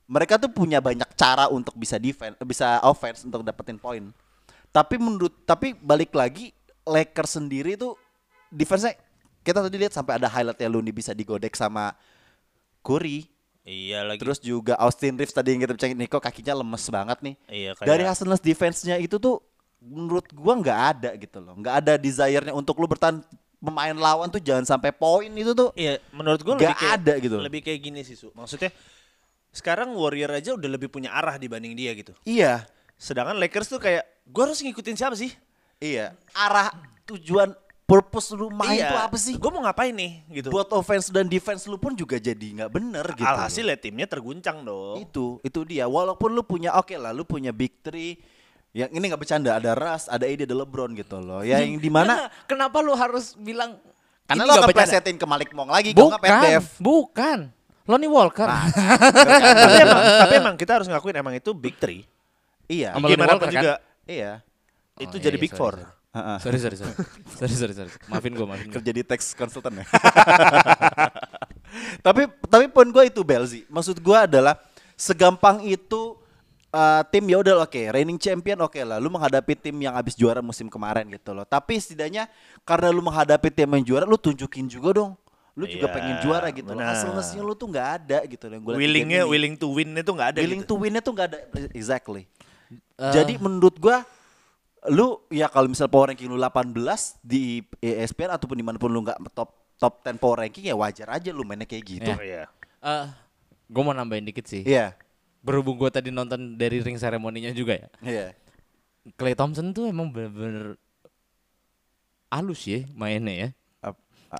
Mereka 0.08 0.38
tuh 0.40 0.48
punya 0.48 0.78
banyak 0.80 1.08
cara 1.18 1.50
untuk 1.52 1.74
bisa 1.76 1.98
defense, 2.00 2.38
bisa 2.46 2.80
offense 2.86 3.26
untuk 3.26 3.42
dapetin 3.42 3.76
poin. 3.76 4.14
Tapi 4.70 4.96
menurut 4.96 5.34
tapi 5.42 5.74
balik 5.74 6.14
lagi 6.14 6.54
Lakers 6.86 7.42
sendiri 7.42 7.76
tuh 7.76 7.98
defense-nya 8.48 8.96
kita 9.48 9.64
tadi 9.64 9.76
lihat 9.80 9.96
sampai 9.96 10.20
ada 10.20 10.28
highlightnya 10.28 10.68
Looney 10.68 10.92
bisa 10.92 11.16
digodek 11.16 11.56
sama 11.56 11.96
Curry. 12.84 13.24
Iya 13.64 14.04
lagi. 14.04 14.20
Terus 14.20 14.40
juga 14.40 14.76
Austin 14.76 15.16
Reeves 15.16 15.32
tadi 15.32 15.52
yang 15.52 15.60
kita 15.60 15.72
bicara 15.72 15.92
Niko 15.92 16.18
kakinya 16.20 16.54
lemes 16.56 16.84
banget 16.88 17.18
nih. 17.20 17.34
Iya, 17.48 17.70
kayak- 17.76 17.88
Dari 17.88 18.02
hustleness 18.04 18.40
defense-nya 18.40 18.96
itu 18.96 19.16
tuh 19.16 19.40
menurut 19.78 20.24
gua 20.32 20.56
nggak 20.56 20.80
ada 20.92 21.10
gitu 21.16 21.38
loh. 21.40 21.52
nggak 21.56 21.74
ada 21.80 21.92
desire-nya 21.96 22.52
untuk 22.52 22.76
lu 22.76 22.88
bertahan 22.88 23.20
pemain 23.58 23.92
lawan 23.92 24.28
tuh 24.28 24.40
jangan 24.40 24.64
sampai 24.64 24.88
poin 24.90 25.28
itu 25.28 25.52
tuh. 25.52 25.68
Iya, 25.76 26.00
menurut 26.12 26.40
gua 26.40 26.56
Nggak 26.56 26.80
ada 26.80 27.12
gitu. 27.20 27.36
Lebih 27.36 27.60
kayak 27.60 27.80
gini 27.80 28.00
sih, 28.04 28.16
Su. 28.16 28.32
Maksudnya 28.32 28.72
sekarang 29.52 29.92
Warrior 29.92 30.32
aja 30.32 30.56
udah 30.56 30.68
lebih 30.68 30.88
punya 30.88 31.12
arah 31.12 31.36
dibanding 31.36 31.76
dia 31.76 31.92
gitu. 31.92 32.16
Iya. 32.24 32.64
Sedangkan 32.96 33.36
Lakers 33.36 33.68
tuh 33.68 33.80
kayak 33.80 34.02
gua 34.24 34.48
harus 34.48 34.64
ngikutin 34.64 34.96
siapa 34.96 35.12
sih? 35.14 35.30
Iya. 35.76 36.16
Arah 36.32 36.72
tujuan 37.04 37.52
purpose 37.88 38.36
lu 38.36 38.52
main 38.52 38.84
tuh 38.84 39.00
apa 39.00 39.16
sih? 39.16 39.40
Gue 39.40 39.48
mau 39.48 39.64
ngapain 39.64 39.96
nih 39.96 40.20
gitu. 40.28 40.52
Buat 40.52 40.68
offense 40.76 41.08
dan 41.08 41.24
defense 41.24 41.64
lu 41.64 41.80
pun 41.80 41.96
juga 41.96 42.20
jadi 42.20 42.36
nggak 42.36 42.70
bener 42.70 43.06
gitu. 43.16 43.24
loh. 43.24 43.32
Alhasil 43.32 43.64
ya 43.64 43.80
timnya 43.80 44.04
terguncang 44.04 44.60
dong. 44.60 45.00
Itu, 45.00 45.40
itu 45.40 45.64
dia. 45.64 45.88
Walaupun 45.88 46.36
lu 46.36 46.44
punya 46.44 46.76
oke 46.76 46.92
lah, 46.94 47.16
lu 47.16 47.24
punya 47.24 47.48
big 47.48 47.80
three. 47.80 48.20
Yang 48.76 48.92
ini 48.92 49.04
nggak 49.08 49.20
bercanda, 49.24 49.56
ada 49.56 49.72
Russ, 49.72 50.12
ada 50.12 50.28
AD, 50.28 50.44
ada 50.44 50.52
LeBron 50.52 50.92
gitu 50.92 51.16
loh. 51.16 51.40
Ya 51.40 51.64
yang 51.64 51.80
di 51.80 51.88
mana? 51.88 52.28
Kenapa 52.50 52.84
lu 52.84 52.92
harus 52.92 53.32
bilang 53.34 53.80
Karena 54.28 54.44
bercanda? 54.44 54.68
plesetin 54.76 55.16
ke 55.16 55.24
Malik 55.24 55.56
Monk 55.56 55.72
lagi, 55.72 55.96
Bukan, 55.96 56.20
Dev. 56.44 56.68
bukan. 56.76 57.48
Lonnie 57.88 58.12
Walker. 58.12 58.44
tapi 59.64 59.80
emang 59.80 60.02
tapi 60.04 60.34
emang 60.36 60.54
kita 60.60 60.76
harus 60.76 60.86
ngakuin 60.92 61.16
emang 61.16 61.32
itu 61.32 61.56
big 61.56 61.80
three. 61.80 62.04
Iya, 62.68 62.92
Gimana 63.00 63.40
pun 63.40 63.48
kan? 63.48 63.56
juga 63.56 63.72
iya. 64.04 64.44
itu 65.00 65.16
Oh, 65.16 65.22
jadi 65.24 65.40
iya, 65.40 65.44
big 65.48 65.56
sorry, 65.56 65.60
four. 65.64 65.74
sorry. 65.80 65.97
Heeh. 66.08 66.38
sorry, 66.40 66.58
sorry, 66.58 66.76
sorry. 66.76 66.94
sorry, 67.36 67.54
sorry, 67.54 67.74
sorry. 67.76 67.90
Maafin 68.08 68.32
gue, 68.32 68.46
maafin. 68.48 68.72
Kerja 68.72 68.90
di 68.90 69.04
tax 69.04 69.36
consultant 69.36 69.76
ya. 69.76 69.84
tapi 72.06 72.26
tapi 72.48 72.64
poin 72.72 72.88
gue 72.88 73.04
itu 73.08 73.20
Belzi. 73.20 73.62
Maksud 73.68 74.00
gue 74.00 74.18
adalah 74.18 74.56
segampang 74.96 75.62
itu 75.62 76.16
uh, 76.72 77.02
tim 77.12 77.22
ya 77.28 77.38
udah 77.38 77.62
oke, 77.62 77.78
reigning 77.92 78.16
champion 78.16 78.58
oke 78.64 78.80
lah. 78.80 78.96
Lu 78.96 79.12
menghadapi 79.12 79.52
tim 79.54 79.76
yang 79.78 79.94
habis 79.94 80.16
juara 80.16 80.40
musim 80.40 80.66
kemarin 80.66 81.04
gitu 81.12 81.36
loh. 81.36 81.44
Tapi 81.44 81.76
setidaknya 81.76 82.26
karena 82.64 82.88
lu 82.88 83.04
menghadapi 83.04 83.52
tim 83.52 83.68
yang 83.68 83.84
juara, 83.84 84.04
lu 84.08 84.16
tunjukin 84.16 84.66
juga 84.66 85.04
dong. 85.04 85.12
Lu 85.58 85.66
juga 85.66 85.90
Iya, 85.90 85.94
pengen 85.94 86.16
juara 86.22 86.48
gitu 86.54 86.70
loh. 86.70 86.78
benar. 86.78 86.94
Hasilnya 86.94 87.42
lu 87.42 87.52
tuh 87.52 87.66
nggak 87.68 87.88
ada 88.00 88.18
gitu 88.30 88.46
loh. 88.46 88.54
yang 88.56 88.62
gua 88.62 88.74
Willingnya 88.78 89.20
willing 89.26 89.58
to 89.58 89.66
win 89.68 89.90
itu 89.92 90.06
nggak 90.08 90.28
ada 90.34 90.38
willing 90.38 90.62
gitu. 90.62 90.70
to 90.70 90.74
win-nya 90.78 91.02
tuh 91.02 91.12
nggak 91.12 91.28
ada. 91.34 91.38
Exactly. 91.74 92.22
Eh, 92.96 93.12
Jadi 93.12 93.36
menurut 93.42 93.74
gua 93.76 94.06
lu 94.86 95.18
ya 95.34 95.50
kalau 95.50 95.66
misal 95.66 95.90
power 95.90 96.14
ranking 96.14 96.30
lu 96.30 96.38
18 96.38 96.70
di 97.26 97.66
E 97.82 97.98
ESPN 97.98 98.38
ataupun 98.38 98.54
di 98.54 98.62
mana 98.62 98.78
pun 98.78 98.94
lu 98.94 99.02
nggak 99.02 99.18
top 99.34 99.50
top 99.78 100.06
10 100.06 100.22
power 100.22 100.46
ranking 100.46 100.70
ya 100.70 100.78
wajar 100.78 101.10
aja 101.10 101.30
lu 101.34 101.42
mainnya 101.42 101.66
kayak 101.66 101.84
gitu. 101.86 102.10
Oh, 102.14 102.22
iya. 102.22 102.46
eh, 102.82 103.06
gue 103.66 103.82
mau 103.82 103.94
nambahin 103.94 104.26
dikit 104.26 104.46
sih. 104.46 104.62
Iya. 104.62 104.94
Berhubung 105.42 105.78
gue 105.78 105.90
tadi 105.90 106.10
nonton 106.14 106.58
dari 106.58 106.82
ring 106.82 106.98
seremoninya 106.98 107.50
juga 107.50 107.78
ya. 107.78 107.88
Iya. 108.02 108.26
Clay 109.14 109.34
Thompson 109.34 109.70
tuh 109.74 109.88
emang 109.88 110.10
bener-bener 110.10 110.78
halus 112.28 112.62
ya 112.68 112.84
mainnya 112.94 113.34
ya. 113.34 113.48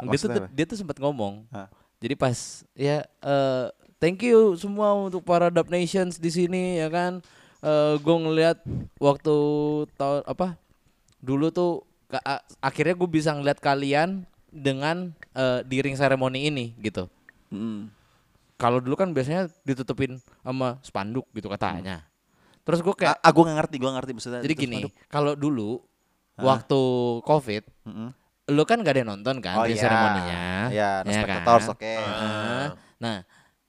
Dia 0.05 0.19
tuh 0.21 0.29
apa? 0.29 0.49
dia 0.53 0.65
tuh 0.69 0.77
sempat 0.77 1.01
ngomong. 1.01 1.49
Hah? 1.49 1.73
Jadi 1.99 2.15
pas 2.15 2.37
ya 2.77 3.03
eh 3.09 3.67
thank 3.99 4.21
you 4.23 4.55
semua 4.55 4.93
untuk 4.95 5.25
para 5.25 5.49
Dub 5.49 5.67
Nations 5.73 6.21
di 6.21 6.29
sini 6.29 6.83
ya 6.83 6.93
kan. 6.93 7.25
Eh 7.61 7.95
gue 7.99 8.17
ngeliat 8.17 8.59
waktu 8.99 9.35
tahun 9.95 10.23
apa 10.25 10.55
dulu 11.19 11.51
tuh 11.51 11.83
a- 12.13 12.45
akhirnya 12.63 12.95
gue 12.95 13.09
bisa 13.11 13.35
ngeliat 13.35 13.59
kalian 13.59 14.23
dengan 14.49 15.13
eh, 15.35 15.61
di 15.63 15.83
ring 15.83 15.95
ceremony 15.95 16.49
ini 16.49 16.73
gitu. 16.79 17.11
Mm. 17.51 17.91
Kalau 18.59 18.83
dulu 18.83 18.95
kan 18.95 19.11
biasanya 19.11 19.47
ditutupin 19.63 20.19
sama 20.43 20.79
spanduk 20.83 21.27
gitu 21.31 21.47
katanya. 21.47 22.03
Terus 22.67 22.83
gue 22.83 22.91
kayak 22.93 23.19
Ah, 23.19 23.29
ah, 23.29 23.33
gue 23.33 23.43
nggak 23.45 23.59
ngerti, 23.65 23.77
gue 23.79 23.91
ngerti 23.91 24.13
maksudnya. 24.13 24.41
jadi 24.43 24.55
gini, 24.55 24.81
kalau 25.07 25.33
dulu 25.33 25.79
waktu 26.37 26.81
covid, 27.23 27.63
Mm-mm. 27.87 28.11
lu 28.49 28.63
kan 28.65 28.81
gak 28.81 28.93
ada 28.95 29.01
yang 29.03 29.11
nonton 29.15 29.39
kan 29.39 29.57
Oh 29.57 29.65
ring 29.65 29.75
iya. 29.75 29.85
ceremony-nya. 29.85 30.41
Iya, 30.71 30.91
no 31.03 31.11
ya 31.11 31.15
spectators, 31.23 31.65
kan? 31.67 31.75
oke. 31.75 31.95
Heeh. 31.97 32.67
Nah, 32.99 33.17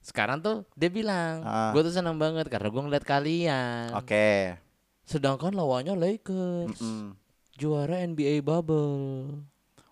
sekarang 0.10 0.42
tuh 0.42 0.66
dia 0.74 0.90
bilang, 0.90 1.40
Ah. 1.42 1.70
gue 1.70 1.82
tuh 1.82 1.94
senang 1.94 2.18
banget 2.18 2.50
karena 2.50 2.68
gue 2.68 2.82
ngeliat 2.82 3.06
kalian. 3.06 3.94
Oke. 3.94 4.58
Sedangkan 5.06 5.54
lawannya 5.54 5.94
Lakers, 5.94 6.78
Mm. 6.78 7.14
juara 7.54 8.02
NBA 8.02 8.42
bubble. 8.42 9.46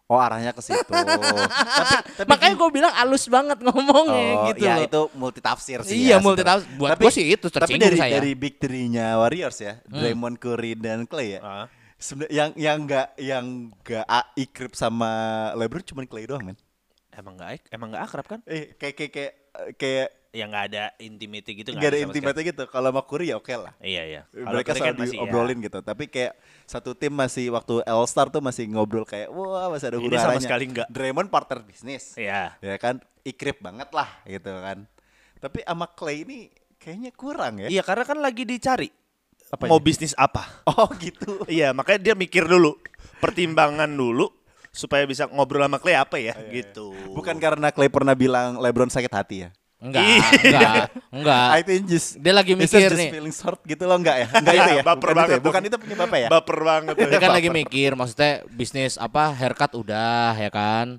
Oh 0.08 0.16
arahnya 0.16 0.56
ke 0.56 0.64
situ. 0.64 0.88
tapi, 0.88 1.12
tapi 2.16 2.28
Makanya 2.32 2.56
gue 2.56 2.70
bilang 2.72 2.94
halus 2.96 3.28
banget 3.28 3.60
ngomongnya 3.60 4.28
oh, 4.34 4.48
gitu. 4.48 4.64
ya 4.64 4.80
loh. 4.80 4.88
itu 4.88 5.02
multi 5.14 5.44
tafsir 5.44 5.84
sih. 5.84 6.00
Iya, 6.00 6.16
ya, 6.16 6.24
multi 6.24 6.48
tafsir. 6.48 6.68
Buat 6.80 6.96
Tapi- 6.96 7.04
gua 7.04 7.12
sih 7.12 7.26
itu 7.28 7.48
Tapi 7.52 7.76
dari 7.76 8.00
saya. 8.00 8.16
Hmm. 8.16 8.18
dari 8.18 8.32
big 8.32 8.56
three-nya 8.56 9.20
Warriors 9.20 9.60
ya, 9.60 9.84
Draymond, 9.84 10.40
Curry 10.40 10.80
dan 10.80 11.04
Clay 11.04 11.36
ya. 11.36 11.42
Ah. 11.44 11.66
Sebenarnya 12.00 12.32
yang 12.32 12.50
yang 12.56 12.78
enggak 12.86 13.08
yang 13.20 13.46
enggak 13.74 14.06
ikrip 14.38 14.74
sama 14.80 15.12
LeBron 15.60 15.84
cuma 15.84 16.08
Clay 16.08 16.24
doang, 16.24 16.46
men. 16.46 16.58
Emang 17.12 17.34
nggak 17.34 17.68
emang 17.68 17.90
nggak 17.90 18.04
akrab 18.06 18.26
kan? 18.30 18.40
Eh 18.46 18.78
kayak 18.78 18.96
kayak 18.96 19.12
kayak 19.12 19.34
kayak 19.78 20.18
Ya 20.38 20.46
nggak 20.46 20.66
ada 20.70 20.84
intimate 21.02 21.50
gitu 21.50 21.74
nggak 21.74 21.88
ada 21.88 21.98
sama 21.98 22.06
intimate 22.14 22.40
gitu. 22.46 22.64
Kalau 22.70 22.94
sama 22.94 23.02
Curry 23.10 23.34
ya 23.34 23.42
oke 23.42 23.50
lah. 23.58 23.74
sekali. 23.80 23.90
Iya 23.90 24.04
iya. 24.06 24.22
Kalau 24.30 24.54
Mereka 24.54 24.70
Curry 24.70 24.80
kan 24.84 24.94
selalu 24.94 25.02
ya. 25.02 25.14
diobrolin 25.18 25.58
gitu. 25.66 25.80
Tapi 25.82 26.04
kayak 26.14 26.34
satu 26.70 26.92
tim 26.94 27.14
masih 27.16 27.50
waktu 27.50 27.82
All 27.90 28.06
Star 28.06 28.30
tuh 28.30 28.44
masih 28.44 28.70
ngobrol 28.70 29.02
kayak 29.02 29.34
wah 29.34 29.72
masih 29.74 29.90
ada 29.90 29.98
huru 29.98 30.14
sama 30.14 30.38
sekali 30.38 30.70
nggak. 30.70 30.94
Draymond 30.94 31.34
partner 31.34 31.66
bisnis. 31.66 32.14
Iya. 32.20 32.54
Ya 32.62 32.76
kan 32.78 33.02
ikrip 33.26 33.66
banget 33.66 33.90
lah 33.90 34.10
gitu 34.30 34.54
kan. 34.54 34.86
Tapi 35.42 35.66
sama 35.66 35.90
Clay 35.98 36.22
ini 36.22 36.54
kayaknya 36.78 37.12
kurang 37.18 37.54
ya. 37.66 37.68
Iya 37.74 37.82
karena 37.82 38.04
kan 38.06 38.22
lagi 38.22 38.46
dicari 38.46 38.94
Apa 39.50 39.66
mau 39.66 39.82
bisnis 39.82 40.14
apa. 40.14 40.46
Oh 40.70 40.92
gitu. 41.02 41.42
Iya 41.50 41.74
makanya 41.74 42.14
dia 42.14 42.16
mikir 42.20 42.46
dulu 42.46 42.78
pertimbangan 43.18 43.90
dulu 43.90 44.37
supaya 44.78 45.04
bisa 45.04 45.26
ngobrol 45.28 45.66
sama 45.66 45.82
Clay 45.82 45.98
apa 45.98 46.16
ya 46.16 46.38
gitu. 46.48 46.94
Bukan 47.12 47.36
karena 47.36 47.74
Clay 47.74 47.90
pernah 47.90 48.14
bilang 48.14 48.62
LeBron 48.62 48.88
sakit 48.88 49.10
hati 49.10 49.38
ya. 49.44 49.52
Enggak, 49.78 50.02
Iya. 50.02 50.26
enggak, 50.42 50.84
enggak. 51.14 51.48
I 51.58 51.62
think 51.62 51.86
just 51.86 52.18
Dia 52.18 52.34
lagi 52.34 52.54
it's 52.54 52.66
mikir 52.66 52.90
just 52.90 52.98
nih. 52.98 53.10
feeling 53.14 53.30
short 53.30 53.62
gitu 53.62 53.86
loh 53.86 53.94
enggak 53.94 54.18
ya? 54.18 54.28
Enggak 54.34 54.54
itu 54.58 54.72
ya? 54.74 54.82
Baper 54.82 54.98
bukan 55.04 55.14
banget 55.14 55.30
Itu 55.30 55.38
ya? 55.38 55.46
Bukan 55.46 55.62
itu 55.62 55.76
punya 55.78 55.96
Bapak 55.98 56.18
ya? 56.18 56.28
Baper 56.30 56.58
banget. 56.62 56.94
Dia 56.98 57.20
kan 57.20 57.32
lagi 57.34 57.50
mikir, 57.52 57.90
maksudnya 57.94 58.32
bisnis 58.50 58.94
apa 58.98 59.30
haircut 59.34 59.72
udah 59.74 60.34
ya 60.34 60.50
kan, 60.50 60.98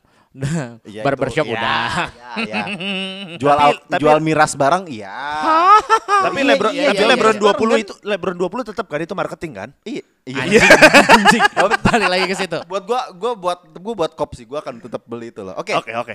Iya, 0.85 1.03
barbershop 1.03 1.45
itu, 1.45 1.53
ya, 1.53 1.59
udah. 1.59 1.89
ya, 2.13 2.31
ya. 2.45 2.63
Jual 3.41 3.57
Tapi- 3.57 3.65
al- 3.65 3.81
tapi- 3.89 4.01
jual 4.05 4.19
miras 4.21 4.53
barang 4.55 4.85
iya. 4.87 5.09
tapi 6.29 6.39
Iya, 6.39 6.49
LeBron 6.55 6.71
iya, 6.71 6.89
tapi 6.93 7.03
iya, 7.03 7.11
LeBron 7.11 7.35
iya. 7.35 7.43
20 7.57 7.83
itu 7.83 7.93
LeBron 8.05 8.37
20 8.37 8.69
tetap 8.71 8.87
kan 8.87 9.01
itu 9.01 9.15
marketing 9.17 9.53
kan? 9.57 9.69
Iya. 9.83 10.03
Iya. 10.25 10.39
Anjing, 10.39 10.63
anjing. 11.17 11.43
Balik 11.81 12.09
lagi 12.09 12.25
ke 12.29 12.37
situ. 12.37 12.59
buat 12.69 12.85
gua 12.85 13.01
gua 13.11 13.33
buat 13.35 13.59
gua 13.75 13.95
buat 13.97 14.13
kop 14.13 14.31
sih 14.33 14.45
gua 14.45 14.61
akan 14.61 14.79
tetap 14.79 15.03
beli 15.05 15.33
itu 15.33 15.41
loh. 15.41 15.57
Oke. 15.57 15.73
Oke 15.73 15.97
oke. 15.97 16.15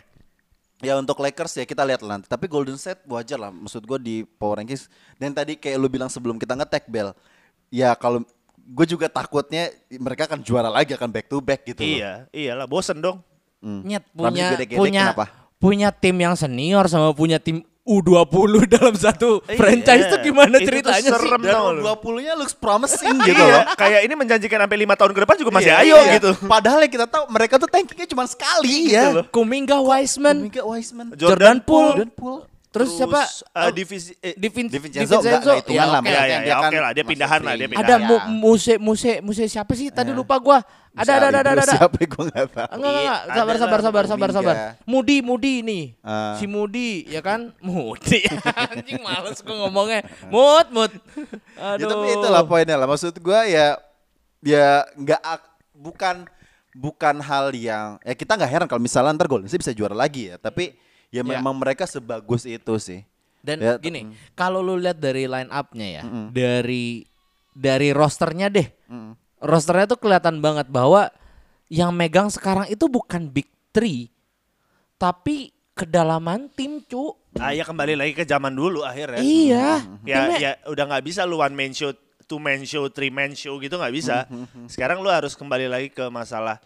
Ya 0.79 0.93
untuk 0.95 1.17
Lakers 1.17 1.55
ya 1.55 1.65
kita 1.65 1.81
lihat 1.81 2.03
lah 2.03 2.15
nanti. 2.15 2.27
Tapi 2.27 2.45
Golden 2.45 2.75
State 2.75 3.01
wajar 3.05 3.39
lah. 3.39 3.49
Maksud 3.49 3.81
gue 3.81 3.97
di 3.97 4.15
power 4.27 4.59
rankings. 4.59 4.91
Dan 5.15 5.31
tadi 5.31 5.55
kayak 5.55 5.79
lu 5.79 5.87
bilang 5.87 6.11
sebelum 6.11 6.35
kita 6.35 6.53
nge-tag 6.53 6.83
Bell. 6.85 7.15
Ya 7.69 7.95
kalau 7.95 8.19
gue 8.59 8.85
juga 8.85 9.07
takutnya 9.07 9.71
mereka 9.89 10.27
akan 10.27 10.43
juara 10.43 10.67
lagi 10.67 10.91
akan 10.91 11.07
back 11.07 11.25
to 11.25 11.39
back 11.39 11.63
gitu. 11.63 11.79
loh. 11.79 11.87
Iya, 11.87 12.11
iyalah 12.29 12.67
bosen 12.67 12.99
dong. 12.99 13.23
Hmm. 13.63 13.79
Nyet 13.81 14.03
punya 14.11 14.45
gede-gede, 14.53 14.75
punya 14.75 15.03
kenapa? 15.09 15.25
punya 15.55 15.87
tim 15.89 16.19
yang 16.19 16.35
senior 16.35 16.83
sama 16.85 17.15
punya 17.15 17.39
tim 17.39 17.63
U20 17.83 18.27
dalam 18.75 18.91
satu 18.93 19.43
Iya. 19.43 19.55
franchise 19.55 20.07
tuh 20.07 20.19
gimana 20.19 20.55
Itu 20.55 20.59
tuh 20.59 20.67
ceritanya 20.69 20.99
sih? 21.01 21.15
serem. 21.17 21.41
Dan 21.41 21.51
Tau 21.51 21.67
lu. 21.69 21.81
20-nya 21.81 22.33
looks 22.35 22.51
promising 22.53 23.15
gitu 23.27 23.39
Iya, 23.39 23.59
loh. 23.59 23.63
kayak 23.75 23.99
ini 24.03 24.13
menjanjikan 24.13 24.59
sampai 24.61 24.77
lima 24.77 24.95
tahun 24.95 25.11
ke 25.11 25.19
depan 25.19 25.35
juga 25.37 25.51
masih 25.53 25.67
Iya, 25.69 25.79
ayo 25.81 25.97
iya. 25.97 26.13
gitu. 26.15 26.31
Padahal 26.43 26.79
yang 26.79 26.93
kita 26.93 27.07
tahu 27.07 27.23
mereka 27.27 27.55
tuh 27.57 27.67
tankingnya 27.67 28.07
cuma 28.07 28.23
sekali 28.23 28.87
gitu 28.89 29.09
loh. 29.13 29.25
Kuminga 29.29 29.79
Wiseman, 29.79 30.35
Mika 30.43 30.63
Wiseman, 30.63 31.11
Jordan 31.15 31.59
Poole, 31.59 32.03
Jordan 32.03 32.11
Poole. 32.11 32.43
Terus 32.73 32.89
siapa? 32.91 33.21
eh, 33.53 33.69
divisi 33.69 34.17
eh, 34.17 34.33
Divin, 34.33 34.65
DiVincenzo 34.65 35.21
enggak, 35.21 35.39
enggak 35.39 35.57
hitungan 35.61 35.87
lah, 35.87 35.99
oke 36.01 36.09
ya, 36.09 36.17
Kan 36.17 36.25
ya, 36.25 36.37
dia 36.41 36.49
ya, 36.49 36.55
oke 36.57 36.77
lah, 36.81 36.91
dia 36.91 37.03
pindahan 37.05 37.39
lah, 37.39 37.53
dia 37.53 37.67
Ada 37.69 37.71
pindahan. 37.71 38.01
mu, 38.01 38.15
muse 38.49 38.73
muse 38.81 39.11
muse 39.21 39.45
siapa 39.45 39.71
sih? 39.71 39.87
Tadi 39.87 40.09
lupa 40.09 40.41
gua. 40.41 40.59
Ada 40.93 41.09
ada 41.15 41.27
ada 41.29 41.39
ada 41.39 41.51
ada. 41.55 41.73
Siapa 41.73 41.97
gue 41.97 42.23
gak 42.27 42.47
tahu. 42.49 42.67
Enggak 42.73 42.91
enggak. 42.91 43.03
Iya, 43.03 43.15
sabar 43.31 43.53
ada 43.53 43.61
sabar 43.61 43.79
sabar 43.79 44.03
sabar 44.05 44.29
sabar. 44.31 44.55
Mudi 44.83 45.17
Mudi 45.21 45.53
nih. 45.61 45.83
Ah. 46.01 46.33
Si 46.37 46.45
Mudi 46.45 47.05
ya 47.07 47.21
kan? 47.21 47.53
Mudi. 47.59 48.21
Anjing 48.69 48.99
males 48.99 49.37
gua 49.39 49.55
ngomongnya. 49.63 50.01
Mut 50.27 50.67
mut. 50.69 50.91
Aduh. 51.55 51.77
Ya, 51.77 51.85
tapi 51.87 52.07
itulah 52.11 52.41
poinnya 52.43 52.73
lah. 52.75 52.85
Maksud 52.85 53.13
gua 53.19 53.45
ya 53.45 53.77
ya 54.41 54.83
nggak 54.93 55.21
ak- 55.21 55.49
bukan 55.73 56.25
bukan 56.73 57.15
hal 57.19 57.53
yang 57.53 57.97
ya 58.01 58.13
kita 58.13 58.33
nggak 58.33 58.49
heran 58.49 58.67
kalau 58.67 58.81
misalnya 58.81 59.13
ntar 59.13 59.25
Golden 59.25 59.45
State 59.45 59.61
bisa 59.61 59.73
juara 59.73 59.93
lagi 59.93 60.29
ya. 60.29 60.37
Tapi 60.37 60.73
ya 61.13 61.21
Ya. 61.21 61.23
memang 61.23 61.53
mereka 61.53 61.85
sebagus 61.85 62.41
itu 62.43 62.73
sih. 62.77 63.05
Dan 63.39 63.59
Ya, 63.59 63.75
gini, 63.77 64.07
kalau 64.33 64.59
lu 64.59 64.73
lihat 64.75 64.97
dari 64.97 65.27
line 65.27 65.47
up-nya 65.47 65.87
ya, 65.93 66.03
dari 66.27 67.05
dari 67.51 67.91
rosternya 67.91 68.49
deh. 68.49 68.65
Rosternya 69.37 69.85
tuh 69.85 69.99
kelihatan 69.99 70.39
banget 70.39 70.65
bahwa 70.67 71.11
yang 71.67 71.91
megang 71.91 72.27
sekarang 72.27 72.65
itu 72.65 72.87
bukan 72.87 73.27
big 73.27 73.45
three, 73.69 74.07
tapi 74.95 75.51
kedalaman 75.73 76.47
tim, 76.49 76.79
cu. 76.81 77.13
Ah 77.35 77.49
ya 77.49 77.61
kembali 77.61 77.93
lagi 77.93 78.13
ke 78.13 78.23
zaman 78.23 78.49
dulu 78.49 78.81
akhirnya. 78.81 79.19
Iya. 79.19 79.83
Ya 80.01 80.17
timnya- 80.23 80.39
ya 80.39 80.51
udah 80.65 80.85
nggak 80.87 81.03
bisa 81.03 81.21
lu 81.23 81.37
one 81.37 81.51
man 81.51 81.73
show, 81.73 81.91
two 82.23 82.37
man 82.37 82.61
show, 82.63 82.87
three 82.87 83.09
man 83.09 83.33
show 83.33 83.57
gitu 83.57 83.75
nggak 83.75 83.91
bisa. 83.91 84.23
Sekarang 84.65 85.01
lu 85.01 85.09
harus 85.09 85.33
kembali 85.33 85.67
lagi 85.67 85.89
ke 85.89 86.07
masalah 86.07 86.57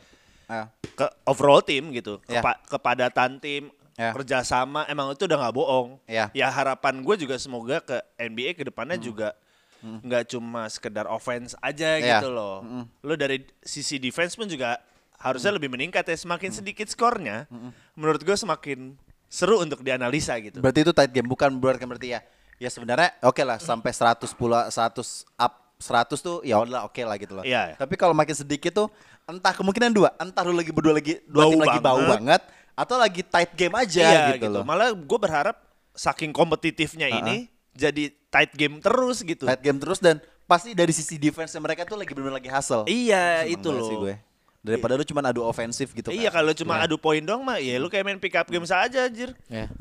Ah, 0.46 0.72
ke 0.94 1.04
overall 1.26 1.60
tim 1.60 1.92
gitu, 1.92 2.24
Ya. 2.24 2.40
Kepa- 2.40 2.62
kepadatan 2.70 3.36
tim, 3.38 3.68
Ya. 3.98 4.14
kerjasama 4.14 4.86
emang 4.86 5.10
itu 5.10 5.26
udah 5.26 5.38
nggak 5.42 5.56
bohong. 5.58 5.98
Ya. 6.06 6.30
harapan 6.48 7.02
gue 7.02 7.16
juga 7.18 7.36
semoga 7.42 7.82
ke 7.82 7.98
NBA 8.22 8.54
ke 8.54 8.64
depannya 8.70 9.02
juga 9.02 9.34
nggak 9.82 10.34
cuma 10.34 10.70
sekedar 10.70 11.10
offense 11.10 11.58
aja 11.60 11.98
Ya. 11.98 12.22
gitu 12.22 12.30
loh. 12.30 12.62
Lu 13.02 13.18
dari 13.18 13.42
sisi 13.66 13.98
defense 13.98 14.38
pun 14.38 14.46
juga 14.46 14.78
harusnya 15.18 15.50
lebih 15.50 15.74
meningkat 15.74 16.06
ya. 16.06 16.14
Semakin 16.14 16.54
sedikit 16.54 16.86
skornya, 16.86 17.50
menurut 17.98 18.22
gue 18.22 18.38
semakin 18.38 18.94
seru 19.28 19.60
untuk 19.60 19.82
dianalisa 19.84 20.38
gitu. 20.40 20.62
berarti 20.64 20.86
itu 20.86 20.94
tight 20.96 21.12
game 21.12 21.28
bukan 21.28 21.58
berarti 21.58 21.84
berarti 21.84 22.08
ya. 22.16 22.22
Ya 22.58 22.70
sebenarnya 22.70 23.18
oke 23.22 23.42
lah 23.42 23.58
sampai 23.58 23.94
100 23.94 24.30
pula 24.34 24.70
100 24.70 25.26
up 25.38 25.54
100 25.78 26.18
tuh 26.22 26.42
ya 26.42 26.58
udah 26.58 26.90
oke 26.90 27.02
lah 27.02 27.18
gitu 27.22 27.38
loh. 27.38 27.46
Iya. 27.46 27.78
Tapi 27.78 27.94
kalau 27.98 28.14
makin 28.18 28.34
sedikit 28.34 28.74
tuh 28.74 28.88
entah 29.30 29.54
kemungkinan 29.54 29.94
dua, 29.94 30.10
entah 30.18 30.42
lu 30.42 30.58
lagi 30.58 30.74
berdua 30.74 30.98
lagi 30.98 31.22
dua 31.30 31.44
Bau 31.46 31.52
tim 31.54 31.62
lagi 31.62 31.80
bau 31.82 32.02
banget. 32.02 32.42
Atau 32.78 32.96
lagi 32.96 33.26
tight 33.26 33.58
game 33.58 33.74
aja 33.74 34.06
Iya 34.06 34.38
gitu, 34.38 34.54
loh. 34.54 34.62
Malah 34.62 34.94
gue 34.94 35.20
berharap 35.20 35.58
saking 35.92 36.30
kompetitifnya 36.30 37.10
ini 37.10 37.50
jadi 37.74 38.14
tight 38.30 38.54
game 38.54 38.78
terus 38.78 39.26
gitu. 39.26 39.44
Tight 39.44 39.66
game 39.66 39.82
terus 39.82 39.98
dan 39.98 40.22
pasti 40.46 40.72
dari 40.72 40.94
sisi 40.94 41.18
defense 41.18 41.52
mereka 41.58 41.84
tuh 41.84 41.98
lagi 41.98 42.14
benar 42.14 42.38
lagi 42.38 42.48
hustle. 42.48 42.86
Iya 42.86 43.44
Seneng 43.44 43.54
itu 43.58 43.70
loh. 43.74 43.88
sih 43.90 43.98
gue. 43.98 44.16
Daripada 44.62 44.94
lu 44.94 45.04
cuma 45.04 45.24
adu 45.24 45.42
ofensif 45.42 45.90
gitu 45.92 46.12
Iya 46.12 46.28
kan. 46.28 46.44
kalau 46.44 46.52
cuma 46.54 46.78
adu 46.78 46.96
poin 46.96 47.24
dong 47.24 47.42
mah 47.42 47.58
ya 47.58 47.80
lu 47.80 47.88
kayak 47.88 48.04
main 48.04 48.20
pick 48.20 48.38
up 48.38 48.46
game 48.46 48.64
saja 48.64 49.10
anjir. 49.10 49.34
Ya. 49.50 49.72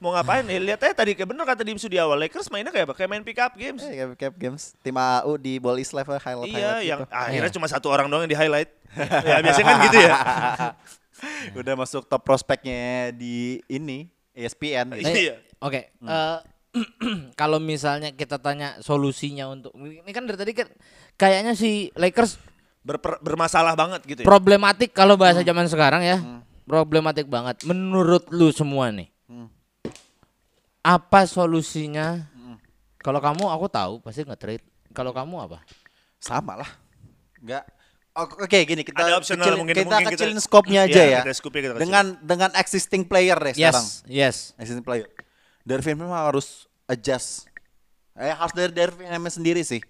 Mau 0.00 0.16
ngapain? 0.16 0.40
Ya, 0.48 0.56
lihat 0.56 0.80
aja 0.80 0.96
tadi 0.96 1.12
kayak 1.12 1.28
bener 1.28 1.44
kata 1.44 1.60
Dimsu 1.60 1.84
di 1.84 2.00
awal 2.00 2.16
Lakers 2.16 2.48
mainnya 2.48 2.72
kayak 2.72 2.88
apa? 2.88 2.96
Kayak 2.96 3.10
main 3.12 3.20
pick 3.20 3.36
up 3.36 3.52
games. 3.52 3.84
Eh, 3.84 3.92
kayak 3.92 4.16
cap 4.16 4.34
games 4.34 4.72
tim 4.80 4.96
AAU 4.96 5.36
di 5.36 5.60
Ball 5.60 5.76
East 5.76 5.92
Level 5.92 6.16
highlight 6.16 6.48
iya, 6.48 6.56
highlight 6.56 6.88
yang 6.88 7.00
gitu. 7.04 7.12
akhirnya 7.12 7.50
Iya. 7.52 7.56
cuma 7.60 7.66
satu 7.68 7.86
orang 7.92 8.08
doang 8.08 8.24
yang 8.24 8.32
di 8.32 8.38
highlight. 8.40 8.70
ya 9.28 9.44
biasanya 9.44 9.66
kan 9.68 9.76
gitu 9.84 9.98
ya. 10.00 10.14
Udah 11.60 11.74
masuk 11.76 12.06
top 12.06 12.22
prospeknya 12.24 13.12
di 13.12 13.60
ini 13.66 14.08
ESPN. 14.32 14.96
Iya. 14.96 15.36
Eh, 15.36 15.38
Oke, 15.60 15.92
eh, 16.14 16.38
kalau 17.34 17.58
misalnya 17.58 18.14
kita 18.14 18.38
tanya 18.38 18.78
solusinya 18.80 19.50
untuk 19.50 19.74
ini 19.76 20.10
kan 20.14 20.24
dari 20.24 20.38
tadi 20.38 20.52
kan 20.54 20.68
kayaknya 21.18 21.52
si 21.58 21.90
Lakers 21.98 22.38
Berper- 22.80 23.20
bermasalah 23.20 23.76
banget 23.76 24.00
gitu 24.08 24.20
ya. 24.24 24.26
problematik 24.26 24.96
kalau 24.96 25.20
bahasa 25.20 25.44
zaman 25.44 25.68
sekarang 25.68 26.00
ya. 26.00 26.16
Problematik 26.64 27.26
banget. 27.26 27.66
Menurut 27.66 28.30
lu 28.30 28.54
semua 28.54 28.88
nih. 28.94 29.10
Apa 30.80 31.28
solusinya? 31.28 32.30
Kalau 33.00 33.20
kamu 33.20 33.48
aku 33.48 33.66
tahu 33.68 33.92
pasti 34.00 34.24
nge-trade. 34.24 34.64
Kalau 34.92 35.12
kamu 35.12 35.50
apa? 35.50 35.58
Sama 36.20 36.56
lah. 36.56 36.70
Enggak. 37.40 37.64
Oke 38.26 38.58
gini 38.64 38.82
kita 38.82 39.00
Ada 39.00 39.16
optional, 39.16 39.44
kecilin, 39.44 39.58
mungkin- 39.60 39.76
kita 39.76 39.86
mungkin 39.86 40.06
kita- 40.06 40.14
kecilin 40.16 40.38
scope-nya 40.40 40.80
aja 40.84 40.92
Iya, 40.92 41.04
ya. 41.06 41.20
kita 41.22 41.32
kita 41.40 41.74
dengan 41.78 42.04
dengan 42.20 42.50
existing 42.54 43.02
player 43.04 43.38
ya 43.38 43.52
sekarang. 43.54 43.86
Yes, 43.86 44.02
yes. 44.04 44.36
Existing 44.56 44.84
player. 44.84 45.08
Darvin 45.62 45.96
memang 45.96 46.16
harus 46.16 46.66
adjust 46.84 47.46
Eh 48.18 48.34
harus 48.34 48.52
dari 48.52 48.68
Darvin 48.68 49.08
Ham 49.08 49.24
sendiri 49.32 49.64
sih. 49.64 49.80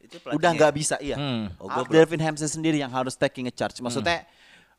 Itu. 0.00 0.16
Udah 0.32 0.56
nggak 0.56 0.72
bisa 0.72 0.96
iya. 1.04 1.20
Hmm. 1.20 1.52
Oh, 1.60 1.68
harus 1.68 1.84
belum. 1.90 2.00
Darvin 2.00 2.20
Ham 2.24 2.36
sendiri 2.38 2.80
yang 2.80 2.88
harus 2.88 3.12
taking 3.12 3.44
a 3.44 3.52
charge. 3.52 3.76
Maksudnya 3.80 4.24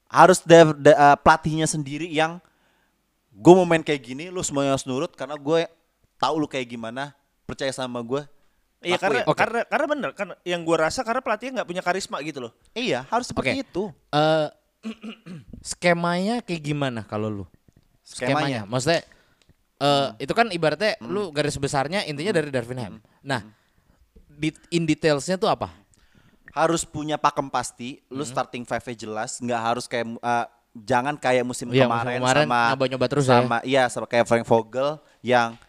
harus 0.09 0.41
Dev, 0.41 0.73
de- 0.73 0.95
uh, 0.95 1.13
pelatihnya 1.13 1.69
sendiri 1.69 2.09
yang 2.09 2.41
gue 3.29 3.53
mau 3.53 3.67
main 3.67 3.83
kayak 3.83 4.01
gini, 4.01 4.33
lu 4.33 4.41
semuanya 4.41 4.73
harus 4.73 4.87
nurut 4.89 5.11
karena 5.13 5.35
gue 5.35 5.69
tahu 6.17 6.35
lu 6.39 6.47
kayak 6.47 6.65
gimana, 6.65 7.13
percaya 7.45 7.69
sama 7.69 7.99
gue. 8.01 8.25
Iya 8.81 8.97
karena 8.99 9.19
Lakuin. 9.23 9.37
karena 9.39 9.59
karena 9.65 9.87
bener 9.87 10.11
kan 10.13 10.27
yang 10.43 10.61
gua 10.61 10.89
rasa 10.89 11.01
karena 11.01 11.21
pelatihnya 11.23 11.61
nggak 11.61 11.69
punya 11.69 11.81
karisma 11.81 12.19
gitu 12.21 12.43
loh. 12.43 12.51
Iya 12.73 13.07
harus 13.07 13.31
seperti 13.31 13.55
Oke. 13.55 13.63
itu. 13.63 13.83
Eh 14.11 14.47
skemanya 15.73 16.41
kayak 16.45 16.61
gimana 16.61 17.01
kalau 17.05 17.29
lu? 17.31 17.45
Skemanya? 18.05 18.67
Maksudnya 18.67 19.01
eh 19.75 20.07
itu 20.21 20.31
kan 20.31 20.47
ibaratnya 20.49 20.95
lu 21.03 21.33
garis 21.33 21.57
besarnya 21.57 22.05
intinya 22.05 22.31
dari 22.31 22.47
Darvin 22.47 22.79
Ham. 22.79 22.95
Nah, 23.21 23.41
di 24.29 24.53
in 24.71 24.85
detailsnya 24.85 25.35
tuh 25.35 25.49
apa? 25.49 25.71
harus 26.55 26.87
punya 26.87 27.19
pakem 27.19 27.51
pasti, 27.51 27.99
lu 28.07 28.23
Hmm. 28.23 28.31
starting 28.31 28.63
five-nya 28.63 28.95
jelas, 28.95 29.43
nggak 29.43 29.59
harus 29.59 29.91
kayak 29.91 30.07
uh, 30.23 30.47
jangan 30.71 31.19
kayak 31.19 31.43
musim 31.43 31.67
Iya, 31.67 31.83
musim 31.83 31.91
kemarin, 31.91 32.19
kemarin 32.23 32.47
sama 32.47 32.59
nyoba-nyoba 32.71 33.05
terus 33.11 33.25
ya. 33.27 33.43
sama 33.43 33.57
iya 33.67 33.83
sama 33.91 34.07
kayak 34.07 34.23
Frank 34.23 34.47
Vogel 34.47 34.95
yang 35.19 35.59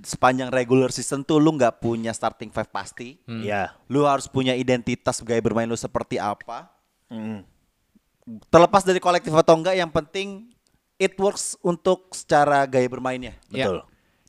sepanjang 0.00 0.48
regular 0.48 0.88
season 0.88 1.20
tuh 1.20 1.36
lu 1.36 1.52
nggak 1.52 1.84
punya 1.84 2.16
starting 2.16 2.48
five 2.48 2.72
pasti. 2.72 3.20
Hmm. 3.28 3.44
Iya. 3.44 3.76
Lu 3.92 4.08
harus 4.08 4.24
punya 4.24 4.56
identitas 4.56 5.20
gaya 5.20 5.44
bermain 5.44 5.68
lu 5.68 5.76
seperti 5.76 6.16
apa. 6.16 6.72
Mm. 7.12 7.44
Terlepas 8.48 8.88
dari 8.88 8.96
kolektif 9.02 9.34
atau 9.36 9.52
enggak, 9.60 9.76
yang 9.76 9.92
penting 9.92 10.48
it 10.96 11.12
works 11.20 11.60
untuk 11.60 12.08
secara 12.16 12.64
gaya 12.64 12.88
bermainnya. 12.88 13.36
Iya. 13.52 13.68
Betul. 13.68 13.78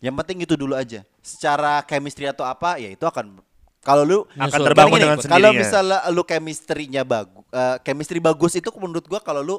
Yang 0.03 0.15
penting 0.19 0.37
itu 0.43 0.53
dulu 0.59 0.75
aja. 0.75 1.07
Secara 1.23 1.79
chemistry 1.87 2.27
atau 2.27 2.43
apa, 2.43 2.75
ya 2.75 2.91
itu 2.91 3.07
akan 3.07 3.39
kalau 3.83 4.03
lu 4.03 4.19
Akan 4.35 4.59
terbangun 4.63 4.95
Gini, 4.95 5.03
dengan 5.07 5.19
Kalau 5.19 5.51
sendirinya. 5.51 5.59
misalnya 5.59 5.99
lu 6.11 6.23
chemistry-nya 6.23 7.03
bagus, 7.07 7.43
chemistry 7.83 8.19
bagus 8.19 8.55
itu 8.59 8.67
menurut 8.79 9.03
gua 9.07 9.19
kalau 9.23 9.39
lu 9.43 9.57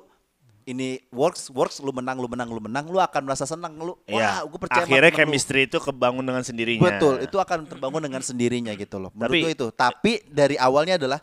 ini 0.65 1.01
works, 1.13 1.53
works, 1.53 1.81
lu 1.81 1.93
menang, 1.93 2.17
lu 2.17 2.29
menang, 2.29 2.49
lu 2.49 2.61
menang, 2.61 2.85
lu 2.89 2.97
akan 2.97 3.23
merasa 3.25 3.45
senang 3.45 3.77
lu. 3.77 3.95
Iya. 4.05 4.45
Wah, 4.45 4.49
gua 4.49 4.59
percaya 4.65 4.83
sama 4.83 4.89
Akhirnya 4.89 5.13
temen 5.13 5.21
lu. 5.21 5.31
chemistry 5.33 5.61
itu 5.65 5.79
kebangun 5.79 6.25
dengan 6.25 6.43
sendirinya. 6.43 6.85
Betul, 6.89 7.15
itu 7.21 7.37
akan 7.37 7.59
terbangun 7.65 8.03
dengan 8.03 8.23
sendirinya 8.25 8.73
gitu 8.73 8.97
loh. 8.97 9.11
Menurut 9.13 9.37
Tapi- 9.37 9.53
itu. 9.53 9.67
Tapi 9.71 10.13
dari 10.27 10.57
awalnya 10.57 10.97
adalah 10.97 11.21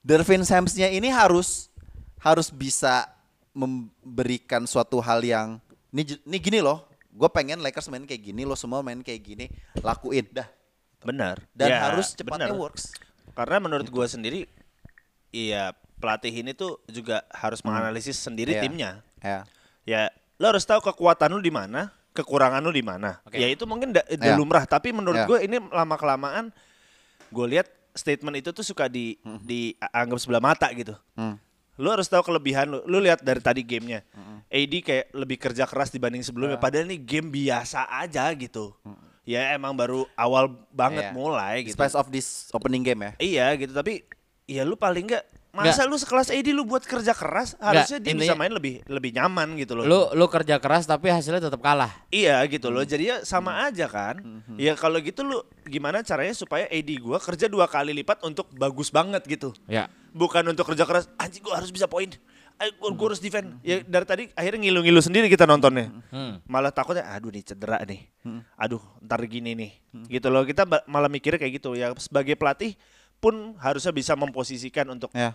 Dervin 0.00 0.42
Samsnya 0.42 0.88
ini 0.88 1.10
harus 1.10 1.68
harus 2.18 2.48
bisa 2.48 3.10
memberikan 3.52 4.64
suatu 4.64 4.98
hal 4.98 5.22
yang 5.22 5.58
ini 5.90 6.18
ini 6.22 6.38
gini 6.38 6.58
loh. 6.60 6.84
Gue 7.14 7.30
pengen 7.30 7.62
Lakers 7.62 7.86
main 7.86 8.02
kayak 8.02 8.22
gini, 8.24 8.42
lo 8.42 8.58
semua 8.58 8.82
main 8.82 8.98
kayak 8.98 9.22
gini, 9.22 9.46
lakuin 9.78 10.26
dah. 10.28 10.50
Benar. 11.00 11.38
Dan 11.54 11.70
Ya, 11.70 11.78
harus 11.86 12.10
cepatnya 12.10 12.50
benar. 12.50 12.58
works. 12.58 12.90
Karena 13.34 13.58
menurut 13.58 13.86
gua 13.86 14.06
sendiri 14.06 14.46
iya 15.30 15.74
pelatih 16.04 16.28
ini 16.30 16.52
tuh 16.52 16.76
juga 16.86 17.24
harus 17.32 17.64
menganalisis 17.64 18.20
sendiri 18.20 18.52
Iya. 18.52 18.62
timnya. 18.62 18.90
Ya. 19.18 19.38
Ya, 19.82 20.02
lo 20.36 20.52
harus 20.52 20.62
tahu 20.62 20.84
kekuatan 20.84 21.32
lu 21.32 21.40
di 21.40 21.48
mana, 21.48 21.88
kekurangan 22.12 22.60
lu 22.60 22.68
di 22.68 22.84
mana. 22.84 23.24
Oke. 23.24 23.40
Ya 23.40 23.48
itu 23.48 23.64
mungkin 23.64 23.90
da- 23.90 24.04
udah 24.04 24.28
Ya. 24.28 24.36
lumrah, 24.36 24.64
tapi 24.64 24.92
menurut 24.92 25.18
Ya. 25.18 25.26
gue 25.26 25.38
ini 25.40 25.56
lama 25.64 25.96
kelamaan 25.96 26.52
gue 27.32 27.46
lihat 27.48 27.66
statement 27.96 28.36
itu 28.36 28.52
tuh 28.52 28.62
suka 28.62 28.84
di 28.86 29.16
dianggap 29.40 30.18
sebelah 30.18 30.44
mata 30.44 30.68
gitu. 30.70 30.92
Hmm. 31.14 31.40
Lu 31.74 31.90
harus 31.90 32.06
tahu 32.06 32.22
kelebihan 32.22 32.68
lu. 32.68 32.78
Lu 32.84 33.00
lihat 33.00 33.18
dari 33.18 33.40
tadi 33.40 33.62
gamenya. 33.62 34.04
AD 34.46 34.74
kayak 34.78 35.10
lebih 35.10 35.38
kerja 35.40 35.64
keras 35.64 35.90
dibanding 35.90 36.22
sebelumnya. 36.22 36.54
Padahal 36.54 36.86
ini 36.86 36.94
game 36.96 37.32
biasa 37.32 37.88
aja 37.88 38.30
gitu. 38.30 38.76
Ya 39.24 39.50
emang 39.50 39.72
baru 39.72 40.04
awal 40.14 40.52
banget 40.70 41.08
Iya. 41.08 41.12
mulai 41.12 41.64
gitu. 41.64 41.74
Space 41.74 41.96
of 41.96 42.06
this 42.08 42.52
opening 42.52 42.84
game 42.84 43.00
ya. 43.00 43.12
Iya 43.18 43.46
gitu 43.56 43.72
tapi 43.72 44.04
ya 44.44 44.62
lu 44.62 44.76
paling 44.76 45.08
enggak 45.08 45.24
masa 45.54 45.86
lu 45.86 45.94
sekelas 45.94 46.34
AD 46.34 46.50
lu 46.50 46.66
buat 46.66 46.82
kerja 46.82 47.14
keras 47.14 47.54
harusnya 47.62 48.02
dia 48.02 48.10
bisa 48.10 48.34
intinya- 48.34 48.36
main 48.36 48.50
lebih 48.50 48.82
lebih 48.84 49.10
nyaman 49.14 49.54
gitu 49.54 49.78
loh. 49.78 49.86
Lu 49.86 50.00
lu 50.12 50.26
kerja 50.26 50.58
keras 50.58 50.84
tapi 50.84 51.08
hasilnya 51.08 51.46
tetap 51.46 51.62
kalah. 51.62 51.94
Iya 52.10 52.42
gitu 52.50 52.68
loh. 52.68 52.82
Hmm. 52.82 52.90
Jadi 52.90 53.04
ya 53.06 53.16
sama 53.22 53.62
aja 53.62 53.86
kan. 53.86 54.18
Ya 54.58 54.74
kalau 54.74 54.98
gitu 54.98 55.22
lu 55.22 55.38
gimana 55.64 56.02
caranya 56.02 56.34
supaya 56.34 56.66
AD 56.66 56.90
gua 56.98 57.22
kerja 57.22 57.46
dua 57.46 57.64
kali 57.64 57.94
lipat 57.94 58.20
untuk 58.20 58.50
bagus 58.52 58.90
banget 58.90 59.22
gitu. 59.24 59.54
Ya. 59.64 59.86
Bukan 60.10 60.42
untuk 60.44 60.66
kerja 60.66 60.82
keras 60.82 61.06
anjing 61.14 61.40
gua 61.40 61.62
harus 61.62 61.70
bisa 61.70 61.86
poin. 61.86 62.10
Ayo 62.54 62.70
gua, 62.78 62.90
gua 62.94 63.06
harus 63.10 63.18
defend. 63.18 63.58
Ya 63.62 63.82
dari 63.82 64.06
tadi 64.06 64.22
akhirnya 64.30 64.62
ngilu-ngilu 64.62 65.02
sendiri 65.02 65.26
kita 65.26 65.42
nontonnya. 65.42 65.90
Hmm. 66.10 66.38
Malah 66.46 66.70
takutnya 66.70 67.06
aduh 67.06 67.30
nih 67.30 67.42
cedera 67.42 67.78
nih. 67.82 68.10
Aduh 68.54 68.82
ntar 69.02 69.22
gini 69.26 69.54
nih. 69.54 69.70
Gitu 70.06 70.26
loh. 70.30 70.42
Kita 70.42 70.66
malah 70.86 71.10
mikirnya 71.10 71.38
kayak 71.38 71.62
gitu 71.62 71.74
ya 71.74 71.90
sebagai 71.94 72.34
pelatih 72.34 72.74
pun 73.24 73.56
harusnya 73.56 73.88
bisa 73.90 74.12
memposisikan 74.12 74.84
untuk 74.86 75.08
Ya. 75.16 75.32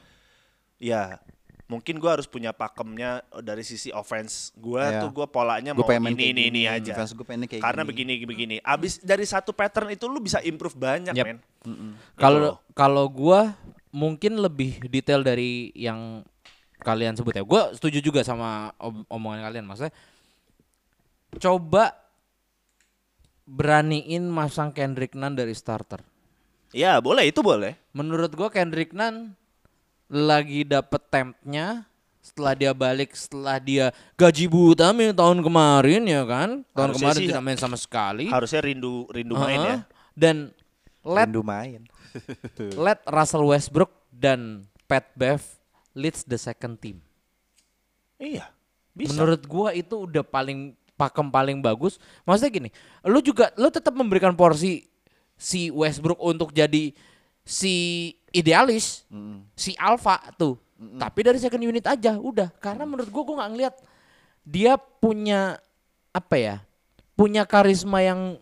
ya 0.78 1.18
mungkin 1.66 1.98
gua 1.98 2.18
harus 2.18 2.26
punya 2.26 2.54
pakemnya 2.54 3.22
dari 3.42 3.62
sisi 3.62 3.90
offense 3.90 4.54
gua 4.54 4.90
Iya. 4.90 5.02
tuh 5.02 5.10
gua 5.10 5.26
polanya 5.26 5.74
Gua 5.74 5.82
mau 5.82 5.90
pengen 5.90 6.06
main 6.06 6.14
ini 6.14 6.26
ini 6.30 6.42
ini 6.50 6.62
aja 6.66 6.94
kayak 6.94 7.62
karena 7.62 7.82
gini. 7.82 7.90
begini 7.90 8.14
begini 8.24 8.56
abis 8.60 9.02
dari 9.02 9.26
satu 9.26 9.50
pattern 9.52 9.90
itu 9.90 10.06
lu 10.06 10.18
bisa 10.18 10.38
improve 10.42 10.74
banyak 10.74 11.14
Yep. 11.14 11.26
men 11.26 11.40
Gitu 11.60 11.94
Kalau 12.16 12.40
loh. 12.40 12.56
kalau 12.72 13.06
gua 13.06 13.54
mungkin 13.90 14.38
lebih 14.38 14.86
detail 14.86 15.22
dari 15.22 15.74
yang 15.74 16.22
kalian 16.80 17.12
sebut 17.12 17.36
ya. 17.36 17.44
Gua 17.44 17.74
setuju 17.76 18.00
juga 18.00 18.24
sama 18.24 18.72
om- 18.80 19.04
omongan 19.10 19.44
kalian 19.44 19.66
maksudnya. 19.68 19.92
Coba 21.36 21.92
beraniin 23.44 24.24
masang 24.26 24.72
Kendrick 24.72 25.14
Nunn 25.14 25.36
dari 25.36 25.52
starter. 25.52 26.00
Ya 26.72 26.98
boleh 27.02 27.30
itu 27.30 27.42
boleh 27.42 27.74
Menurut 27.92 28.32
gua 28.34 28.48
Kendrick 28.54 28.94
Nunn 28.94 29.34
lagi 30.10 30.66
dapet 30.66 31.02
tempnya 31.10 31.86
setelah 32.20 32.54
dia 32.54 32.72
balik 32.74 33.14
setelah 33.18 33.58
dia 33.58 33.90
gaji 34.14 34.46
buta 34.46 34.94
main 34.94 35.14
tahun 35.14 35.42
kemarin 35.42 36.02
ya 36.06 36.22
kan. 36.26 36.50
Tahun 36.74 36.94
Harusnya 36.94 37.02
kemarin 37.02 37.20
sih 37.22 37.28
tidak 37.30 37.44
main 37.46 37.60
sama 37.60 37.78
sekali. 37.78 38.26
harusnya 38.30 38.62
rindu 38.62 39.10
rindu 39.10 39.34
main 39.38 39.58
Uh-huh. 39.60 39.72
ya 39.72 39.78
Dan 40.14 40.36
let 41.02 41.26
Rindu 41.32 41.42
main. 41.42 41.82
let 42.86 43.00
Russell 43.08 43.46
Westbrook 43.46 43.90
dan 44.12 44.68
Pat 44.86 45.10
Bev 45.14 45.42
leads 45.94 46.22
the 46.26 46.38
second 46.38 46.78
team. 46.78 47.02
iya 48.20 48.52
bisa 48.92 49.16
Menurut 49.16 49.42
gua 49.48 49.70
itu 49.72 49.96
udah 49.96 50.22
paling 50.26 50.76
pakem 51.00 51.32
paling 51.32 51.64
bagus. 51.64 51.96
Maksudnya 52.28 52.52
gini, 52.52 52.70
lu 53.08 53.24
juga 53.24 53.56
lu 53.56 53.72
tetap 53.72 53.96
memberikan 53.96 54.36
porsi 54.36 54.84
si 55.40 55.72
Westbrook 55.72 56.20
untuk 56.20 56.52
jadi 56.52 56.92
si 57.42 57.74
idealis, 58.30 59.08
si 59.56 59.72
alpha 59.80 60.20
tuh. 60.36 60.60
Tapi 60.76 61.20
dari 61.24 61.40
second 61.40 61.64
unit 61.64 61.84
aja 61.84 62.16
udah. 62.16 62.52
Karena 62.60 62.84
menurut 62.84 63.08
gua 63.08 63.24
gua 63.24 63.36
nggak 63.40 63.52
ngeliat 63.56 63.76
dia 64.44 64.76
punya 64.76 65.58
apa 66.12 66.36
ya? 66.36 66.56
Punya 67.16 67.44
karisma 67.44 68.00
yang 68.00 68.36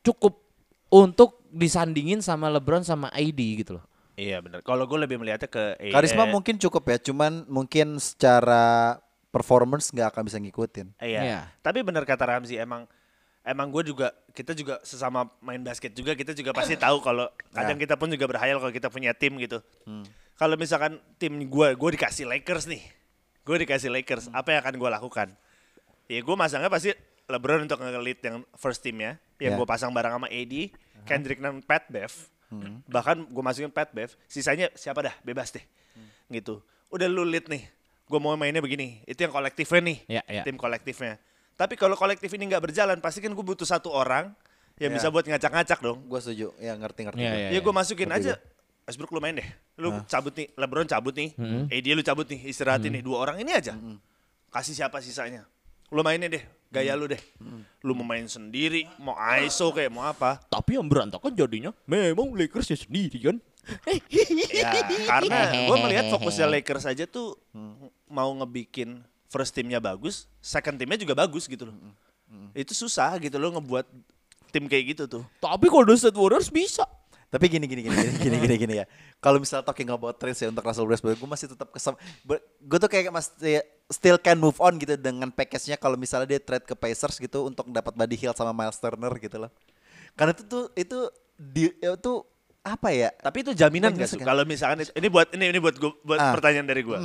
cukup 0.00 0.40
untuk 0.88 1.40
disandingin 1.48 2.20
sama 2.20 2.50
LeBron 2.50 2.82
sama 2.82 3.08
AD 3.10 3.40
gitu 3.58 3.80
loh. 3.80 3.84
iya 4.14 4.38
benar 4.38 4.62
kalau 4.62 4.86
gue 4.86 4.94
lebih 4.94 5.18
melihatnya 5.18 5.50
ke 5.50 5.74
eh, 5.74 5.90
Karisma 5.90 6.22
eh, 6.22 6.30
mungkin 6.30 6.54
cukup 6.54 6.86
ya, 6.86 7.02
cuman 7.02 7.50
mungkin 7.50 7.98
secara 7.98 8.94
performance 9.30 9.90
nggak 9.90 10.06
akan 10.14 10.22
bisa 10.22 10.38
ngikutin. 10.38 10.86
iya 11.02 11.20
Iya. 11.22 11.40
tapi 11.58 11.82
benar 11.82 12.06
kata 12.06 12.22
Ramzi 12.22 12.54
emang 12.54 12.86
emang 13.42 13.74
gue 13.74 13.90
juga 13.90 14.14
kita 14.34 14.50
juga 14.52 14.82
sesama 14.82 15.30
main 15.38 15.62
basket 15.62 15.94
juga 15.94 16.12
kita 16.12 16.34
juga 16.34 16.50
pasti 16.50 16.74
tahu 16.84 16.98
kalau 16.98 17.24
kadang 17.54 17.78
kita 17.78 17.94
pun 17.94 18.10
juga 18.10 18.26
berhayal 18.26 18.58
kalau 18.58 18.74
kita 18.74 18.90
punya 18.90 19.14
tim 19.14 19.38
gitu. 19.38 19.62
Kalau 20.34 20.58
misalkan 20.58 20.98
tim 21.16 21.38
gue 21.38 21.68
gue 21.72 21.90
dikasih 21.94 22.26
Lakers 22.26 22.66
nih. 22.66 22.82
Gue 23.46 23.62
dikasih 23.62 23.88
Lakers 23.88 24.28
apa 24.34 24.50
yang 24.50 24.60
akan 24.60 24.74
gue 24.74 24.90
lakukan? 24.90 25.28
Ya 26.10 26.18
gue 26.18 26.36
masangnya 26.36 26.66
pasti 26.66 26.90
LeBron 27.24 27.64
untuk 27.64 27.78
nge-lead 27.78 28.18
yang 28.20 28.36
first 28.54 28.82
team 28.82 28.98
ya 28.98 29.16
yang 29.38 29.54
Ya. 29.54 29.56
gue 29.56 29.64
pasang 29.64 29.88
bareng 29.88 30.12
sama 30.12 30.28
AD 30.28 30.74
Kendrick 31.04 31.38
dan 31.38 31.62
Pat 31.62 31.86
Bev. 31.86 32.10
Bahkan 32.86 33.30
gue 33.30 33.42
masukin 33.42 33.70
Pat 33.70 33.90
Bev 33.90 34.10
sisanya 34.26 34.66
siapa 34.74 34.98
dah? 35.00 35.14
Bebas 35.22 35.54
deh. 35.54 35.62
Gitu. 36.26 36.58
Udah 36.90 37.06
lu 37.06 37.22
lead 37.22 37.46
nih 37.46 37.64
gue 38.04 38.18
mau 38.18 38.34
mainnya 38.34 38.58
begini. 38.58 39.00
Itu 39.06 39.22
yang 39.22 39.32
kolektifnya 39.32 39.80
nih 39.80 39.98
Ya, 40.10 40.22
ya. 40.26 40.42
tim 40.42 40.58
kolektifnya 40.58 41.16
tapi 41.54 41.74
kalau 41.74 41.94
kolektif 41.94 42.30
ini 42.34 42.50
nggak 42.50 42.70
berjalan 42.70 42.98
pasti 42.98 43.22
kan 43.22 43.30
gue 43.30 43.44
butuh 43.44 43.66
satu 43.66 43.90
orang 43.90 44.34
yang 44.74 44.90
Ya. 44.90 44.96
bisa 44.98 45.06
buat 45.06 45.22
ngacak-ngacak 45.22 45.78
dong. 45.80 46.02
Gue 46.10 46.18
setuju, 46.18 46.50
ya 46.58 46.74
ngerti-ngerti. 46.74 47.22
Iya, 47.22 47.30
gua. 47.30 47.38
iya. 47.38 47.48
ya 47.54 47.60
gue 47.62 47.74
masukin 47.74 48.10
Ngerti 48.10 48.26
aja. 48.26 48.34
Westbrook 48.84 49.14
lu 49.14 49.20
main 49.22 49.38
deh. 49.38 49.48
Lu 49.80 50.02
cabut 50.04 50.34
nih 50.34 50.50
LeBron 50.58 50.84
cabut 50.84 51.14
nih. 51.14 51.30
AD 51.70 51.86
lu 51.94 52.02
cabut 52.04 52.26
nih 52.26 52.40
istirahatin 52.50 52.90
nih. 52.92 53.02
Dua 53.06 53.22
orang 53.22 53.38
ini 53.40 53.54
aja. 53.54 53.72
Kasih 54.50 54.74
siapa 54.76 54.98
sisanya? 55.00 55.46
Lu 55.94 56.02
mainin 56.02 56.26
deh 56.26 56.42
gaya 56.74 56.98
lu 56.98 57.06
deh. 57.06 57.22
Lu 57.86 57.94
mau 57.94 58.02
main 58.02 58.26
sendiri 58.26 58.84
mau 58.98 59.14
ISO 59.40 59.70
kayak 59.70 59.94
mau 59.94 60.04
apa? 60.04 60.42
Tapi 60.50 60.74
yang 60.74 60.90
berantakan 60.90 61.32
jadinya 61.32 61.70
memang 61.86 62.34
Lakers 62.34 62.74
ya 62.74 62.78
sendiri 62.82 63.18
kan. 63.30 63.36
ya 64.52 64.68
karena 65.08 65.38
gue 65.70 65.76
melihat 65.80 66.10
fokusnya 66.12 66.50
Lakers 66.50 66.84
aja 66.90 67.06
tuh 67.06 67.38
mau 68.10 68.28
ngebikin 68.42 69.00
first 69.34 69.50
timnya 69.50 69.82
bagus 69.82 70.30
second 70.38 70.78
timnya 70.78 70.94
juga 70.94 71.18
bagus 71.18 71.50
gitu 71.50 71.66
loh 71.66 71.74
itu 72.54 72.70
susah 72.70 73.18
gitu 73.18 73.34
loh 73.34 73.58
ngebuat 73.58 73.86
tim 74.50 74.70
kayak 74.70 74.94
gitu 74.94 75.02
tuh. 75.10 75.22
Tapi 75.42 75.66
Golden 75.66 75.98
State 75.98 76.14
Warriors 76.14 76.46
bisa. 76.46 76.86
Tapi 77.26 77.50
gini 77.50 77.66
gini 77.66 77.82
gini 77.82 77.94
gini 77.94 78.14
gini 78.22 78.36
gini, 78.38 78.54
gini 78.54 78.74
ya. 78.78 78.86
Kalau 79.18 79.42
misalnya 79.42 79.66
talking 79.66 79.90
about 79.90 80.14
trades 80.14 80.38
ya 80.38 80.46
untuk 80.46 80.62
Russell 80.62 80.86
Westbrook, 80.86 81.18
gue 81.18 81.26
masih 81.26 81.50
tetap 81.50 81.74
kesem. 81.74 81.98
Gue 82.62 82.78
tuh 82.78 82.86
kayak 82.86 83.10
masih 83.10 83.58
still 83.90 84.14
can 84.22 84.38
move 84.38 84.54
on 84.62 84.78
gitu 84.78 84.94
dengan 84.94 85.34
package-nya 85.34 85.74
kalau 85.74 85.98
misalnya 85.98 86.30
dia 86.30 86.38
trade 86.38 86.62
ke 86.62 86.78
Pacers 86.78 87.18
gitu 87.18 87.50
untuk 87.50 87.66
dapat 87.74 87.90
Buddy 87.98 88.14
Hield 88.14 88.38
sama 88.38 88.54
Miles 88.54 88.78
Turner 88.78 89.10
gitu 89.18 89.42
loh. 89.42 89.50
Karena 90.14 90.30
itu 90.30 90.42
tuh 90.46 90.70
itu 90.78 90.98
di 91.34 91.74
itu 91.74 92.12
apa 92.62 92.94
ya? 92.94 93.10
Tapi 93.18 93.42
itu 93.42 93.50
jaminan 93.50 93.90
nggak 93.90 94.06
sih? 94.06 94.22
Kalau 94.22 94.46
misalkan 94.46 94.86
ini 94.86 95.08
buat 95.10 95.26
ini 95.34 95.50
ini 95.50 95.58
buat 95.58 95.74
gua, 95.74 95.90
buat 96.06 96.18
Ah. 96.22 96.30
pertanyaan 96.38 96.70
dari 96.70 96.86
gua. 96.86 97.02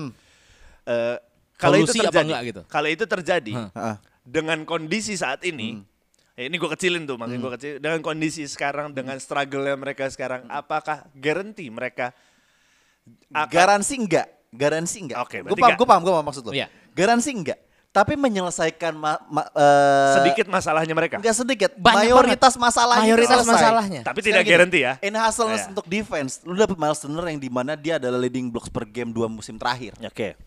Eh, 0.86 1.18
kalau 1.60 1.76
itu 1.76 1.92
terjadi, 1.92 2.24
enggak 2.24 2.44
gitu? 2.48 2.62
kalau 2.72 2.88
itu 2.88 3.04
terjadi 3.04 3.54
Heeh. 3.68 3.96
dengan 4.24 4.64
kondisi 4.64 5.14
saat 5.14 5.44
ini, 5.44 5.84
ya 6.34 6.48
ini 6.48 6.56
gue 6.56 6.70
kecilin 6.72 7.04
tuh, 7.04 7.20
makanya 7.20 7.40
gue 7.44 7.52
kecil. 7.60 7.72
Dengan 7.78 8.00
kondisi 8.00 8.48
sekarang, 8.48 8.96
dengan 8.96 9.20
struggle-nya 9.20 9.76
mereka 9.76 10.08
sekarang, 10.08 10.48
apakah 10.48 11.04
guarantee 11.12 11.68
mereka 11.68 12.16
akan 13.30 13.52
Garansi 13.52 13.94
enggak? 14.00 14.28
Garansi 14.50 14.98
enggak? 15.04 15.18
Oke, 15.22 15.44
gue 15.44 15.52
berarti 15.52 15.62
paham, 15.62 15.78
gue 15.78 15.88
paham, 15.88 16.02
gue 16.02 16.14
paham 16.16 16.26
maksud 16.26 16.44
lo. 16.48 16.52
Iya. 16.56 16.68
Garansi 16.96 17.30
enggak? 17.36 17.60
Tapi 17.90 18.14
menyelesaikan 18.14 18.94
ma 18.94 19.18
ma- 19.34 19.50
eh, 19.50 20.14
sedikit 20.22 20.46
masalahnya 20.46 20.94
mereka? 20.94 21.18
Enggak 21.18 21.34
sedikit. 21.34 21.74
Banyak 21.74 22.06
Mayoritas 22.06 22.54
masalahnya 22.54 23.02
Mayoritas 23.04 23.42
selesai. 23.42 23.54
masalahnya. 23.58 24.02
Tapi 24.06 24.20
tidak 24.22 24.46
guarantee 24.46 24.82
ya. 24.86 24.94
Enhancements 25.02 25.66
Iya. 25.66 25.72
untuk 25.74 25.86
defense. 25.90 26.38
Lu 26.46 26.54
dapet 26.54 26.78
Miles 26.78 27.02
Turner 27.02 27.26
yang 27.28 27.42
di 27.42 27.50
mana 27.50 27.74
dia 27.74 27.98
adalah 27.98 28.22
leading 28.22 28.54
blocks 28.54 28.70
per 28.70 28.86
game 28.86 29.10
dua 29.10 29.26
musim 29.26 29.58
terakhir. 29.58 29.98
Oke. 30.06 30.38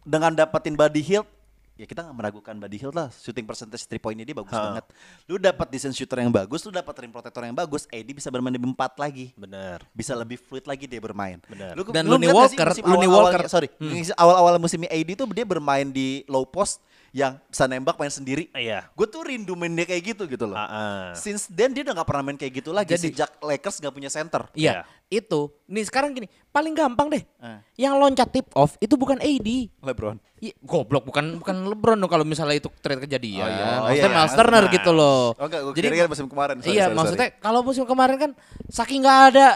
Dengan 0.00 0.32
dapetin 0.32 0.72
Buddy 0.72 1.02
Hield, 1.02 1.28
ya 1.76 1.84
kita 1.84 2.00
nggak 2.02 2.16
meragukan 2.16 2.54
Buddy 2.56 2.76
Hield 2.76 2.92
lah. 2.92 3.08
Shooting 3.10 3.44
percentage 3.44 3.84
3 3.84 3.96
pointnya 3.96 4.24
dia 4.24 4.32
bagus 4.32 4.52
Ha. 4.52 4.60
banget. 4.62 4.84
Lu 5.24 5.36
dapat 5.36 5.66
decent 5.68 5.92
shooter 5.92 6.20
yang 6.20 6.28
bagus, 6.28 6.64
lu 6.64 6.70
dapat 6.70 6.92
rim 6.98 7.08
protector 7.08 7.40
yang 7.40 7.52
bagus. 7.52 7.84
AD 7.86 8.08
bisa 8.10 8.28
bermain 8.28 8.52
lebih 8.52 8.68
empat 8.68 8.96
lagi. 8.96 9.32
Benar. 9.34 9.84
Bisa 9.92 10.12
lebih 10.12 10.36
fluid 10.36 10.64
lagi 10.64 10.84
dia 10.84 11.00
bermain. 11.00 11.40
Benar. 11.44 11.72
Lu, 11.76 11.82
Dan 11.88 12.04
lu 12.08 12.16
Looney 12.16 12.28
Walker- 12.28 12.64
awal-awalnya- 12.64 13.08
Walker. 13.08 13.42
sorry, 13.48 13.68
ngisi 13.76 14.12
awal-awal 14.14 14.56
musim 14.56 14.80
AD 14.82 15.10
tuh 15.14 15.28
dia 15.30 15.44
bermain 15.44 15.84
di 15.84 16.24
low 16.26 16.44
post 16.44 16.80
yang 17.10 17.42
bisa 17.42 17.66
nembak 17.66 17.98
main 17.98 18.08
sendiri. 18.08 18.46
Iya. 18.50 18.86
Gue 18.94 19.06
tuh 19.06 19.26
rindu 19.26 19.58
main 19.58 19.70
dia 19.70 19.82
kayak 19.82 20.14
gitu 20.14 20.22
gitu 20.26 20.46
loh. 20.46 20.54
Ah, 20.54 20.66
ah. 20.66 21.04
Since 21.12 21.50
then 21.50 21.74
dia 21.74 21.82
udah 21.82 21.98
gak 21.98 22.08
pernah 22.08 22.22
main 22.22 22.38
kayak 22.38 22.62
gitu 22.62 22.70
lagi 22.70 22.94
Jadi- 22.94 23.10
sejak 23.10 23.30
Lakers 23.38 23.82
gak 23.82 23.90
punya 23.90 24.06
center. 24.06 24.46
Iya, 24.54 24.86
itu. 25.06 25.50
Nih 25.66 25.82
sekarang 25.82 26.14
gini, 26.14 26.30
paling 26.48 26.70
gampang 26.70 27.10
deh. 27.10 27.22
Eh. 27.22 27.58
Yang 27.82 27.94
loncat 27.98 28.28
tip 28.30 28.46
off 28.54 28.78
itu 28.78 28.94
bukan 28.94 29.18
AD. 29.18 29.48
LeBron. 29.82 30.22
Iya, 30.40 30.54
goblok 30.62 31.04
bukan 31.04 31.36
bukan 31.36 31.56
LeBron 31.68 31.98
dong 31.98 32.08
kalau 32.08 32.24
misalnya 32.24 32.56
itu 32.56 32.70
trade 32.80 33.04
kejadian. 33.04 33.42
Oh, 33.42 33.50
iya. 33.50 33.66
Maksudnya 33.66 33.82
Oh, 33.82 33.90
iya, 33.92 34.06
Miles 34.08 34.30
iya. 34.30 34.38
Turner 34.38 34.64
Nah. 34.64 34.72
gitu 34.72 34.90
loh. 34.90 35.22
Oh 35.34 35.44
enggak, 35.44 35.60
gue 35.66 35.72
Jadi 35.76 35.86
kira 35.90 36.08
musim 36.08 36.26
kemarin. 36.26 36.56
Sorry, 36.62 36.72
iya, 36.72 36.84
sorry, 36.86 36.96
maksudnya 36.96 37.28
sorry. 37.34 37.42
kalau 37.42 37.60
musim 37.60 37.84
kemarin 37.84 38.16
kan 38.16 38.30
saking 38.70 39.02
nggak 39.02 39.20
ada 39.34 39.46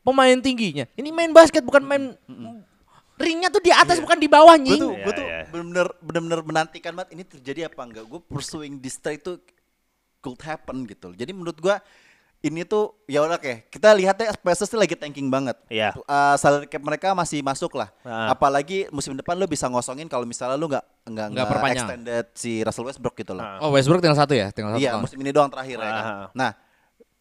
pemain 0.00 0.38
tingginya. 0.38 0.86
Ini 0.94 1.10
main 1.10 1.30
basket 1.30 1.66
bukan 1.66 1.82
main 1.82 2.14
ringnya 3.22 3.48
tuh 3.48 3.62
di 3.62 3.70
atas 3.70 4.02
bukan 4.02 4.18
di 4.18 4.26
bawah 4.26 4.58
gue 4.58 4.64
nying. 4.66 4.82
tuh 4.82 4.92
Iya, 4.92 5.04
gue 5.06 5.12
tuh 5.14 5.24
iya. 5.24 5.40
bener-bener 5.48 5.86
bener-bener 6.02 6.40
menantikan 6.42 6.92
banget 6.92 7.10
ini 7.14 7.22
terjadi 7.22 7.70
apa 7.70 7.80
enggak. 7.86 8.04
Gue 8.04 8.20
pursuing 8.20 8.82
this 8.82 8.98
trade 8.98 9.22
tuh 9.22 9.38
could 10.18 10.42
happen 10.42 10.82
gitu. 10.84 11.14
Jadi 11.14 11.30
menurut 11.30 11.56
gue 11.56 11.76
ini 12.42 12.66
tuh 12.66 12.98
ya 13.06 13.22
udah 13.22 13.38
kayak 13.38 13.70
kita 13.70 13.94
lihatnya 13.94 14.34
Pacers 14.34 14.66
tuh 14.66 14.74
lagi 14.74 14.98
tanking 14.98 15.30
banget. 15.30 15.54
Iya. 15.70 15.94
Uh, 16.02 16.34
salary 16.34 16.66
cap 16.66 16.82
mereka 16.82 17.14
masih 17.14 17.38
masuk 17.38 17.78
lah. 17.78 17.94
Ah. 18.02 18.34
Apalagi 18.34 18.90
musim 18.90 19.14
depan 19.14 19.38
lu 19.38 19.46
bisa 19.46 19.70
ngosongin 19.70 20.10
kalau 20.10 20.26
misalnya 20.26 20.58
lu 20.58 20.66
nggak 20.66 20.82
nggak 21.06 21.26
Nggak 21.38 21.46
perpanjang. 21.46 21.86
extended 21.86 22.26
si 22.34 22.58
Russell 22.66 22.90
Westbrook 22.90 23.14
gitu 23.14 23.38
loh. 23.38 23.46
Ah. 23.46 23.62
Oh 23.62 23.70
Westbrook 23.70 24.02
tinggal 24.02 24.18
satu 24.18 24.34
ya, 24.34 24.50
tinggal 24.50 24.74
satu. 24.74 24.82
Iya, 24.82 24.98
tahun. 24.98 25.02
musim 25.06 25.18
ini 25.22 25.30
doang 25.30 25.50
terakhir 25.54 25.78
ya 25.78 25.90
kan. 25.94 26.04
Ah. 26.04 26.26
Nah, 26.34 26.50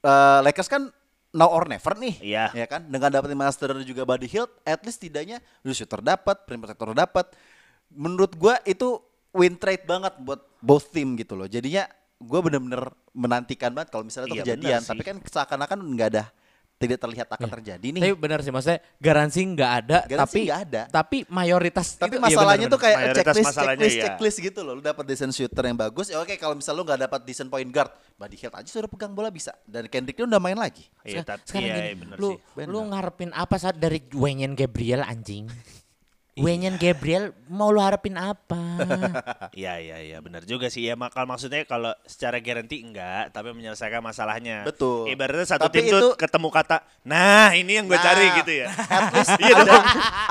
eh, 0.01 0.39
Lakers 0.49 0.69
kan 0.73 0.89
now 1.31 1.49
or 1.51 1.63
never 1.67 1.93
nih. 1.95 2.15
Iya. 2.19 2.45
Ya 2.55 2.65
kan? 2.67 2.87
Dengan 2.87 3.09
dapetin 3.11 3.39
Master 3.39 3.71
dan 3.71 3.83
juga 3.87 4.03
Buddy 4.03 4.27
Hield, 4.27 4.51
at 4.67 4.83
least 4.83 4.99
tidaknya 4.99 5.39
lu 5.63 5.71
shooter 5.71 6.03
dapat, 6.03 6.37
rim 6.47 6.59
protector 6.59 6.91
dapat. 6.91 7.31
Menurut 7.91 8.35
gua 8.35 8.59
itu 8.67 8.99
win 9.31 9.55
trade 9.55 9.87
banget 9.87 10.15
buat 10.19 10.43
both 10.59 10.91
team 10.91 11.15
gitu 11.15 11.35
loh. 11.35 11.47
Jadinya 11.47 11.87
gua 12.19 12.39
bener-bener 12.43 12.91
menantikan 13.11 13.71
banget 13.75 13.91
kalau 13.91 14.07
misalnya 14.07 14.31
itu 14.31 14.35
Iya, 14.39 14.43
kejadian, 14.43 14.81
tapi 14.87 15.01
kan 15.03 15.15
seakan-akan 15.19 15.79
nggak 15.95 16.09
ada 16.15 16.23
tidak 16.81 16.97
terlihat 16.97 17.27
akan 17.29 17.49
terjadi 17.53 17.87
nih. 17.93 18.01
Tapi 18.01 18.13
benar 18.17 18.39
sih 18.41 18.49
maksudnya 18.49 18.79
garansi 18.97 19.39
nggak 19.45 19.71
ada 19.85 19.97
Garansi 20.09 20.17
tapi 20.17 20.39
nggak 20.49 20.59
ada. 20.65 20.81
Tapi 20.89 21.17
mayoritas 21.29 21.87
Tapi 21.95 22.09
itu- 22.09 22.17
iya, 22.17 22.25
masalahnya 22.25 22.41
benar-benar. 22.65 22.73
tuh 22.73 22.79
kayak 22.81 22.97
Mayoritas 22.97 23.21
checklist, 23.21 23.47
masalahnya 23.47 23.77
checklist, 23.77 23.93
iya. 23.93 24.03
checklist 24.09 24.37
gitu 24.41 24.59
loh. 24.65 24.73
Lu 24.73 24.81
dapat 24.81 25.03
decent 25.05 25.31
shooter 25.31 25.63
yang 25.63 25.77
bagus, 25.77 26.07
ya 26.09 26.17
oke 26.17 26.33
kalau 26.35 26.55
misalnya 26.57 26.77
lu 26.77 26.85
nggak 26.89 27.01
dapat 27.05 27.19
decent 27.21 27.47
point 27.47 27.69
guard, 27.69 27.91
Buddy 28.17 28.35
Hield 28.35 28.55
aja 28.55 28.69
sudah 28.69 28.89
pegang 28.89 29.13
bola 29.13 29.29
bisa. 29.29 29.53
Dan 29.63 29.85
Kendrick 29.85 30.17
dia 30.17 30.25
udah 30.25 30.41
main 30.41 30.57
lagi. 30.57 30.89
Iya, 31.05 31.21
Sekarang- 31.21 31.27
tapi 31.27 31.41
sekarang 31.45 31.63
iya, 31.63 31.75
gini, 31.75 31.85
iya, 31.85 31.95
bener 31.95 32.15
lu 32.17 32.29
sih. 32.33 32.65
lu 32.65 32.79
ngarepin 32.89 33.31
apa 33.31 33.55
saat 33.55 33.77
dari 33.77 33.99
Wenyan 34.09 34.57
Gabriel 34.57 35.05
anjing? 35.05 35.45
Wenyan 36.41 36.75
Gabriel 36.75 37.31
mau 37.45 37.69
lu 37.69 37.77
harapin 37.77 38.13
apa? 38.13 38.57
Iya 39.53 39.77
iya 39.77 39.97
iya 39.99 40.17
benar 40.17 40.41
juga 40.43 40.67
sih 40.67 40.81
ya 40.81 40.95
mak- 40.95 41.11
kalau 41.11 41.27
maksudnya 41.27 41.61
kalau 41.63 41.91
secara 42.03 42.37
garanti 42.37 42.79
enggak 42.79 43.29
tapi 43.29 43.51
menyelesaikan 43.51 43.99
masalahnya. 43.99 44.63
Betul. 44.63 45.05
Ibaratnya 45.07 45.45
satu 45.45 45.65
Tapi 45.65 45.77
tim 45.77 45.85
itu- 45.87 46.01
tuh 46.01 46.13
ketemu 46.15 46.47
kata, 46.49 46.77
nah 47.01 47.51
ini 47.51 47.75
yang 47.75 47.85
gue 47.85 47.93
Nah, 47.93 48.01
cari 48.01 48.25
gitu 48.37 48.51
ya. 48.57 48.67
At 48.89 49.11
least 49.13 49.33
Iya 49.37 49.55
ada, 49.57 49.75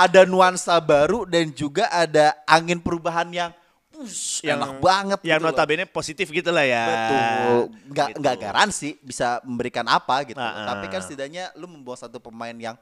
ada 0.01 0.21
nuansa 0.25 0.75
baru 0.79 1.23
dan 1.25 1.51
juga 1.51 1.87
ada 1.87 2.33
angin 2.45 2.79
perubahan 2.79 3.29
yang 3.29 3.51
push, 3.91 4.41
enak 4.43 4.81
banget. 4.81 5.21
Yang 5.21 5.39
gitu 5.39 5.47
loh. 5.47 5.53
notabene 5.55 5.85
positif 5.85 6.27
gitu 6.29 6.49
lah 6.49 6.65
ya. 6.65 6.85
Betul. 6.87 7.59
Nggak 7.87 8.09
Gitu. 8.09 8.19
nggak 8.19 8.37
garansi 8.41 8.89
bisa 8.99 9.39
memberikan 9.43 9.85
apa 9.85 10.25
gitu. 10.25 10.37
Nah, 10.37 10.65
Tapi 10.67 10.89
kan 10.89 11.01
setidaknya 11.01 11.53
lu 11.55 11.69
membawa 11.69 11.95
satu 11.95 12.17
pemain 12.17 12.55
yang 12.55 12.75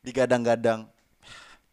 digadang-gadang 0.00 0.88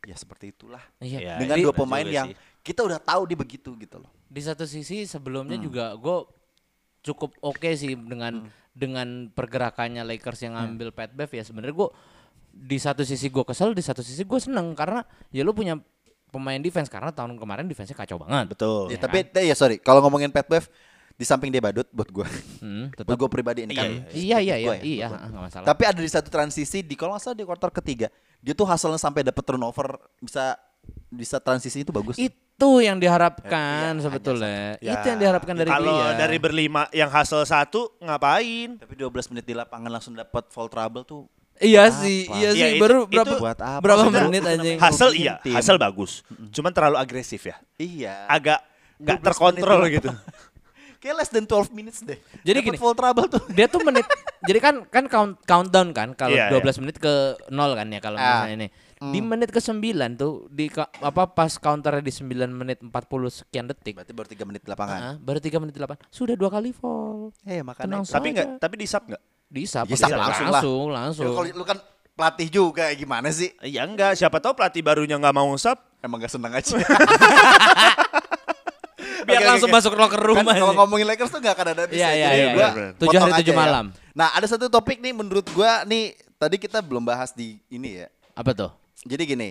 ya 0.04 0.14
seperti 0.14 0.52
itulah. 0.52 0.84
Iya. 1.00 1.20
Iya, 1.20 1.34
Dengan 1.38 1.58
iya, 1.58 1.66
dua 1.66 1.74
pemain 1.74 2.04
yang 2.04 2.28
sih. 2.30 2.36
kita 2.62 2.84
udah 2.84 3.00
tahu 3.00 3.24
dia 3.26 3.38
begitu 3.38 3.72
gitu 3.74 3.98
loh. 3.98 4.12
Di 4.28 4.42
satu 4.42 4.64
sisi 4.64 5.04
sebelumnya 5.04 5.56
Hmm. 5.56 5.66
juga 5.66 5.86
gue 5.94 6.18
cukup 7.02 7.36
oke 7.40 7.70
sih 7.74 7.96
dengan 7.96 8.48
dengan 8.72 9.30
pergerakannya 9.30 10.04
Lakers 10.04 10.40
yang 10.42 10.54
Hmm. 10.54 10.74
ngambil 10.74 10.90
Pat 10.92 11.12
Bev 11.12 11.30
ya 11.30 11.44
sebenarnya 11.44 11.74
gue 11.74 11.90
di 12.50 12.78
satu 12.78 13.02
sisi 13.02 13.28
gue 13.28 13.44
kesel 13.44 13.72
di 13.72 13.82
satu 13.82 14.00
sisi 14.00 14.22
gue 14.22 14.40
seneng 14.40 14.72
karena 14.74 15.02
ya 15.30 15.42
lu 15.42 15.52
punya 15.52 15.78
pemain 16.30 16.58
defense 16.58 16.90
karena 16.90 17.10
tahun 17.10 17.38
kemarin 17.38 17.66
defense-nya 17.66 17.94
kacau 17.96 18.18
banget. 18.18 18.50
Betul. 18.50 18.90
Ya, 18.90 18.98
tapi 18.98 19.22
eh, 19.24 19.46
ya 19.46 19.54
sorry, 19.54 19.78
kalau 19.78 20.02
ngomongin 20.02 20.30
Pat 20.30 20.50
Bev 20.50 20.66
di 21.14 21.24
samping 21.24 21.50
dia 21.50 21.60
badut 21.60 21.86
buat 21.90 22.10
gue. 22.10 22.28
Hmm, 22.58 22.90
buat 22.96 23.16
gue 23.16 23.30
pribadi 23.30 23.64
ini 23.64 23.74
kan. 23.74 23.90
iya 24.12 24.38
iya 24.38 24.56
iya 24.56 24.56
gua 24.64 24.76
ya, 24.76 24.82
iya 24.82 25.08
nggak 25.08 25.44
masalah. 25.44 25.66
Tapi 25.66 25.84
ada 25.86 26.00
di 26.00 26.10
satu 26.10 26.28
transisi 26.28 26.80
di 26.80 26.94
kalau 26.94 27.14
nggak 27.14 27.24
salah 27.24 27.36
di 27.36 27.44
kuartal 27.44 27.72
ketiga 27.72 28.08
dia 28.38 28.52
tuh 28.52 28.64
hasilnya 28.64 28.98
sampai 28.98 29.22
dapat 29.22 29.40
turnover 29.42 29.88
bisa 30.18 30.58
bisa 31.08 31.38
transisi 31.38 31.80
itu 31.80 31.90
bagus. 31.90 32.18
itu 32.18 32.36
yang 32.80 32.98
diharapkan 32.98 33.94
Iya, 33.94 34.04
sebetulnya. 34.04 34.60
Ya, 34.78 34.94
Itu 34.94 35.06
yang 35.08 35.20
diharapkan 35.20 35.54
dari 35.54 35.70
Kalau 35.70 35.96
dia. 35.96 36.18
dari 36.18 36.38
berlima 36.38 36.82
yang 36.92 37.08
hasil 37.08 37.40
satu 37.44 37.94
ngapain? 38.00 38.78
Tapi 38.78 38.94
12 38.94 39.10
menit 39.30 39.44
di 39.44 39.54
lapangan 39.54 39.90
langsung 39.90 40.14
dapat 40.14 40.50
foul 40.50 40.68
trouble 40.68 41.04
tuh. 41.04 41.24
Iya 41.56 41.86
Buat 41.86 41.98
sih, 42.00 42.20
apa? 42.24 42.34
iya 42.34 42.50
Iya, 42.50 42.52
sih 42.52 42.70
itu- 42.72 42.82
baru 42.82 43.00
itu 43.02 43.14
berapa 43.14 43.36
buat 43.38 43.60
apa? 43.60 43.80
berapa 43.80 44.04
menit 44.26 44.42
itu 44.42 44.50
anjing. 44.50 44.76
namanya- 44.76 44.84
Hasil 44.84 45.10
iya, 45.14 45.34
tim. 45.40 45.54
hasil 45.54 45.76
bagus. 45.78 46.12
Cuman 46.50 46.72
terlalu 46.72 46.98
agresif 46.98 47.42
ya. 47.44 47.56
Iya. 47.78 48.16
Agak 48.28 48.60
nggak 48.98 49.18
12 49.18 49.26
terkontrol 49.26 49.82
gitu. 49.88 50.10
lapangan. 51.04 51.06
Kayak 51.06 51.16
less 51.20 51.30
than 51.30 51.44
12 51.44 51.70
minutes 51.72 52.00
deh. 52.02 52.16
Jadi 52.42 52.58
Dapet 52.58 52.68
gini. 52.70 52.78
foul 52.80 52.96
trouble 52.96 53.28
tuh. 53.28 53.44
Dia 53.50 53.68
tuh 53.68 53.84
menit 53.84 54.08
jadi 54.48 54.60
kan 54.60 54.76
kan 54.88 55.06
count 55.06 55.36
countdown 55.44 55.92
kan 55.92 56.16
kalau 56.16 56.32
Iya, 56.32 56.48
12 56.50 56.80
menit 56.80 56.96
ke 56.98 57.12
0 57.48 57.76
kan 57.76 57.88
ya 57.88 58.00
kalau 58.00 58.16
Ah. 58.16 58.44
misalnya 58.44 58.56
ini. 58.58 58.70
Di 59.04 59.20
menit 59.20 59.52
ke 59.52 59.60
9 59.60 59.84
tuh 60.16 60.48
di 60.48 60.72
apa 60.98 61.28
pas 61.28 61.52
counternya 61.54 62.00
di 62.00 62.08
9 62.10 62.24
menit 62.50 62.80
40 62.80 62.88
sekian 63.30 63.68
detik. 63.68 64.00
Berarti 64.00 64.16
baru 64.16 64.28
3 64.30 64.48
menit 64.48 64.64
di 64.64 64.72
lapangan. 64.72 65.00
Ah, 65.04 65.16
baru 65.18 65.38
3 65.38 65.60
menit 65.60 65.76
8. 65.76 66.00
Sudah 66.08 66.34
dua 66.34 66.48
kali 66.48 66.72
foul. 66.72 67.36
Eh 67.44 67.60
makanya 67.60 68.00
Tenang 68.00 68.02
itu. 68.02 68.16
Tapi 68.16 68.28
Aja. 68.30 68.34
nggak, 68.34 68.48
tapi 68.58 68.76
di 68.80 68.88
sub 68.88 69.04
nggak? 69.04 69.22
Disap, 69.54 69.86
Ya, 69.86 69.94
sap 69.94 70.08
disap. 70.08 70.18
langsung 70.18 70.48
lah. 70.48 70.54
langsung, 70.56 70.86
langsung. 70.90 71.26
Ya, 71.26 71.32
kalau 71.36 71.50
lu 71.54 71.66
kan 71.68 71.78
pelatih 72.14 72.48
juga 72.48 72.84
ya 72.88 72.96
gimana 72.96 73.28
sih? 73.30 73.52
Iya 73.60 73.84
enggak, 73.84 74.16
siapa 74.16 74.40
tahu 74.40 74.56
pelatih 74.56 74.80
barunya 74.80 75.14
nggak 75.14 75.36
mau 75.36 75.52
sub. 75.58 75.78
Emang 76.00 76.18
gak 76.18 76.32
seneng 76.32 76.52
aja. 76.52 76.74
Biar 79.28 79.42
Oke, 79.42 79.50
langsung 79.50 79.70
oke. 79.72 79.78
masuk 79.80 79.94
locker 79.96 80.22
room 80.22 80.38
Kan 80.44 80.56
kalau 80.56 80.76
ngomongin 80.76 81.08
Lakers 81.08 81.32
tuh 81.32 81.40
gak 81.40 81.56
akan 81.56 81.68
ada 81.74 81.82
habisnya. 81.88 82.12
Iya, 82.12 82.12
iya, 82.14 82.30
iya, 82.34 82.48
gua 82.54 82.70
iya. 82.70 82.88
Tujuh 83.00 83.20
hari, 83.20 83.32
tujuh 83.44 83.56
ya. 83.56 83.60
malam. 83.60 83.86
Nah 84.14 84.28
ada 84.36 84.46
satu 84.46 84.68
topik 84.68 85.00
nih 85.00 85.14
menurut 85.16 85.46
gua 85.56 85.88
nih 85.88 86.18
tadi 86.36 86.56
kita 86.60 86.84
belum 86.84 87.04
bahas 87.04 87.32
di 87.32 87.58
ini 87.72 88.04
ya. 88.04 88.08
Apa 88.36 88.52
tuh? 88.52 88.72
Jadi 89.04 89.24
gini, 89.24 89.50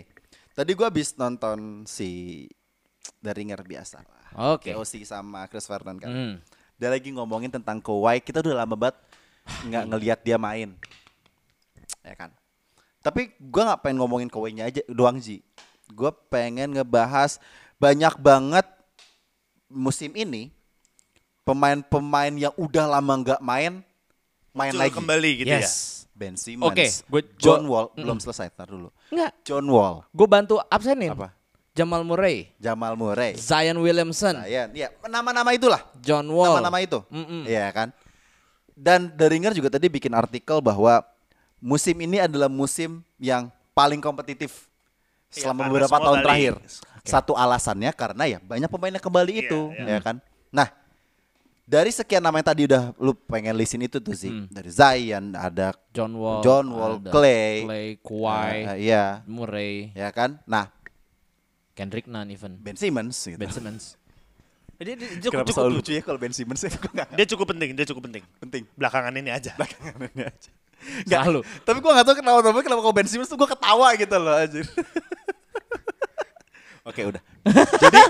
tadi 0.56 0.72
gua 0.72 0.88
habis 0.88 1.16
nonton 1.16 1.84
si 1.88 2.44
The 3.22 3.32
Ringer 3.32 3.60
biasa 3.62 4.02
lah. 4.02 4.56
Oke. 4.56 4.72
KOC 4.72 5.04
sama 5.04 5.46
Chris 5.46 5.68
Vernon 5.68 5.98
kan. 6.00 6.08
Hmm. 6.08 6.34
Dia 6.80 6.88
lagi 6.90 7.14
ngomongin 7.14 7.52
tentang 7.52 7.78
Kawhi, 7.78 8.18
kita 8.18 8.42
udah 8.42 8.64
lama 8.64 8.74
banget 8.74 8.96
nggak 9.68 9.84
ngelihat 9.92 10.18
dia 10.24 10.36
main. 10.40 10.74
Ya 12.02 12.14
kan. 12.16 12.30
Tapi 13.02 13.34
gua 13.38 13.72
nggak 13.72 13.80
pengen 13.86 13.98
ngomongin 14.02 14.28
Kawhi-nya 14.30 14.66
aja 14.66 14.82
doang 14.90 15.18
Ji. 15.20 15.42
Gua 15.92 16.10
pengen 16.10 16.74
ngebahas 16.74 17.38
banyak 17.82 18.14
banget 18.22 18.66
musim 19.72 20.12
ini 20.12 20.52
pemain-pemain 21.42 22.30
yang 22.30 22.54
udah 22.54 22.86
lama 22.88 23.12
nggak 23.18 23.40
main 23.40 23.82
main 24.52 24.70
Muncul 24.70 24.80
lagi. 24.84 24.94
kembali 24.94 25.30
gitu 25.42 25.48
ya. 25.50 25.64
yes. 25.64 26.04
Ben 26.12 26.36
Simmons. 26.36 26.68
Oke, 26.70 26.86
gua- 27.08 27.24
John 27.40 27.64
gua- 27.64 27.88
Wall 27.88 28.04
belum 28.04 28.18
selesai, 28.20 28.52
tar 28.52 28.68
dulu. 28.68 28.92
Enggak, 29.08 29.32
John 29.42 29.64
Wall, 29.64 30.04
gue 30.12 30.28
bantu 30.28 30.60
absenin. 30.68 31.10
Apa? 31.10 31.32
Jamal 31.72 32.04
Murray, 32.04 32.52
Jamal 32.60 32.92
Murray, 32.94 33.32
Zion 33.32 33.80
Williamson, 33.80 34.44
Zion, 34.44 34.68
ya 34.76 34.92
nama-nama 35.08 35.56
itulah. 35.56 35.80
John 35.98 36.28
Wall. 36.28 36.60
Nama-nama 36.60 36.84
itu. 36.84 37.00
Iya 37.48 37.72
kan? 37.72 37.88
Dan 38.76 39.08
The 39.08 39.24
Ringer 39.24 39.56
juga 39.56 39.72
tadi 39.72 39.88
bikin 39.88 40.12
artikel 40.12 40.60
bahwa 40.60 41.00
musim 41.64 41.96
ini 41.96 42.20
adalah 42.20 42.52
musim 42.52 43.00
yang 43.16 43.48
paling 43.72 44.04
kompetitif 44.04 44.68
Iya, 45.32 45.48
selama 45.48 45.64
karena 45.64 45.72
beberapa 45.72 45.96
tahun 45.96 46.18
terakhir. 46.20 46.54
Satu 47.02 47.34
alasannya 47.34 47.90
karena 47.92 48.24
ya 48.30 48.38
banyak 48.38 48.70
pemainnya 48.70 49.02
kembali 49.02 49.32
Iya, 49.34 49.42
itu, 49.50 49.60
iya. 49.74 49.98
ya 49.98 50.00
kan? 50.00 50.16
Nah, 50.54 50.70
dari 51.66 51.90
sekian 51.90 52.22
nama 52.22 52.38
yang 52.38 52.46
tadi 52.46 52.62
udah 52.70 52.94
lu 52.98 53.14
pengen 53.26 53.54
listin 53.58 53.82
itu 53.82 53.98
tuh 53.98 54.14
sih. 54.14 54.30
Hmm. 54.30 54.46
Dari 54.50 54.70
Zion, 54.70 55.34
ada 55.34 55.74
John 55.90 56.14
Wall, 56.14 56.42
John 56.46 56.66
Wall, 56.70 57.02
ada 57.02 57.10
Clay, 57.10 57.66
Clay, 57.66 57.88
Kawhi, 57.98 58.54
eh, 58.54 58.76
iya, 58.86 59.04
Murray, 59.26 59.90
ya 59.98 60.14
kan? 60.14 60.38
Nah, 60.46 60.70
Kendrick 61.72 62.06
Nunn 62.06 62.28
even, 62.30 62.54
Ben 62.60 62.76
Simmons 62.76 63.16
gitu. 63.18 63.40
Ben 63.40 63.50
Simmons. 63.50 63.84
Dia, 64.82 64.98
dia, 64.98 65.14
dia 65.14 65.30
Kenapa 65.30 65.46
cukup, 65.46 65.54
selalu 65.62 65.72
lucu 65.78 65.90
ya 65.94 66.02
kalau 66.02 66.18
Ben 66.18 66.34
Simmons 66.34 66.58
ya? 66.66 66.74
Dia 67.14 67.26
cukup 67.30 67.54
penting, 67.54 67.70
dia 67.70 67.86
cukup 67.86 68.02
penting. 68.10 68.26
penting. 68.42 68.66
Belakangan 68.74 69.14
ini 69.14 69.30
aja. 69.30 69.54
Ini 69.54 70.26
aja. 70.26 70.50
Nggak, 71.06 71.22
Selalu. 71.22 71.40
Tapi 71.62 71.78
gue 71.78 71.90
gak 71.94 72.06
tau 72.10 72.16
kenapa 72.18 72.38
tapi 72.42 72.60
kenapa 72.66 72.80
kalau 72.82 72.94
Ben 72.98 73.06
Simmons 73.06 73.30
tuh 73.30 73.38
gue 73.38 73.46
ketawa 73.46 73.94
gitu 73.94 74.16
loh 74.18 74.34
anjir. 74.34 74.66
Oke 76.82 77.06
udah. 77.06 77.22
Jadi 77.78 78.00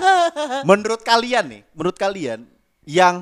menurut 0.65 1.01
kalian 1.01 1.45
nih, 1.45 1.61
menurut 1.71 1.93
kalian 1.93 2.49
yang 2.83 3.21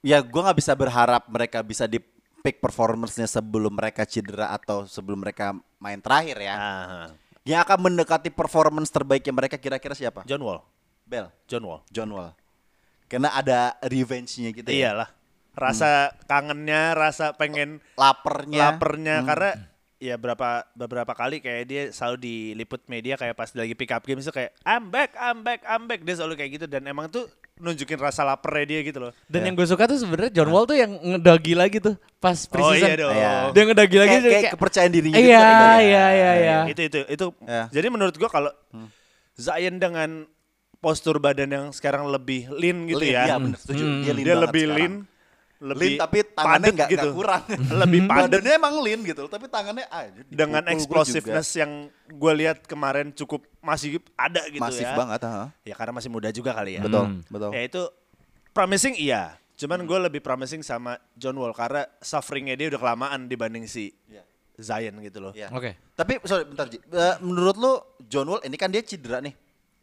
ya 0.00 0.24
gue 0.24 0.40
nggak 0.40 0.56
bisa 0.56 0.72
berharap 0.72 1.28
mereka 1.28 1.60
bisa 1.60 1.84
di 1.84 2.00
peak 2.40 2.62
performance-nya 2.62 3.28
sebelum 3.28 3.76
mereka 3.76 4.08
cedera 4.08 4.48
atau 4.50 4.88
sebelum 4.88 5.20
mereka 5.20 5.52
main 5.76 6.00
terakhir 6.00 6.38
ya. 6.40 6.54
Ah, 6.56 7.06
Yang 7.44 7.60
akan 7.64 7.78
mendekati 7.92 8.28
performance 8.30 8.88
terbaiknya 8.88 9.32
mereka 9.32 9.56
kira-kira 9.56 9.92
siapa? 9.92 10.24
John 10.24 10.40
Wall, 10.40 10.60
Bell, 11.04 11.28
John 11.44 11.64
Wall. 11.64 11.80
John 11.88 12.08
Wall. 12.12 12.32
Karena 13.08 13.32
ada 13.32 13.76
revenge-nya 13.84 14.52
gitu 14.52 14.68
ya. 14.68 14.92
Iyalah. 14.92 15.08
Rasa 15.58 16.12
kangennya, 16.30 16.94
rasa 16.94 17.34
pengen 17.34 17.80
Lapernya. 17.98 18.70
lapernya 18.70 19.16
Hmm. 19.20 19.26
karena 19.26 19.50
ya 19.98 20.14
berapa 20.14 20.62
beberapa 20.72 21.10
kali 21.10 21.38
kayak 21.38 21.62
dia 21.64 21.82
selalu 21.90 22.16
diliput 22.18 22.86
media 22.86 23.14
kayak 23.14 23.34
pas 23.34 23.50
lagi 23.50 23.74
pick 23.74 23.90
up 23.90 24.02
game 24.02 24.18
itu 24.18 24.30
kayak 24.30 24.54
I'm 24.62 24.88
back, 24.88 25.10
I'm 25.14 25.42
back, 25.42 25.60
I'm 25.62 25.84
back 25.84 26.02
dia 26.02 26.14
selalu 26.14 26.34
kayak 26.36 26.50
gitu 26.54 26.66
dan 26.66 26.86
emang 26.86 27.06
tuh 27.08 27.26
nunjukin 27.58 27.98
rasa 27.98 28.22
lapernya 28.22 28.66
dia 28.68 28.80
gitu 28.86 28.98
loh. 29.00 29.12
Dan 29.26 29.42
yang 29.42 29.54
gue 29.54 29.66
suka 29.66 29.84
tuh 29.84 29.98
sebenarnya 29.98 30.30
John 30.30 30.46
Wall 30.48 30.62
tuh 30.64 30.78
yang 30.78 30.94
ngedagi 30.94 31.58
lagi 31.58 31.78
tuh 31.78 31.98
pas 32.16 32.38
Oh 32.38 32.46
preseason. 32.48 32.86
iya 32.86 32.94
dong. 32.96 33.10
Iya. 33.12 33.32
Dia 33.50 33.62
ngedagi 33.66 33.96
lagi 33.98 34.08
Kayak, 34.08 34.22
kayak 34.22 34.38
kayak- 34.38 34.52
kepercayaan 34.54 34.92
dirinya 34.94 35.18
Iya, 35.18 35.26
gitu. 35.26 35.66
iya, 35.82 36.04
iya, 36.08 36.30
iya. 36.38 36.56
Itu 36.70 36.80
itu 36.84 36.98
itu. 37.04 37.26
Ya. 37.42 37.62
Jadi 37.68 37.86
menurut 37.90 38.14
gua 38.14 38.30
kalau 38.30 38.52
Zion 39.34 39.76
dengan 39.76 40.26
postur 40.78 41.18
badan 41.18 41.50
yang 41.50 41.66
sekarang 41.70 42.06
lebih 42.06 42.46
lean 42.54 42.86
gitu 42.86 43.02
Lean, 43.02 43.14
ya. 43.14 43.22
iya, 43.26 43.36
bener, 43.36 43.58
setuju. 43.58 43.82
Hmm. 43.82 44.02
Dia 44.02 44.12
lean 44.14 44.22
dia 44.24 44.36
lebih 44.38 44.62
sekarang. 44.64 44.78
lean, 44.78 44.94
lebih 45.58 45.94
lean 45.94 46.00
tapi 46.00 46.18
tangannya 46.22 46.70
nggak 46.70 46.90
gitu. 46.90 47.08
kurang. 47.12 47.42
lebih 47.82 48.00
padat 48.06 48.22
Badannya 48.30 48.52
emang 48.54 48.74
lean 48.78 49.00
gitu, 49.02 49.22
tapi 49.26 49.46
tangannya 49.46 49.84
ah, 49.86 50.06
dipukul 50.06 50.32
dengan 50.32 50.62
explosiveness 50.70 51.48
juga. 51.48 51.60
yang 51.60 51.72
gue 52.08 52.32
lihat 52.36 52.58
kemarin 52.62 53.10
cukup 53.10 53.42
masih 53.58 53.98
ada 54.14 54.46
gitu 54.46 54.62
masif 54.62 54.84
ya. 54.84 54.94
banget, 54.94 55.20
ha. 55.24 55.50
Ya 55.62 55.74
karena 55.74 55.92
masih 55.92 56.08
muda 56.08 56.30
juga 56.30 56.52
kali 56.52 56.78
ya. 56.78 56.82
Betul, 56.82 57.04
Hmm. 57.04 57.20
betul. 57.26 57.50
Ya 57.50 57.62
itu 57.64 57.82
promising 58.50 58.94
iya. 58.94 59.34
Cuman 59.54 59.82
gue 59.82 59.98
lebih 60.00 60.20
promising 60.20 60.62
sama 60.62 60.94
John 61.12 61.34
Wall 61.34 61.50
karena 61.50 61.82
sufferingnya 61.98 62.54
dia 62.54 62.70
udah 62.70 62.78
kelamaan 62.78 63.26
dibanding 63.26 63.66
si 63.66 63.90
Iya. 64.06 64.22
Zion 64.54 64.94
gitu 65.00 65.18
loh. 65.20 65.32
Iya. 65.34 65.50
Oke. 65.50 65.74
Tapi 65.92 66.22
sorry 66.22 66.46
bentar 66.46 66.66
Ji. 66.66 66.78
Eh, 66.78 67.16
menurut 67.18 67.56
lu 67.56 67.72
John 68.04 68.26
Wall 68.28 68.42
ini 68.42 68.54
kan 68.54 68.70
dia 68.70 68.78
cedera 68.80 69.18
nih. 69.18 69.34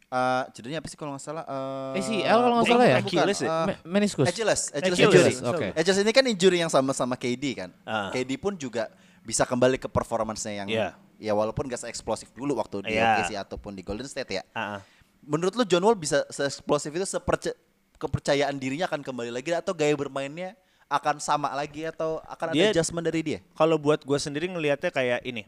Eh 0.06 0.42
cederanya 0.54 0.78
apa 0.78 0.86
sih 0.86 0.94
kalau 0.94 1.10
nggak 1.12 1.24
salah? 1.24 1.44
Eh, 1.92 1.98
ACL 1.98 2.38
kalau 2.38 2.54
nggak 2.54 2.68
salah 2.68 2.86
ya? 2.86 2.96
bukan, 2.96 3.06
Achilles 3.10 3.38
ya? 3.38 3.48
eh, 3.48 3.64
Me- 3.66 3.80
meniskus. 3.84 4.26
Achilles, 4.26 4.62
Achilles, 4.70 4.98
Achilles, 5.00 5.36
oke. 5.42 5.66
Achilles 5.74 5.98
ini 5.98 6.12
kan 6.14 6.24
injury 6.24 6.62
yang 6.62 6.70
sama-sama 6.70 7.14
KD 7.14 7.44
kan. 7.56 7.70
Ah. 7.82 8.08
KD 8.08 8.38
pun 8.38 8.54
juga 8.54 8.86
bisa 9.20 9.42
kembali 9.42 9.76
ke 9.76 9.90
performance-nya 9.90 10.54
yang 10.56 10.68
Iya. 10.68 10.88
ya 11.18 11.32
walaupun 11.34 11.66
gak 11.66 11.82
se-eksplosif 11.82 12.30
dulu 12.30 12.54
waktu 12.54 12.86
di 12.86 12.94
Iya. 12.94 13.18
OKC 13.18 13.30
ataupun 13.36 13.74
di 13.74 13.82
Golden 13.82 14.06
State 14.06 14.30
ya. 14.32 14.42
Ah, 14.52 14.78
ah. 14.78 14.80
Menurut 15.20 15.52
lu 15.52 15.66
John 15.66 15.82
Wall 15.82 15.98
bisa 15.98 16.22
se-eksplosif 16.28 16.92
itu 16.92 17.02
seperce- 17.02 17.58
kepercayaan 17.96 18.54
dirinya 18.54 18.86
akan 18.86 19.02
kembali 19.02 19.34
lagi 19.34 19.50
atau 19.50 19.74
gaya 19.74 19.90
bermainnya 19.92 20.54
akan 20.86 21.18
sama 21.18 21.50
lagi 21.50 21.82
atau 21.82 22.22
akan 22.22 22.52
ada 22.52 22.56
Dia- 22.56 22.70
adjustment 22.70 23.02
dari 23.02 23.26
dia? 23.26 23.38
Kalau 23.52 23.74
buat 23.74 24.06
gue 24.06 24.14
sendiri 24.16 24.46
ngelihatnya 24.46 24.88
kayak 24.88 25.26
ini. 25.26 25.42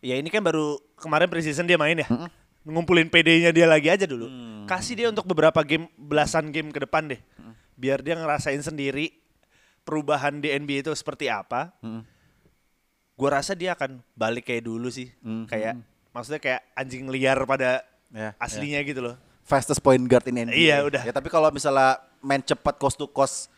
Ya 0.00 0.16
ini 0.16 0.32
kan 0.32 0.40
baru 0.40 0.80
kemarin 0.96 1.28
preseason 1.28 1.68
dia 1.68 1.76
main 1.76 1.94
ya. 1.94 2.08
Ngumpulin 2.62 3.06
PD-nya 3.06 3.50
dia 3.50 3.66
lagi 3.66 3.88
aja 3.88 4.04
dulu. 4.04 4.30
Kasih 4.64 4.94
dia 4.94 5.08
untuk 5.10 5.26
beberapa 5.26 5.58
game, 5.60 5.90
belasan 5.92 6.48
game 6.48 6.70
ke 6.70 6.78
depan 6.78 7.06
deh. 7.06 7.18
Biar 7.74 7.98
dia 7.98 8.14
ngerasain 8.14 8.60
sendiri 8.60 9.10
perubahan 9.82 10.38
di 10.38 10.48
NBA 10.48 10.82
itu 10.82 10.92
seperti 10.92 11.26
apa. 11.26 11.74
Gue 13.12 13.28
rasa 13.28 13.52
dia 13.52 13.72
akan 13.72 13.98
balik 14.12 14.46
kayak 14.46 14.62
dulu 14.62 14.86
sih. 14.88 15.10
Kayak 15.44 15.82
maksudnya 16.10 16.38
kayak 16.38 16.60
anjing 16.72 17.06
liar 17.08 17.42
pada 17.44 17.82
Ya, 18.12 18.36
aslinya 18.36 18.76
gitu 18.84 19.00
loh. 19.00 19.16
Fastest 19.40 19.80
point 19.80 20.04
guard 20.04 20.28
in 20.28 20.36
NBA. 20.38 20.52
Iya, 20.54 20.76
udah. 20.84 21.00
Ya 21.02 21.10
tapi 21.10 21.26
kalau 21.26 21.48
misalnya 21.48 21.96
main 22.20 22.38
cepat 22.38 22.76
cost 22.76 22.94
to 22.94 23.08
cost 23.08 23.48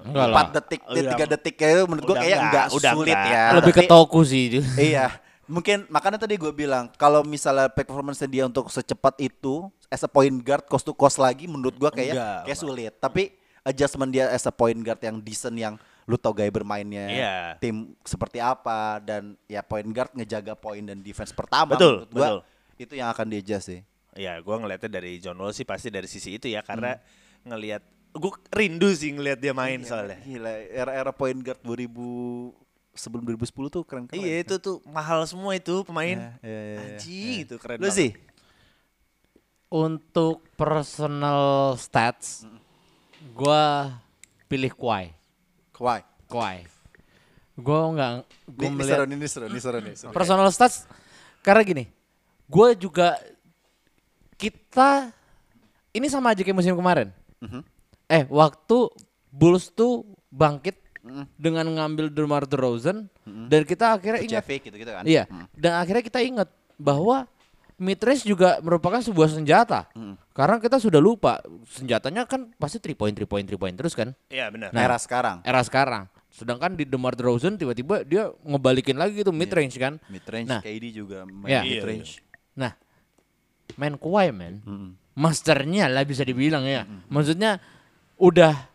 Enggak 0.00 0.26
4 0.26 0.32
lah. 0.32 0.44
detik, 0.56 0.80
Udah. 0.82 1.12
3 1.14 1.26
detik 1.28 1.54
kayak 1.54 1.84
menurut 1.84 2.02
gua 2.02 2.16
Udah 2.16 2.24
kayak 2.24 2.38
enggak, 2.40 2.48
enggak 2.64 2.78
udah 2.80 2.92
sulit 2.96 3.12
enggak. 3.14 3.28
ya. 3.30 3.44
Lebih 3.52 3.72
ke 3.72 3.82
Tapi- 3.84 3.92
toku 3.92 4.20
sih. 4.24 4.42
itu. 4.48 4.60
Iya. 4.74 5.06
Mungkin 5.50 5.90
makanya 5.90 6.14
tadi 6.16 6.38
gue 6.38 6.54
bilang 6.54 6.86
kalau 6.94 7.20
misalnya 7.20 7.66
performance 7.66 8.22
dia 8.22 8.46
untuk 8.46 8.70
secepat 8.70 9.18
itu 9.18 9.66
as 9.90 10.00
a 10.00 10.08
point 10.08 10.38
guard 10.38 10.62
cost 10.64 10.86
to 10.86 10.94
cost 10.94 11.18
lagi 11.18 11.50
menurut 11.50 11.74
gua 11.74 11.90
kayak 11.90 12.14
Enggak, 12.14 12.40
kayak 12.46 12.58
sulit. 12.58 12.92
Tapi 12.96 13.34
adjustment 13.60 14.08
dia 14.08 14.30
as 14.30 14.46
a 14.46 14.54
point 14.54 14.78
guard 14.78 15.02
yang 15.02 15.18
decent 15.18 15.58
yang 15.58 15.74
lu 16.06 16.14
tau 16.14 16.30
gaya 16.30 16.48
bermainnya 16.48 17.06
Iya. 17.06 17.34
tim 17.58 17.94
seperti 18.02 18.38
apa 18.38 18.98
dan 18.98 19.34
ya 19.44 19.60
point 19.60 19.86
guard 19.86 20.10
ngejaga 20.12 20.54
poin 20.54 20.80
dan 20.80 21.02
defense 21.02 21.30
pertama 21.30 21.74
Betul, 21.74 22.02
menurut 22.02 22.10
gua 22.10 22.22
betul. 22.24 22.40
itu 22.78 22.92
yang 22.96 23.08
akan 23.10 23.26
di 23.26 23.36
adjust 23.38 23.66
sih. 23.68 23.80
Ya, 24.14 24.38
gue 24.38 24.50
ngeliatnya 24.52 24.90
dari 24.90 25.18
John 25.18 25.38
Wall 25.38 25.50
sih 25.50 25.62
pasti 25.62 25.86
dari 25.86 26.06
sisi 26.06 26.34
itu 26.34 26.46
ya 26.46 26.62
karena 26.62 26.94
Hmm. 26.94 27.02
ngelihat 27.46 27.82
gue 28.10 28.32
rindu 28.50 28.90
sih 28.90 29.14
ngelihat 29.14 29.38
dia 29.38 29.50
main 29.52 29.82
soalnya. 29.82 30.18
Gila, 30.20 30.50
era-era 30.66 31.10
point 31.10 31.38
guard 31.38 31.62
2000 31.62 32.50
sebelum 32.94 33.22
2010 33.24 33.70
tuh 33.70 33.82
keren 33.86 34.04
keren. 34.06 34.18
Iya 34.18 34.42
itu 34.42 34.54
tuh 34.58 34.82
mahal 34.86 35.22
semua 35.24 35.54
itu 35.54 35.82
pemain. 35.86 36.18
Iya, 36.18 36.30
iya, 36.42 36.60
iya, 36.60 36.78
Anjing 36.98 37.36
itu 37.46 37.54
keren 37.56 37.78
Lu 37.78 37.86
banget. 37.88 37.96
sih? 37.96 38.10
Untuk 39.70 40.42
personal 40.58 41.74
stats, 41.78 42.42
gua 43.30 43.94
pilih 44.50 44.74
Kawhi. 44.74 45.14
Kawhi. 45.70 46.02
Kawhi. 46.26 46.66
Gua 47.54 47.80
nggak, 47.94 48.12
ini 48.56 48.66
melihat 48.74 48.98
seru, 49.04 49.14
ini 49.14 49.26
seru, 49.28 49.46
ini 49.46 49.60
seru 49.60 49.78
nih. 49.78 49.94
seru. 49.94 50.10
personal 50.10 50.48
stats 50.50 50.88
karena 51.44 51.62
gini, 51.62 51.84
gua 52.50 52.74
juga 52.74 53.20
kita 54.34 55.12
ini 55.92 56.06
sama 56.10 56.32
aja 56.34 56.42
kayak 56.42 56.56
musim 56.56 56.74
kemarin. 56.74 57.14
Mhm. 57.38 57.62
Eh, 58.10 58.24
waktu 58.26 58.90
Bulls 59.30 59.70
tuh 59.70 60.02
bangkit 60.34 60.74
dengan 61.40 61.64
ngambil 61.64 62.12
DeMar 62.12 62.44
DeRozan 62.44 63.08
dan 63.48 63.60
kita 63.64 63.96
akhirnya 63.96 64.20
ingat 64.20 64.44
Jeffy 64.44 64.56
gitu-gitu 64.60 64.92
kan. 64.92 65.04
Iya. 65.08 65.24
Dan 65.56 65.72
akhirnya 65.80 66.04
kita 66.04 66.20
ingat 66.20 66.48
bahwa 66.76 67.24
midrange 67.80 68.28
juga 68.28 68.60
merupakan 68.60 69.00
sebuah 69.00 69.32
senjata. 69.32 69.88
Karena 70.36 70.60
kita 70.60 70.76
sudah 70.76 71.00
lupa 71.00 71.40
senjatanya 71.72 72.28
kan 72.28 72.52
pasti 72.60 72.76
3 72.76 72.92
point 72.96 73.16
3 73.16 73.24
point 73.24 73.44
3 73.48 73.56
point 73.56 73.76
terus 73.76 73.96
kan 73.96 74.12
Iya 74.28 74.52
benar. 74.52 74.70
Nah, 74.76 74.80
era 74.84 74.96
sekarang. 75.00 75.40
era 75.44 75.60
sekarang. 75.64 76.04
Sedangkan 76.30 76.78
di 76.78 76.86
DeMar 76.86 77.18
DeRozan 77.18 77.58
tiba-tiba 77.58 78.06
dia 78.06 78.30
ngebalikin 78.46 78.94
lagi 78.94 79.26
tuh 79.26 79.34
midrange 79.34 79.74
kan. 79.80 79.98
Mid 80.12 80.22
range 80.28 80.46
Nah. 80.46 80.60
KD 80.62 80.84
juga 80.94 81.26
main 81.26 81.48
Iya. 81.50 81.60
mid 81.64 81.72
Iya, 81.74 81.82
range. 81.82 82.10
Nah, 82.54 82.72
main 83.80 83.96
Kawhi 83.98 84.30
man. 84.30 84.54
Masternya 85.16 85.90
lah 85.90 86.06
bisa 86.06 86.22
dibilang 86.22 86.62
ya. 86.64 86.86
Maksudnya 87.10 87.58
udah 88.14 88.69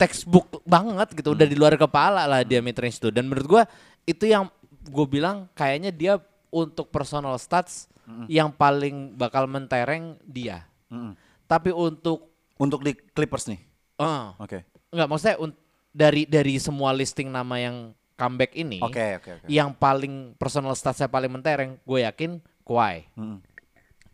textbook 0.00 0.64
banget 0.64 1.12
gitu, 1.12 1.36
udah 1.36 1.44
di 1.44 1.52
luar 1.52 1.76
kepala 1.76 2.24
lah 2.24 2.40
dia 2.40 2.64
midrange 2.64 2.96
tuh. 2.96 3.12
Dan 3.12 3.28
menurut 3.28 3.44
gua 3.44 3.62
itu 4.08 4.24
yang 4.24 4.48
gue 4.80 5.06
bilang 5.06 5.44
kayaknya 5.52 5.92
dia 5.92 6.16
untuk 6.48 6.88
personal 6.88 7.36
stats 7.36 7.84
yang 8.26 8.48
paling 8.48 9.12
bakal 9.14 9.44
mentereng 9.44 10.16
dia. 10.24 10.64
Mm-mm. 10.88 11.12
Tapi 11.44 11.70
untuk 11.70 12.32
Untuk 12.56 12.84
di 12.84 12.92
Clippers 12.92 13.48
nih. 13.48 13.60
eh 14.00 14.24
Oke. 14.36 14.64
enggak 14.92 15.08
maksudnya 15.08 15.36
dari 15.92 16.24
dari 16.24 16.60
semua 16.60 16.92
listing 16.92 17.28
nama 17.28 17.56
yang 17.56 17.92
comeback 18.16 18.52
ini 18.52 18.84
Oke, 18.84 19.16
oke, 19.16 19.30
oke. 19.40 19.46
yang 19.48 19.72
paling 19.72 20.36
personal 20.36 20.76
statsnya 20.76 21.08
paling 21.08 21.32
mentereng, 21.32 21.80
gue 21.80 22.04
yakin 22.04 22.36
Kawhi. 22.64 23.08
Mm-mm. 23.16 23.40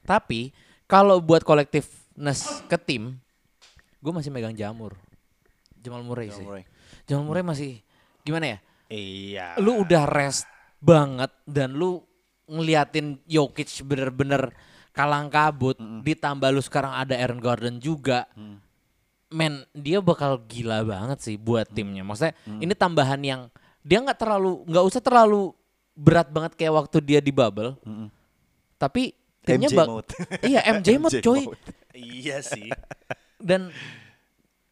Tapi 0.07 0.55
kalau 0.87 1.19
buat 1.19 1.43
collectiveness 1.43 2.63
ke 2.71 2.79
tim, 2.79 3.19
gue 3.99 4.13
masih 4.15 4.31
megang 4.31 4.55
Jamur. 4.55 4.95
Jamal 5.87 6.03
Murray 6.03 6.29
sih. 6.29 6.43
Murray. 6.43 6.67
Jamal 7.07 7.25
Murray 7.25 7.43
masih 7.43 7.73
gimana 8.21 8.47
ya? 8.47 8.59
Iya. 8.89 9.47
Lu 9.57 9.81
udah 9.81 10.03
rest 10.05 10.51
banget 10.79 11.31
dan 11.45 11.73
lu 11.73 12.03
ngeliatin 12.47 13.23
Jokic 13.25 13.71
bener-bener 13.83 14.51
kalang 14.91 15.29
kabut 15.29 15.75
ditambah 15.79 16.49
lu 16.49 16.59
sekarang 16.59 16.91
ada 16.91 17.15
Aaron 17.15 17.39
Gordon 17.39 17.79
juga. 17.79 18.27
Men, 19.27 19.67
dia 19.71 19.99
bakal 19.99 20.39
gila 20.43 20.83
banget 20.83 21.19
sih 21.21 21.35
buat 21.35 21.67
timnya. 21.69 22.03
Maksudnya 22.03 22.35
ini 22.57 22.73
tambahan 22.73 23.19
yang 23.21 23.41
dia 23.83 23.99
nggak 23.99 24.17
terlalu 24.17 24.63
nggak 24.65 24.85
usah 24.85 24.99
terlalu 24.99 25.51
berat 25.93 26.31
banget 26.31 26.55
kayak 26.55 26.75
waktu 26.77 26.99
dia 27.01 27.19
di 27.19 27.31
bubble. 27.31 27.75
Tapi 28.77 29.11
timnya 29.43 29.67
MJ 29.67 29.75
bak- 29.75 29.89
mode. 29.89 30.11
Iya, 30.43 30.61
MJ 30.73 30.89
mode 31.03 31.19
coy. 31.19 31.43
mode. 31.45 31.63
Iya 31.91 32.39
sih. 32.41 32.71
Dan 33.37 33.75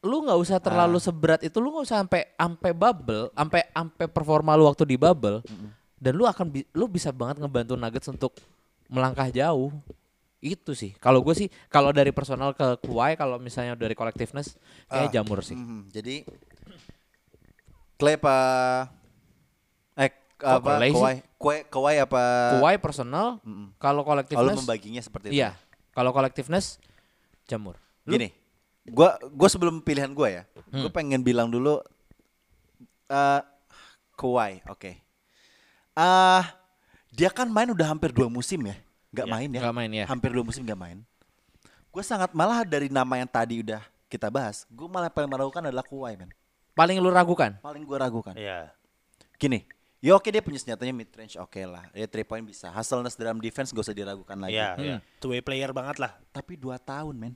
lu 0.04 0.20
nggak 0.20 0.36
usah 0.36 0.58
terlalu 0.58 0.96
Ah. 0.96 1.02
seberat 1.02 1.40
itu 1.40 1.56
lu 1.56 1.72
nggak 1.72 1.84
usah 1.84 1.98
sampai 1.98 2.28
sampai 2.30 2.70
bubble 2.70 3.32
sampai 3.32 3.60
sampai 3.66 4.04
performa 4.06 4.52
lu 4.52 4.64
waktu 4.64 4.84
di 4.84 4.94
bubble 4.94 5.40
dan 5.96 6.12
lu 6.12 6.24
akan 6.24 6.46
bi- 6.46 6.68
lu 6.70 6.84
bisa 6.86 7.08
banget 7.08 7.40
ngebantu 7.40 7.72
Nuggets 7.74 8.06
untuk 8.06 8.36
melangkah 8.86 9.26
jauh. 9.26 9.72
Itu 10.38 10.76
sih. 10.76 10.92
Kalau 10.94 11.18
gue 11.18 11.32
sih 11.34 11.48
kalau 11.66 11.88
dari 11.88 12.12
personal 12.12 12.52
ke 12.52 12.76
Kawhi 12.78 13.16
kalau 13.16 13.40
misalnya 13.40 13.72
dari 13.72 13.92
collectiveness 13.92 14.60
kayak 14.86 15.08
Ah. 15.08 15.12
jamur 15.14 15.40
sih. 15.40 15.56
Mhm, 15.56 15.88
Jadi 15.88 16.20
Clay 17.96 18.14
apa 18.14 18.36
eh 19.96 20.10
apa 20.36 20.70
Clay 20.76 20.90
sih? 20.90 20.94
Kawhi 20.94 21.16
Kawhi, 21.38 21.58
Kawhi 21.66 21.96
apa? 21.98 22.22
Kawhi 22.58 22.76
personal 22.76 23.40
kalau 23.40 23.72
kalau 23.78 24.02
collectiveness 24.04 24.58
membaginya 24.60 25.00
seperti 25.00 25.32
itu. 25.32 25.40
iya. 25.40 25.56
kalau 25.90 26.10
collectiveness 26.10 26.76
jamur. 27.46 27.78
Lu- 28.04 28.18
Gini, 28.18 28.28
gua 28.86 29.16
gua 29.30 29.48
sebelum 29.48 29.80
pilihan 29.80 30.10
gua 30.10 30.28
ya, 30.30 30.42
gua 30.68 30.88
Hmm. 30.88 30.92
pengen 30.92 31.20
bilang 31.20 31.48
dulu 31.48 31.80
eh 33.06 33.40
Kawhi, 34.14 34.62
oke. 34.70 34.92
Ah, 35.92 36.54
dia 37.10 37.30
kan 37.30 37.50
main 37.50 37.66
udah 37.66 37.86
hampir 37.86 38.14
dua 38.14 38.30
musim 38.30 38.62
ya, 38.62 38.78
nggak 39.10 39.26
Ya, 39.26 39.32
main 39.34 39.48
ya? 39.50 39.60
nggak 39.62 39.74
main, 39.74 39.90
ya. 39.90 40.04
Hampir 40.06 40.30
dua 40.30 40.46
musim 40.46 40.62
nggak 40.62 40.78
main. 40.78 40.98
Gue 41.90 42.02
sangat 42.02 42.30
malah 42.30 42.62
dari 42.62 42.86
nama 42.86 43.14
yang 43.18 43.26
tadi 43.26 43.62
udah 43.62 43.82
kita 44.06 44.30
bahas, 44.30 44.66
gue 44.70 44.86
malah 44.86 45.10
paling 45.10 45.26
meragukan 45.26 45.62
adalah 45.66 45.82
Kawhi 45.82 46.14
men. 46.14 46.30
paling 46.74 46.98
lu 46.98 47.06
ragukan 47.06 47.54
Paling 47.58 47.82
gue 47.82 47.98
ragukan. 47.98 48.34
Iya. 48.34 48.70
Gini, 49.34 49.62
ya 49.98 50.14
oke 50.14 50.26
dia 50.26 50.42
punya 50.42 50.58
senjatanya 50.58 50.90
mid 50.90 51.10
range 51.10 51.38
oke 51.38 51.58
lah, 51.62 51.86
dia 51.90 52.06
three 52.06 52.26
point 52.26 52.42
bisa, 52.42 52.70
hustleness 52.70 53.14
dalam 53.14 53.38
defense 53.38 53.70
gak 53.70 53.82
usah 53.82 53.94
diragukan 53.94 54.38
lagi. 54.38 54.58
Iya, 54.58 54.68
iya. 54.78 54.96
Two 55.18 55.30
way 55.30 55.42
player 55.42 55.70
banget 55.70 55.98
lah. 55.98 56.14
Tapi 56.30 56.54
dua 56.54 56.78
tahun 56.78 57.14
men, 57.14 57.34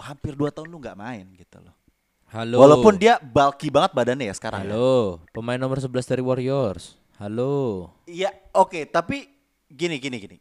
hampir 0.00 0.32
dua 0.32 0.48
tahun 0.48 0.66
lu 0.66 0.78
nggak 0.78 0.96
main 0.96 1.28
gitu 1.34 1.60
loh. 1.60 1.74
halo 2.28 2.56
Walaupun 2.58 2.94
dia 2.94 3.18
bulky 3.18 3.68
banget 3.68 3.90
badannya 3.92 4.26
ya 4.26 4.34
sekarang. 4.34 4.62
ya. 4.62 4.72
halo 4.72 5.20
pemain 5.30 5.56
nomor 5.56 5.76
11 5.76 5.90
dari 6.06 6.22
Warriors 6.22 6.94
halo 7.16 7.90
Iya, 8.04 8.32
oke, 8.52 8.86
tapi 8.86 9.28
gini 9.66 9.98
gini 9.98 10.16
gini. 10.18 10.36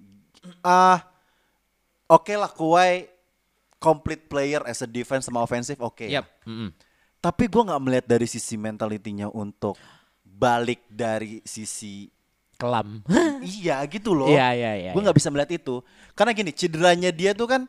Ah, 0.62 1.04
oke 2.08 2.32
lah 2.32 2.48
Kawhi 2.48 3.06
complete 3.78 4.26
player 4.26 4.64
as 4.64 4.80
a 4.80 4.88
defense 4.88 5.24
sama 5.24 5.40
offensive 5.40 5.80
oke. 5.80 6.02
ya. 6.02 6.20
Yap. 6.20 6.26
mm-mm. 6.44 6.70
Tapi 7.20 7.46
gua 7.46 7.68
nggak 7.68 7.84
melihat 7.84 8.06
dari 8.08 8.26
sisi 8.26 8.56
mentalitinya 8.56 9.28
untuk 9.28 9.76
balik 10.24 10.88
dari 10.88 11.44
sisi 11.44 12.08
kelam 12.56 13.04
iya 13.60 13.84
gitu 13.86 14.12
loh. 14.12 14.28
Iya, 14.28 14.52
iya, 14.52 14.72
iya, 14.78 14.92
Gue 14.92 15.00
iya. 15.00 15.06
nggak 15.06 15.18
bisa 15.18 15.28
melihat 15.28 15.52
itu 15.54 15.84
karena 16.12 16.32
gini 16.32 16.52
cederanya 16.52 17.12
dia 17.12 17.32
tuh 17.32 17.48
kan 17.48 17.68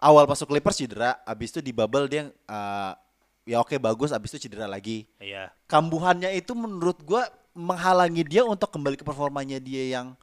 awal 0.00 0.24
masuk 0.24 0.48
Clippers 0.48 0.76
cedera, 0.76 1.20
abis 1.22 1.52
itu 1.52 1.60
di 1.60 1.70
bubble 1.70 2.08
dia 2.08 2.32
ah, 2.44 2.96
ya 3.44 3.60
oke 3.60 3.76
bagus, 3.76 4.10
abis 4.10 4.34
itu 4.34 4.48
cedera 4.48 4.64
lagi. 4.64 5.04
Iya. 5.16 5.52
kambuhannya 5.64 6.32
itu 6.34 6.50
menurut 6.52 6.98
gua 7.04 7.28
menghalangi 7.52 8.24
dia 8.24 8.42
untuk 8.42 8.70
kembali 8.70 8.96
ke 8.96 9.04
performanya 9.04 9.58
dia 9.58 10.00
yang 10.00 10.16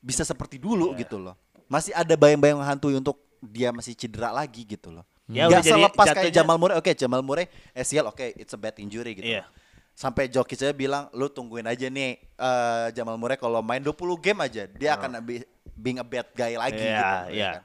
bisa 0.00 0.20
seperti 0.20 0.60
dulu 0.60 0.92
Iya. 0.92 1.06
gitu 1.06 1.16
loh. 1.16 1.34
Masih 1.64 1.96
ada 1.96 2.12
bayang-bayang 2.12 2.60
menghantui 2.60 2.92
untuk 2.92 3.16
dia 3.40 3.72
masih 3.72 3.96
cedera 3.96 4.28
lagi 4.30 4.64
gitu 4.64 4.92
loh. 4.92 5.04
Ya, 5.24 5.48
Gak 5.48 5.64
jadi 5.64 5.80
selepas 5.80 6.06
kayak 6.12 6.32
Jamal 6.32 6.60
Murray. 6.60 6.76
Oke, 6.76 6.92
Jamal 6.92 7.24
Murray 7.24 7.48
ACL 7.72 8.12
oke, 8.12 8.36
it's 8.36 8.52
a 8.52 8.60
bad 8.60 8.76
injury 8.76 9.16
gitu. 9.16 9.24
Iya. 9.24 9.48
Sampai 9.96 10.28
Jokic 10.28 10.60
aja 10.60 10.74
bilang, 10.74 11.08
lu 11.14 11.30
tungguin 11.30 11.64
aja 11.64 11.88
nih 11.88 12.18
eh, 12.20 12.86
Jamal 12.92 13.16
Murray 13.16 13.40
kalau 13.40 13.64
main 13.64 13.80
20 13.80 13.94
game 14.20 14.40
aja, 14.42 14.66
dia 14.66 14.90
akan 14.92 15.24
be- 15.24 15.46
being 15.72 15.96
a 15.96 16.04
bad 16.04 16.28
guy 16.34 16.58
lagi 16.58 16.76
Iya, 16.76 16.92
gitu. 16.92 17.16
ya 17.24 17.32
iya. 17.32 17.50
kan. 17.56 17.62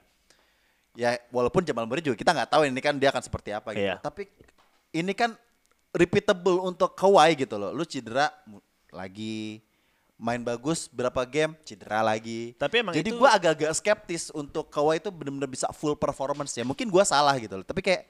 Ya 1.00 1.16
walaupun 1.32 1.64
Jamal 1.64 1.88
Murray 1.88 2.04
juga 2.04 2.20
kita 2.20 2.36
nggak 2.36 2.50
tahu 2.52 2.68
ini 2.68 2.80
kan 2.84 2.92
dia 3.00 3.08
akan 3.08 3.24
seperti 3.24 3.56
apa 3.56 3.72
gitu. 3.72 3.88
Iya. 3.88 3.96
Tapi 4.04 4.28
ini 4.92 5.16
kan 5.16 5.32
repeatable 5.96 6.60
untuk 6.60 6.92
Kawhi 6.92 7.40
gitu 7.40 7.56
loh. 7.56 7.72
Lu 7.72 7.88
cedera 7.88 8.28
lagi 8.92 9.64
main 10.20 10.44
bagus 10.44 10.84
berapa 10.92 11.24
game 11.24 11.56
cedera 11.64 12.04
lagi. 12.04 12.52
Tapi 12.60 12.84
emang 12.84 12.92
Jadi 12.92 13.08
itu- 13.08 13.16
gua 13.16 13.32
agak-agak 13.32 13.72
skeptis 13.72 14.28
untuk 14.36 14.68
Kawhi 14.68 15.00
itu 15.00 15.08
benar-benar 15.08 15.48
bisa 15.48 15.72
full 15.72 15.96
performance 15.96 16.52
ya. 16.52 16.68
Mungkin 16.68 16.92
gua 16.92 17.08
salah 17.08 17.32
gitu 17.40 17.56
loh. 17.56 17.64
Tapi 17.64 17.80
kayak 17.80 18.04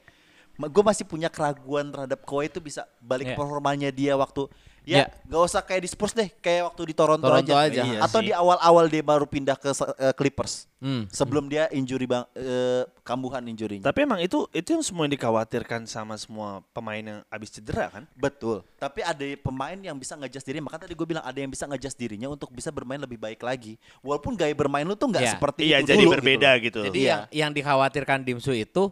gue 0.61 0.83
masih 0.83 1.07
punya 1.07 1.31
keraguan 1.31 1.89
terhadap 1.89 2.27
Kawhi 2.27 2.51
itu 2.51 2.59
bisa 2.59 2.83
balik 2.99 3.33
Iya. 3.33 3.37
performanya 3.39 3.89
dia 3.89 4.13
waktu 4.19 4.51
Ya 4.81 5.13
nggak 5.29 5.41
usah 5.45 5.61
kayak 5.61 5.85
di 5.85 5.89
Spurs 5.93 6.09
deh, 6.11 6.25
kayak 6.41 6.73
waktu 6.73 6.89
di 6.89 6.95
Toronto, 6.97 7.21
Toronto 7.21 7.53
aja, 7.53 7.69
aja. 7.69 7.81
Iya 7.85 7.99
atau 8.01 8.17
sih. 8.17 8.27
di 8.27 8.31
awal-awal 8.33 8.89
dia 8.89 9.05
baru 9.05 9.29
pindah 9.29 9.53
ke 9.53 9.69
eh, 9.69 10.09
Clippers. 10.17 10.65
Hmm. 10.81 11.05
Sebelum 11.13 11.45
dia 11.45 11.69
injury 11.69 12.09
bang 12.09 12.25
eh, 12.33 12.89
kambuhan 13.05 13.45
injurinya. 13.45 13.85
Tapi 13.85 14.09
emang 14.09 14.17
itu 14.17 14.49
itu 14.49 14.73
yang 14.73 14.81
semua 14.81 15.05
yang 15.05 15.13
dikhawatirkan 15.13 15.85
sama 15.85 16.17
semua 16.17 16.65
pemain 16.73 16.97
yang 16.97 17.21
habis 17.29 17.53
cedera 17.53 17.93
kan? 17.93 18.09
Betul. 18.17 18.65
Tapi 18.81 19.05
ada 19.05 19.21
pemain 19.37 19.77
yang 19.77 19.93
bisa 19.93 20.17
ngejas 20.17 20.41
diri. 20.41 20.57
Maka 20.57 20.81
tadi 20.81 20.97
gue 20.97 21.05
bilang 21.05 21.21
ada 21.21 21.37
yang 21.37 21.53
bisa 21.53 21.69
ngejas 21.69 21.93
dirinya 21.93 22.25
untuk 22.25 22.49
bisa 22.49 22.73
bermain 22.73 22.97
lebih 22.97 23.21
baik 23.21 23.45
lagi. 23.45 23.77
Walaupun 24.01 24.33
gaya 24.33 24.57
bermain 24.57 24.81
lu 24.81 24.97
tuh 24.97 25.13
nggak 25.13 25.21
Iya. 25.21 25.33
seperti 25.37 25.61
Iya, 25.69 25.77
itu 25.85 25.89
jadi 25.93 26.01
dulu 26.01 26.13
berbeda 26.17 26.49
loh. 26.49 26.65
gitu. 26.65 26.79
Jadi 26.89 26.99
Iya. 27.05 27.09
yang 27.13 27.21
yang 27.29 27.51
dikhawatirkan 27.53 28.25
Dimsu 28.25 28.57
itu 28.57 28.89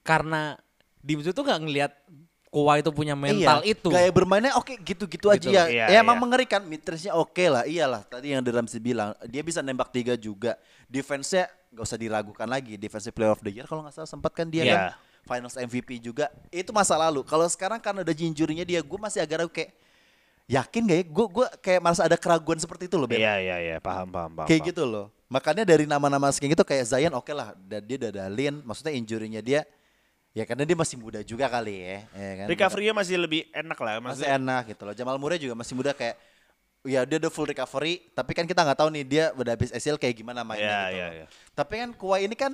karena 0.00 0.54
Dimsu 1.02 1.34
tuh 1.34 1.42
nggak 1.42 1.60
ngelihat 1.60 1.92
Kawhi 2.54 2.86
itu 2.86 2.90
punya 2.94 3.18
mental 3.18 3.58
iya, 3.66 3.74
itu. 3.74 3.90
Gaya 3.90 4.14
bermainnya 4.14 4.54
oke 4.54 4.78
gitu-gitu 4.78 5.26
aja 5.26 5.42
Gitu. 5.42 5.50
ya. 5.50 5.66
Iya, 5.66 5.86
ya 5.90 5.98
emang 5.98 6.14
iya. 6.14 6.22
mengerikan. 6.22 6.62
Midrange-nya 6.62 7.12
oke 7.18 7.44
lah. 7.50 7.66
Iyalah 7.66 8.06
tadi 8.06 8.30
yang 8.30 8.46
Ramsey 8.46 8.78
bilang 8.78 9.10
dia 9.26 9.42
bisa 9.42 9.58
nembak 9.58 9.90
tiga 9.90 10.14
juga. 10.14 10.54
Defense-nya 10.86 11.50
gak 11.74 11.82
usah 11.82 11.98
diragukan 11.98 12.46
lagi. 12.46 12.78
Defensive 12.78 13.10
Player 13.10 13.34
of 13.34 13.42
the 13.42 13.50
Year 13.50 13.66
kalau 13.66 13.82
nggak 13.82 13.98
salah 13.98 14.06
sempat 14.06 14.30
kan 14.30 14.46
dia 14.46 14.62
Iya. 14.62 14.74
kan 14.78 14.82
Finals 15.26 15.56
MVP 15.58 15.98
juga. 15.98 16.30
Itu 16.54 16.70
masa 16.70 16.94
lalu. 16.94 17.26
Kalau 17.26 17.48
sekarang 17.50 17.82
karena 17.82 18.06
ada 18.06 18.14
injury-nya 18.14 18.62
dia, 18.62 18.78
gue 18.84 18.98
masih 19.00 19.18
agak 19.24 19.42
ragu 19.42 19.50
kayak 19.50 19.74
yakin 20.46 20.82
gak 20.86 20.98
ya? 21.00 21.04
Gue 21.10 21.26
gue 21.32 21.46
kayak 21.58 21.80
merasa 21.82 22.06
ada 22.06 22.14
keraguan 22.14 22.60
seperti 22.60 22.86
itu 22.86 22.94
loh. 22.94 23.08
Ben. 23.10 23.18
Iya 23.18 23.34
iya 23.42 23.56
iya 23.58 23.76
paham 23.82 24.06
paham 24.14 24.30
paham. 24.30 24.46
kayak 24.46 24.62
paham. 24.62 24.70
gitu 24.70 24.84
loh. 24.86 25.06
Makanya 25.26 25.64
dari 25.66 25.88
nama-nama 25.88 26.30
kayak 26.30 26.54
gitu 26.54 26.62
kayak 26.62 26.84
Zion 26.86 27.14
oke 27.16 27.32
lah. 27.34 27.56
Dan 27.58 27.82
dia 27.82 27.98
dadalin. 27.98 28.62
Maksudnya 28.62 28.92
injury-nya 28.94 29.40
dia 29.42 29.66
ya 30.34 30.44
karena 30.44 30.66
dia 30.66 30.74
masih 30.74 30.96
muda 30.98 31.22
juga 31.22 31.46
kali 31.46 31.78
ya. 31.78 31.98
ya 32.10 32.32
kan? 32.36 32.46
Recovery-nya 32.50 32.92
masih 32.92 33.16
lebih 33.16 33.46
enak 33.48 33.78
lah 33.78 33.92
masih 33.96 34.26
maksudnya. 34.26 34.34
enak 34.34 34.62
gitu 34.68 34.82
loh. 34.82 34.94
Jamal 34.94 35.16
Murray 35.16 35.38
juga 35.38 35.54
masih 35.54 35.72
muda 35.72 35.94
kayak 35.94 36.18
ya 36.84 37.00
dia 37.02 37.16
udah 37.16 37.30
full 37.30 37.46
recovery, 37.46 38.04
tapi 38.12 38.34
kan 38.34 38.44
kita 38.44 38.60
nggak 38.60 38.76
tahu 38.76 38.92
nih 38.92 39.04
dia 39.04 39.24
udah 39.32 39.56
habis 39.56 39.70
ACL 39.70 39.96
kayak 39.96 40.14
gimana 40.14 40.44
mainnya 40.44 40.68
Iya, 40.68 40.76
gitu. 40.84 40.92
iya, 40.92 41.06
loh. 41.06 41.14
iya. 41.16 41.26
Tapi 41.54 41.72
kan 41.80 41.88
Kawhi 41.94 42.20
ini 42.26 42.36
kan 42.36 42.52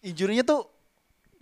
injurinya 0.00 0.40
tuh 0.40 0.60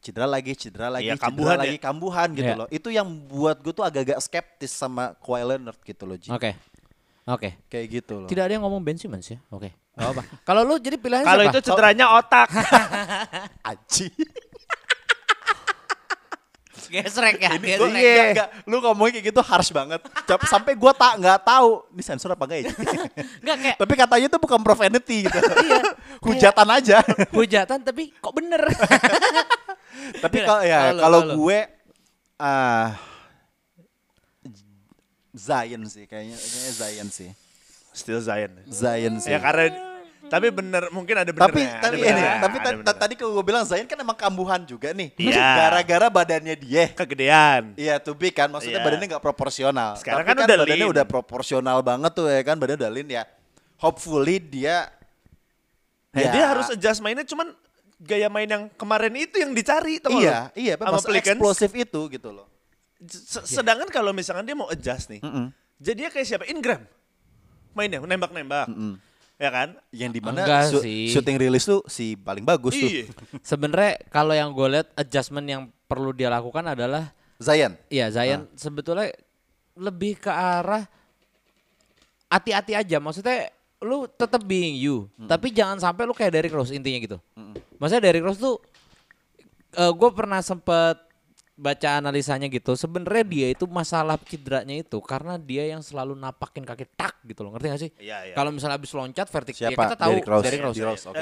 cedera 0.01 0.26
lagi, 0.26 0.53
cedera 0.53 0.89
lagi, 0.91 1.07
Iya, 1.07 1.14
cedera 1.14 1.24
kambuhan 1.30 1.57
lagi, 1.57 1.76
ya. 1.76 1.80
kambuhan 1.80 2.28
gitu 2.32 2.51
Iya. 2.51 2.59
loh. 2.59 2.68
Itu 2.68 2.89
yang 2.89 3.07
buat 3.24 3.62
gue 3.62 3.70
tuh 3.70 3.87
agak-agak 3.87 4.18
skeptis 4.18 4.72
sama 4.72 5.14
Kawhi 5.16 5.47
Leonard 5.47 5.78
gitu 5.78 6.05
loh. 6.05 6.18
Oke. 6.18 6.59
Oke. 7.24 7.49
Kayak 7.68 7.87
gitu 8.03 8.14
loh. 8.20 8.28
Tidak 8.28 8.43
ada 8.43 8.53
yang 8.53 8.64
ngomong 8.66 8.82
Ben 8.82 8.99
Simmons 8.99 9.30
ya. 9.30 9.39
Oke. 9.49 9.70
Gak 9.95 10.11
apa. 10.11 10.22
Kalau 10.43 10.61
lu 10.61 10.74
jadi 10.76 10.99
pilihannya 10.99 11.24
Kalau 11.24 11.45
siapa? 11.47 11.55
itu 11.55 11.61
cederanya 11.62 12.07
otak. 12.18 12.49
Aji. 13.70 14.11
Gesrek 16.87 17.37
ya, 17.37 17.51
Ini 17.53 17.66
gesrek. 17.66 17.91
enggak, 17.91 18.26
enggak, 18.30 18.49
lu 18.64 18.76
ngomongnya 18.78 19.12
kayak 19.16 19.26
gitu 19.30 19.41
harsh 19.41 19.70
banget. 19.70 20.01
Sampai 20.45 20.72
gua 20.74 20.91
tak 20.91 21.16
nggak 21.16 21.41
tahu 21.43 21.85
ini 21.91 22.03
sensor 22.03 22.30
apa 22.30 22.45
enggak 22.45 22.61
ya. 22.61 22.70
Enggak 23.43 23.57
kayak 23.59 23.76
Tapi 23.78 23.93
katanya 23.95 24.26
itu 24.26 24.39
bukan 24.39 24.61
profanity 24.61 25.16
gitu. 25.24 25.39
Hujatan 26.26 26.68
aja. 26.68 26.99
hujatan 27.30 27.78
tapi 27.80 28.12
kok 28.12 28.32
bener. 28.32 28.62
Tapi 30.24 30.37
Iya, 30.37 30.47
kalau 30.47 30.62
ya 30.62 30.78
kalau- 30.97 31.22
gue 31.39 31.59
ah 32.37 32.89
Zion 35.30 35.82
sih 35.85 36.07
kayaknya 36.07 36.37
kayaknya 36.37 36.72
Zion 36.72 37.09
sih. 37.09 37.30
Still 37.91 38.18
Zion. 38.18 38.53
Zion 38.66 39.14
sih. 39.18 39.30
Ya 39.30 39.39
karena 39.39 39.70
tapi 40.27 40.47
bener 40.49 40.89
mungkin 40.89 41.14
ada 41.16 41.29
tapi 41.29 41.61
benernya. 41.61 41.72
ada 41.72 41.83
tapi 41.83 41.97
ini 41.97 42.05
benernya, 42.07 42.33
tapi 42.39 42.57
ada 42.57 42.68
benernya. 42.75 42.95
tadi 42.97 43.14
kalau 43.14 43.33
gue 43.35 43.45
bilang 43.45 43.64
Zion 43.64 43.85
kan 43.85 43.97
emang 43.97 44.14
kambuhan 44.14 44.61
juga 44.62 44.91
nih. 44.91 45.11
Iya. 45.14 45.41
Gara-gara 45.57 46.07
badannya 46.09 46.55
dia. 46.55 46.85
kegedean. 46.93 47.62
Iya 47.75 47.95
big 48.12 48.33
kan 48.33 48.49
maksudnya 48.49 48.79
Iya. 48.79 48.87
badannya 48.87 49.07
nggak 49.11 49.22
proporsional. 49.22 49.91
Sekarang 49.97 50.22
Tapi 50.22 50.31
kan 50.31 50.37
udah 50.41 50.57
badannya 50.57 50.77
lean. 50.81 50.93
udah 50.93 51.05
proporsional 51.05 51.79
banget 51.81 52.12
tuh 52.12 52.27
ya 52.27 52.41
kan 52.41 52.57
badannya 52.57 52.81
udah 52.81 52.93
lean 52.93 53.09
ya. 53.09 53.25
Hopefully 53.77 54.39
dia 54.39 54.89
Ya, 56.14 56.31
dia 56.31 56.45
harus 56.47 56.70
adjust 56.70 57.03
mainnya 57.03 57.27
cuman 57.27 57.51
gaya 57.99 58.31
main 58.31 58.47
yang 58.47 58.70
kemarin 58.72 59.11
itu 59.18 59.35
yang 59.35 59.51
dicari 59.51 59.99
tau 59.99 60.14
Iya, 60.14 60.55
iya, 60.55 60.79
sama 60.79 60.95
mas 60.95 61.03
Pelicans. 61.03 61.35
eksplosif 61.35 61.70
itu 61.75 62.01
gitu 62.07 62.31
loh. 62.31 62.47
Se- 63.05 63.43
Sedangkan 63.43 63.91
kalau 63.91 64.14
misalkan 64.14 64.47
dia 64.47 64.55
mau 64.55 64.70
adjust 64.70 65.11
nih, 65.11 65.18
jadi 65.77 66.07
dia 66.07 66.09
kayak 66.09 66.22
siapa? 66.25 66.45
Ingram. 66.47 66.87
Mainnya 67.75 67.99
nembak-nembak. 67.99 68.70
Ya 69.35 69.51
kan? 69.51 69.68
Yang 69.91 70.11
di 70.14 70.20
mana 70.22 70.47
Enggak 70.47 70.62
su- 70.70 70.82
sih. 70.82 71.11
shooting 71.11 71.37
release 71.37 71.66
tuh 71.66 71.82
si 71.87 72.14
paling 72.14 72.43
bagus 72.43 72.72
tuh. 72.72 72.87
Iya. 72.87 73.11
Sebenarnya 73.51 73.99
kalau 74.09 74.30
yang 74.30 74.55
gue 74.55 74.66
lihat 74.70 74.89
adjustment 74.95 75.45
yang 75.45 75.62
perlu 75.85 76.14
dia 76.14 76.30
lakukan 76.30 76.62
adalah 76.64 77.11
Zion. 77.37 77.74
Iya 77.89 78.14
Zion 78.14 78.47
sebetulnya 78.55 79.11
lebih 79.74 80.16
ke 80.16 80.30
arah 80.30 80.87
hati-hati 82.30 82.72
aja. 82.74 83.03
Maksudnya 83.03 83.51
lu 83.82 84.07
tetap 84.07 84.41
being 84.41 84.78
you, 84.78 85.11
tapi 85.26 85.53
jangan 85.53 85.76
sampai 85.76 86.07
lu 86.07 86.14
kayak 86.14 86.32
Derrick 86.32 86.55
Rose 86.55 86.72
intinya 86.72 86.97
gitu. 86.97 87.18
Maksudnya 87.76 88.01
Derrick 88.01 88.24
Rose 88.24 88.39
tuh 88.39 88.57
gue 89.74 90.11
pernah 90.14 90.41
sempet 90.41 90.97
baca 91.55 92.02
analisanya 92.02 92.50
gitu. 92.50 92.74
Sebenarnya 92.74 93.24
dia 93.24 93.46
itu 93.55 93.64
masalah 93.70 94.18
cederanya 94.26 94.74
itu 94.74 94.98
karena 94.98 95.38
dia 95.38 95.70
yang 95.70 95.80
selalu 95.80 96.18
napakin 96.18 96.66
kaki 96.66 96.86
tak 96.98 97.14
gitu 97.22 97.46
loh. 97.46 97.55
Ngerti 97.55 97.66
gak 97.70 97.80
sih? 97.80 97.90
Iya, 98.02 98.18
iya. 98.30 98.34
Kalau 98.34 98.50
misalnya 98.50 98.76
abis 98.76 98.90
loncat 98.90 99.26
vertikal 99.30 99.70
ya 99.70 99.78
kita 99.78 99.96
tahu 99.96 100.12
Derrick 100.18 100.28
Rose. 100.28 100.44
Derrick 100.44 100.62
Rose. 100.66 101.05
Oke. 101.11 101.18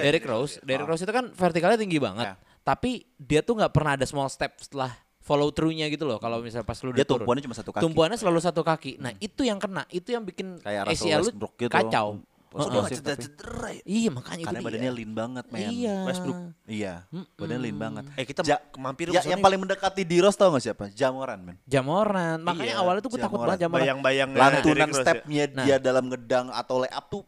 Derrick 0.64 0.88
Rose, 0.88 1.02
itu 1.04 1.12
kan 1.12 1.24
vertikalnya 1.36 1.78
tinggi 1.78 2.00
banget. 2.00 2.32
Ya. 2.32 2.34
Tapi 2.64 3.04
dia 3.20 3.40
tuh 3.44 3.60
nggak 3.60 3.72
pernah 3.72 3.92
ada 4.00 4.06
small 4.08 4.32
step 4.32 4.56
setelah 4.56 4.92
follow 5.22 5.54
through-nya 5.54 5.86
gitu 5.92 6.02
loh. 6.02 6.18
Kalau 6.18 6.42
misalnya 6.42 6.66
pas 6.66 6.78
lu 6.82 6.90
Dia 6.90 7.06
turun. 7.06 7.22
tumpuannya 7.22 7.42
cuma 7.46 7.54
satu 7.54 7.70
kaki. 7.70 7.82
Tumpuannya 7.86 8.18
selalu 8.18 8.38
satu 8.42 8.62
kaki. 8.66 8.92
Nah, 8.98 9.14
itu 9.22 9.46
yang 9.46 9.62
kena, 9.62 9.86
itu 9.92 10.10
yang 10.10 10.26
bikin 10.26 10.58
Kayak 10.58 10.90
ACL 10.90 11.20
lu 11.22 11.30
gitu. 11.30 11.70
kacau. 11.70 12.18
Heeh. 12.54 12.68
gua 12.68 12.80
nggak 12.82 12.92
cedera-cedera 12.94 13.68
ya. 13.72 13.82
Iya, 13.82 14.08
makanya 14.10 14.44
Karena 14.44 14.58
itu 14.58 14.66
badannya 14.66 14.84
dia. 14.86 14.98
lean 14.98 15.12
banget, 15.12 15.44
men. 15.48 15.60
Iya. 15.64 15.96
Westbrook. 16.04 16.38
Iya, 16.64 16.92
badannya 17.34 17.60
lean 17.60 17.78
banget. 17.78 18.04
Eh 18.12 18.24
kita 18.24 18.40
Ja- 18.42 18.62
mampir 18.76 19.06
Ya, 19.08 19.22
yang 19.24 19.40
paling 19.40 19.58
mendekati 19.58 20.02
di 20.02 20.16
Rose 20.18 20.36
tau 20.36 20.50
gak 20.50 20.62
siapa? 20.62 20.84
Jamoran, 20.90 21.40
men. 21.40 21.56
Jamoran. 21.64 22.38
Makanya 22.40 22.74
Iya, 22.74 22.80
awalnya 22.80 23.00
tuh 23.00 23.10
gue 23.10 23.20
takut 23.20 23.38
banget 23.38 23.64
Jamoran. 23.64 23.82
bayang-bayang 23.82 24.28
Lantunan 24.30 24.88
ya. 24.88 24.96
stepnya 24.96 25.44
Nah. 25.48 25.64
dia 25.64 25.76
dalam 25.78 26.04
ngedang 26.06 26.46
atau 26.48 26.76
layup 26.78 27.04
tuh 27.08 27.22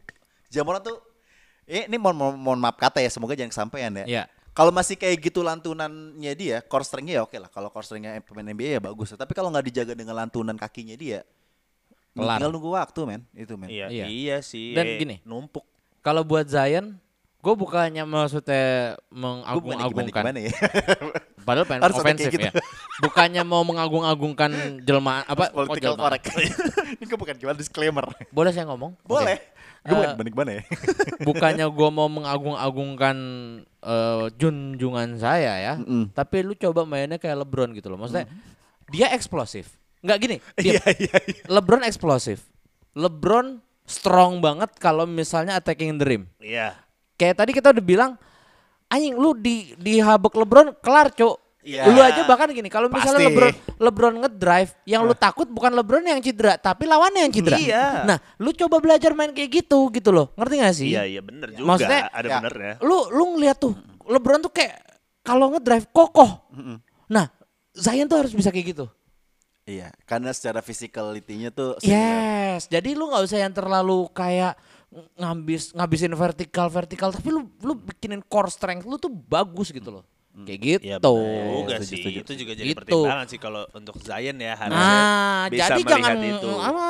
Jamoran 0.49 0.81
tuh 0.81 0.97
eh, 1.65 1.89
ini 1.89 1.97
mohon, 1.97 2.13
mohon, 2.15 2.35
mohon 2.37 2.61
maaf 2.61 2.77
kata 2.77 3.01
ya, 3.01 3.09
semoga 3.09 3.33
jangan 3.33 3.49
kesampaian 3.49 3.91
ya. 3.91 4.05
Iya. 4.05 4.25
Kalau 4.53 4.71
masih 4.71 4.95
kayak 4.95 5.19
gitu 5.19 5.43
lantunannya 5.43 6.31
dia, 6.37 6.63
core 6.63 6.85
strength-nya 6.85 7.19
ya 7.19 7.23
oke 7.25 7.35
lah. 7.35 7.49
Kalau 7.49 7.73
core 7.73 7.83
strength-nya 7.83 8.21
pemain 8.21 8.47
NBA 8.47 8.77
ya 8.77 8.81
bagus. 8.81 9.11
Tapi 9.11 9.33
kalau 9.33 9.51
nggak 9.51 9.67
dijaga 9.67 9.93
dengan 9.93 10.15
lantunan 10.15 10.55
kakinya 10.55 10.95
dia, 10.95 11.27
Kelar. 12.15 12.39
tinggal 12.39 12.51
nunggu 12.51 12.71
waktu, 12.71 13.01
men. 13.05 13.23
Itu, 13.31 13.55
men. 13.55 13.67
Iya, 13.67 13.87
Iya. 13.89 14.05
iya 14.07 14.37
sih. 14.39 14.71
Dan 14.71 14.87
Eh, 14.87 14.97
gini. 14.97 15.17
numpuk. 15.23 15.67
Kalau 15.99 16.23
buat 16.23 16.47
Zion, 16.47 16.95
gue 17.37 17.55
bukannya 17.55 18.03
maksudnya 18.03 18.95
mengagung-agungkan. 19.09 20.23
gimana, 20.23 20.39
ya. 20.41 20.53
Padahal 21.45 21.67
pengen 21.67 21.83
Harus 21.83 21.99
ofensif 21.99 22.25
kayak 22.25 22.35
gitu. 22.35 22.47
ya. 22.49 22.53
Bukannya 23.05 23.43
mau 23.43 23.61
mengagung-agungkan 23.63 24.51
jelma 24.81 25.21
apa? 25.25 25.51
Political 25.51 25.93
jelma? 25.93 26.03
correct. 26.09 26.25
ini 26.95 27.05
gue 27.05 27.19
bukan 27.19 27.35
gimana 27.35 27.53
disclaimer. 27.55 28.05
Boleh 28.31 28.49
saya 28.49 28.65
ngomong? 28.65 28.97
Boleh. 29.05 29.37
Oke. 29.37 29.53
Gue 29.85 29.97
bukan 29.99 30.17
Eh, 30.17 30.31
gimana 30.31 30.51
ya. 30.55 30.63
bukannya 31.21 31.67
gue 31.69 31.89
mau 31.91 32.09
mengagung-agungkan 32.09 33.17
eh, 33.83 34.25
junjungan 34.33 35.21
saya 35.21 35.53
ya, 35.59 35.75
Mm-mm. 35.77 36.09
tapi 36.11 36.41
lu 36.41 36.55
coba 36.55 36.85
mainnya 36.85 37.19
kayak 37.19 37.45
LeBron 37.45 37.75
gitu 37.75 37.89
loh. 37.89 38.01
Maksudnya 38.01 38.25
dia 38.89 39.13
eksplosif. 39.13 39.77
Nggak 40.05 40.19
gini. 40.21 40.37
Iya, 40.61 40.83
iya, 41.01 41.17
iya. 41.25 41.45
LeBron 41.49 41.83
eksplosif. 41.89 42.45
LeBron 42.93 43.59
strong 43.89 44.45
banget 44.45 44.77
kalau 44.77 45.09
misalnya 45.09 45.57
attacking 45.57 45.97
the 45.97 46.05
rim. 46.05 46.23
Iya. 46.39 46.77
Kayak 47.17 47.41
tadi 47.41 47.51
kita 47.57 47.73
udah 47.73 47.85
bilang, 47.85 48.11
anjing 48.93 49.17
lu 49.17 49.33
di 49.33 49.73
di 49.81 49.99
habek 49.99 50.37
LeBron 50.37 50.77
kelar, 50.85 51.09
Cuk. 51.17 51.41
Iya. 51.65 51.89
Lu 51.89 51.97
aja 52.05 52.29
bahkan 52.29 52.53
gini, 52.53 52.69
kalau 52.69 52.93
misalnya 52.93 53.25
Pasti. 53.25 53.33
LeBron 53.33 53.53
LeBron 53.81 54.15
ngedrive, 54.21 54.71
yang 54.85 55.09
lu 55.09 55.17
takut 55.17 55.49
bukan 55.49 55.73
LeBron 55.73 56.05
yang 56.05 56.21
cedera, 56.21 56.61
tapi 56.61 56.85
lawannya 56.85 57.25
yang 57.25 57.33
cedera. 57.33 57.57
Iya. 57.57 57.85
Nah, 58.05 58.19
lu 58.37 58.53
coba 58.53 58.85
belajar 58.85 59.17
main 59.17 59.33
kayak 59.33 59.65
gitu 59.65 59.89
gitu 59.89 60.13
loh. 60.13 60.37
Ngerti 60.37 60.55
gak 60.61 60.75
sih? 60.77 60.89
Iya, 60.93 61.03
iya 61.09 61.21
bener 61.25 61.57
juga. 61.57 61.65
Maksudnya, 61.65 62.13
ada 62.13 62.29
ya. 62.29 62.37
benernya. 62.45 62.75
lu 62.85 63.09
lu 63.09 63.25
ngeliat 63.35 63.57
tuh 63.57 63.73
LeBron 64.05 64.45
tuh 64.45 64.53
kayak 64.53 64.77
kalau 65.25 65.57
ngedrive 65.57 65.89
kokoh. 65.89 66.31
Nah, 67.09 67.33
Zion 67.73 68.07
tuh 68.07 68.21
harus 68.21 68.37
bisa 68.37 68.53
kayak 68.53 68.77
gitu. 68.77 68.87
Iya, 69.65 69.89
karena 70.05 70.29
secara 70.31 70.61
physicality-nya 70.61 71.49
tuh 71.49 71.81
similar. 71.81 72.21
Yes, 72.53 72.69
jadi 72.69 72.93
lu 72.93 73.09
nggak 73.09 73.25
usah 73.25 73.39
yang 73.41 73.53
terlalu 73.53 74.13
kayak 74.13 74.61
ngabis 75.17 75.73
ngabisin 75.73 76.13
vertikal 76.13 76.69
vertikal, 76.69 77.09
tapi 77.09 77.33
lu 77.33 77.49
lu 77.65 77.73
bikinin 77.75 78.21
core 78.21 78.53
strength 78.53 78.85
lu 78.85 79.01
tuh 79.01 79.09
bagus 79.09 79.73
gitu 79.73 79.89
loh. 79.89 80.05
Kayak 80.35 80.61
gitu. 80.61 80.85
Iya 80.85 80.97
bener 80.99 81.47
juga 81.49 81.75
setuju, 81.79 81.87
sih. 81.87 81.97
setuju. 81.97 82.19
Itu 82.21 82.33
juga 82.35 82.53
jadi 82.53 82.67
Gitu. 82.67 82.79
pertimbangan 82.83 83.27
sih 83.27 83.39
kalau 83.39 83.63
untuk 83.71 83.95
Zion 84.03 84.35
ya 84.37 84.53
harusnya 84.53 84.99
Nah, 84.99 85.43
bisa 85.47 85.63
jadi 85.63 85.81
melihat 85.81 85.95
jangan 85.95 86.17
itu. 86.27 86.51
apa, 86.59 86.87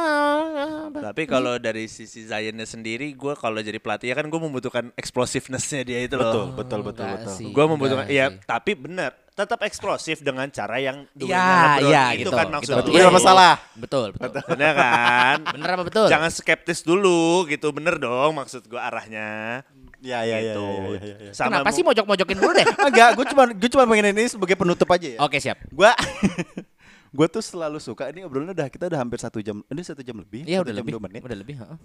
Tapi 1.04 1.22
kalau 1.26 1.54
dari 1.60 1.84
sisi 1.84 2.24
Zionnya 2.24 2.64
sendiri, 2.64 3.12
gue 3.12 3.34
kalau 3.36 3.60
jadi 3.60 3.76
pelatih 3.76 4.10
ya 4.10 4.16
kan 4.16 4.26
gue 4.26 4.40
membutuhkan 4.40 4.90
explosiveness-nya 4.96 5.82
dia 5.84 6.00
itu 6.02 6.16
loh. 6.16 6.56
Betul, 6.56 6.80
betul, 6.80 6.80
betul, 6.82 7.06
betul. 7.06 7.34
Gue 7.52 7.64
membutuhkan, 7.68 8.06
ya 8.08 8.32
sih. 8.32 8.40
tapi 8.42 8.72
benar, 8.74 9.12
tetap 9.34 9.58
eksplosif 9.60 10.18
dengan 10.20 10.46
cara 10.46 10.78
yang 10.78 11.10
Ya, 11.10 11.18
duanya 11.18 11.42
LeBron. 11.76 11.90
ya 11.90 12.04
itu 12.08 12.18
gitu. 12.20 12.30
kan 12.30 12.44
gitu. 12.44 12.54
maksud 12.54 12.74
Betul, 12.76 12.90
lu. 12.90 12.98
nggak 13.00 13.14
masalah. 13.14 13.52
Betul, 13.74 14.06
betul. 14.12 14.42
Bener 14.48 14.72
kan? 14.72 15.36
Bener 15.54 15.68
apa 15.70 15.82
betul? 15.84 16.06
Jangan 16.06 16.30
skeptis 16.30 16.80
dulu 16.80 17.20
gitu, 17.46 17.68
bener 17.70 17.98
dong 17.98 18.30
maksud 18.32 18.62
gue 18.64 18.78
arahnya. 18.78 19.62
Iya, 19.98 20.18
iya, 20.20 20.36
iya, 20.38 20.52
Gitu. 20.52 20.66
iya, 20.68 21.00
iya, 21.00 21.16
iya. 21.18 21.32
Sama 21.32 21.48
Kenapa 21.58 21.68
sih 21.70 21.82
mojok-mojokin 21.82 22.36
dulu 22.36 22.52
deh? 22.52 22.66
Enggak, 22.88 23.08
gue 23.14 23.24
cuma 23.26 23.42
gue 23.48 23.68
cuma 23.68 23.84
pengen 23.84 24.06
ini 24.12 24.24
sebagai 24.26 24.54
penutup 24.54 24.88
aja 24.88 25.08
ya. 25.08 25.18
Oke, 25.18 25.36
siap. 25.38 25.58
Gua 25.68 25.96
gue 27.16 27.26
tuh 27.26 27.40
selalu 27.40 27.78
suka 27.78 28.10
ini 28.10 28.22
obrolan 28.22 28.50
udah 28.50 28.66
kita 28.66 28.86
udah 28.86 28.98
hampir 28.98 29.16
satu 29.16 29.38
jam 29.38 29.62
ini 29.64 29.80
satu 29.80 30.02
jam 30.02 30.14
lebih 30.14 30.42
Iya, 30.44 30.60
satu 30.60 30.64
udah 30.64 30.72
jam 30.72 30.78
lebih. 30.80 30.92
dua 30.92 31.02
menit 31.02 31.20
Udah 31.22 31.38
lebih, 31.38 31.54
heeh. 31.56 31.78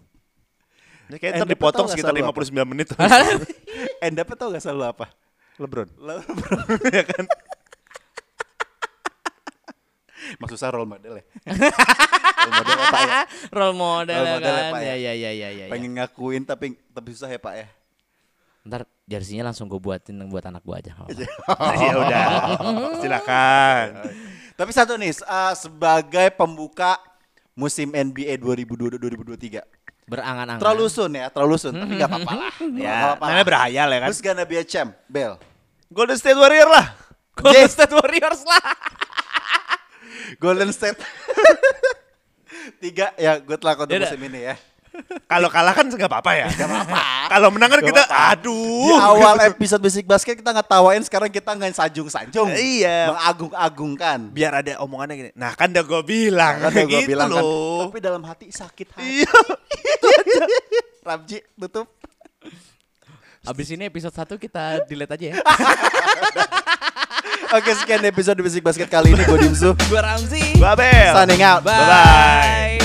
Ini 1.06 1.16
kayak 1.16 1.26
End 1.26 1.34
ntar 1.36 1.45
up-nya 1.45 1.54
dipotong 1.56 1.88
sekitar 1.88 2.12
selalu 2.12 2.22
apa? 2.24 2.41
59 2.45 2.70
menit. 2.70 2.88
end 4.00 4.18
up 4.18 4.30
tau 4.32 4.47
gak 4.50 4.62
selalu 4.62 4.84
apa 4.86 5.06
Lebron. 5.60 5.89
LeBron 5.99 6.80
ya 6.97 7.03
kan? 7.05 7.26
maksud 10.38 10.62
saya 10.62 10.72
role 10.72 10.86
model 10.86 11.18
ya 11.18 11.26
role 12.45 12.53
model 12.53 12.78
ya 12.78 12.88
pak 12.88 13.01
ya 13.01 13.22
Role 13.49 13.76
model, 13.76 14.20
Role 14.22 14.28
ya 14.30 14.34
model 14.38 14.53
ya, 14.53 14.62
kan. 14.62 14.72
Ya, 14.78 14.78
ya. 14.78 14.93
ya, 14.93 14.93
ya, 14.93 15.32
ya, 15.32 15.32
ya. 15.34 15.66
ya. 15.66 15.72
pengen 15.74 15.91
ngakuin 15.97 16.43
tapi 16.45 16.78
tapi 16.93 17.07
susah 17.18 17.30
ya 17.30 17.41
pak 17.41 17.55
ya 17.57 17.68
Ntar 18.60 18.84
jersinya 19.07 19.49
langsung 19.49 19.66
gue 19.66 19.80
buatin 19.80 20.20
buat 20.30 20.43
anak 20.45 20.62
gue 20.62 20.76
aja. 20.76 20.91
apa-apa. 20.93 21.74
ya 21.88 21.93
udah. 21.95 22.24
Silakan. 23.01 23.88
tapi 24.53 24.72
satu 24.76 24.99
nih 24.99 25.16
uh, 25.24 25.55
sebagai 25.55 26.28
pembuka 26.36 26.99
musim 27.55 27.89
NBA 27.89 28.38
2022-2023 28.38 29.64
Berangan-angan. 30.05 30.60
terlalu 30.60 30.86
soon 30.91 31.16
ya 31.16 31.32
terlalu 31.32 31.55
soon 31.55 31.74
tapi 31.80 31.95
nggak 31.95 32.10
apa-apa 32.12 32.34
lah 32.36 32.53
Ya, 32.84 32.95
apa-apa 33.16 33.24
namanya 33.32 33.47
berhayal 33.47 33.88
ya 33.89 33.99
kan. 34.03 34.10
Who's 34.12 34.22
gonna 34.22 34.45
be 34.45 34.60
a 34.60 34.66
champ 34.68 34.91
Bell 35.07 35.39
Golden 35.90 36.16
State 36.16 36.38
Warrior 36.38 36.70
lah. 36.70 36.86
Golden 37.34 37.66
State 37.68 37.90
Warriors 37.92 38.42
lah. 38.44 38.62
Golden 40.38 40.70
State 40.70 41.00
tiga 42.84 43.10
ya 43.16 43.40
good 43.40 43.60
luck 43.60 43.80
untuk 43.80 43.98
musim 43.98 44.22
ini 44.22 44.46
ya 44.46 44.56
Kalau 45.26 45.48
kalah 45.48 45.72
kan 45.72 45.86
nggak 45.86 46.06
apa-apa 46.06 46.32
ya. 46.36 46.48
Kalau 47.30 47.50
menang 47.50 47.72
kan 47.72 47.80
kita, 47.80 48.04
di 48.04 48.12
aduh. 48.12 48.98
awal 49.00 49.38
episode 49.44 49.80
Basic 49.80 50.04
Basket 50.04 50.36
kita 50.36 50.52
ngetawain 50.52 51.00
sekarang 51.02 51.30
kita 51.30 51.56
nggak 51.56 51.72
sanjung-sanjung 51.72 52.50
Iya. 52.52 53.10
mengagung-agungkan 53.10 54.30
Biar 54.30 54.60
ada 54.60 54.82
omongannya 54.82 55.16
gini. 55.16 55.32
Nah 55.34 55.54
kan 55.54 55.72
udah 55.72 55.82
gue 55.84 56.02
bilang. 56.04 56.56
kan 56.60 56.70
udah 56.70 56.84
gue 56.84 57.00
gitu 57.00 57.10
bilang 57.10 57.30
kan 57.32 57.44
tapi 57.88 58.00
dalam 58.00 58.22
hati 58.24 58.46
sakit 58.50 58.88
hati 58.92 59.24
Iya. 59.24 59.34
Ramji 61.08 61.38
tutup 61.56 61.88
Abis 63.48 63.72
ini 63.72 63.88
episode 63.88 64.12
1 64.12 64.36
kita 64.36 64.84
delete 64.84 65.16
aja 65.16 65.26
ya. 65.32 65.36
oke 67.56 67.72
sekian 67.82 68.04
episode 68.06 68.38
Basic 68.40 68.62
Basket 68.62 68.86
kali 68.86 69.16
ini 69.16 69.24
gue 69.26 69.38
Dimsu 69.40 69.72
Gue 69.88 70.02
Ramzi. 70.02 70.60
Babel. 70.60 71.14
signing 71.16 71.42
out 71.42 71.64
Bye. 71.64 72.78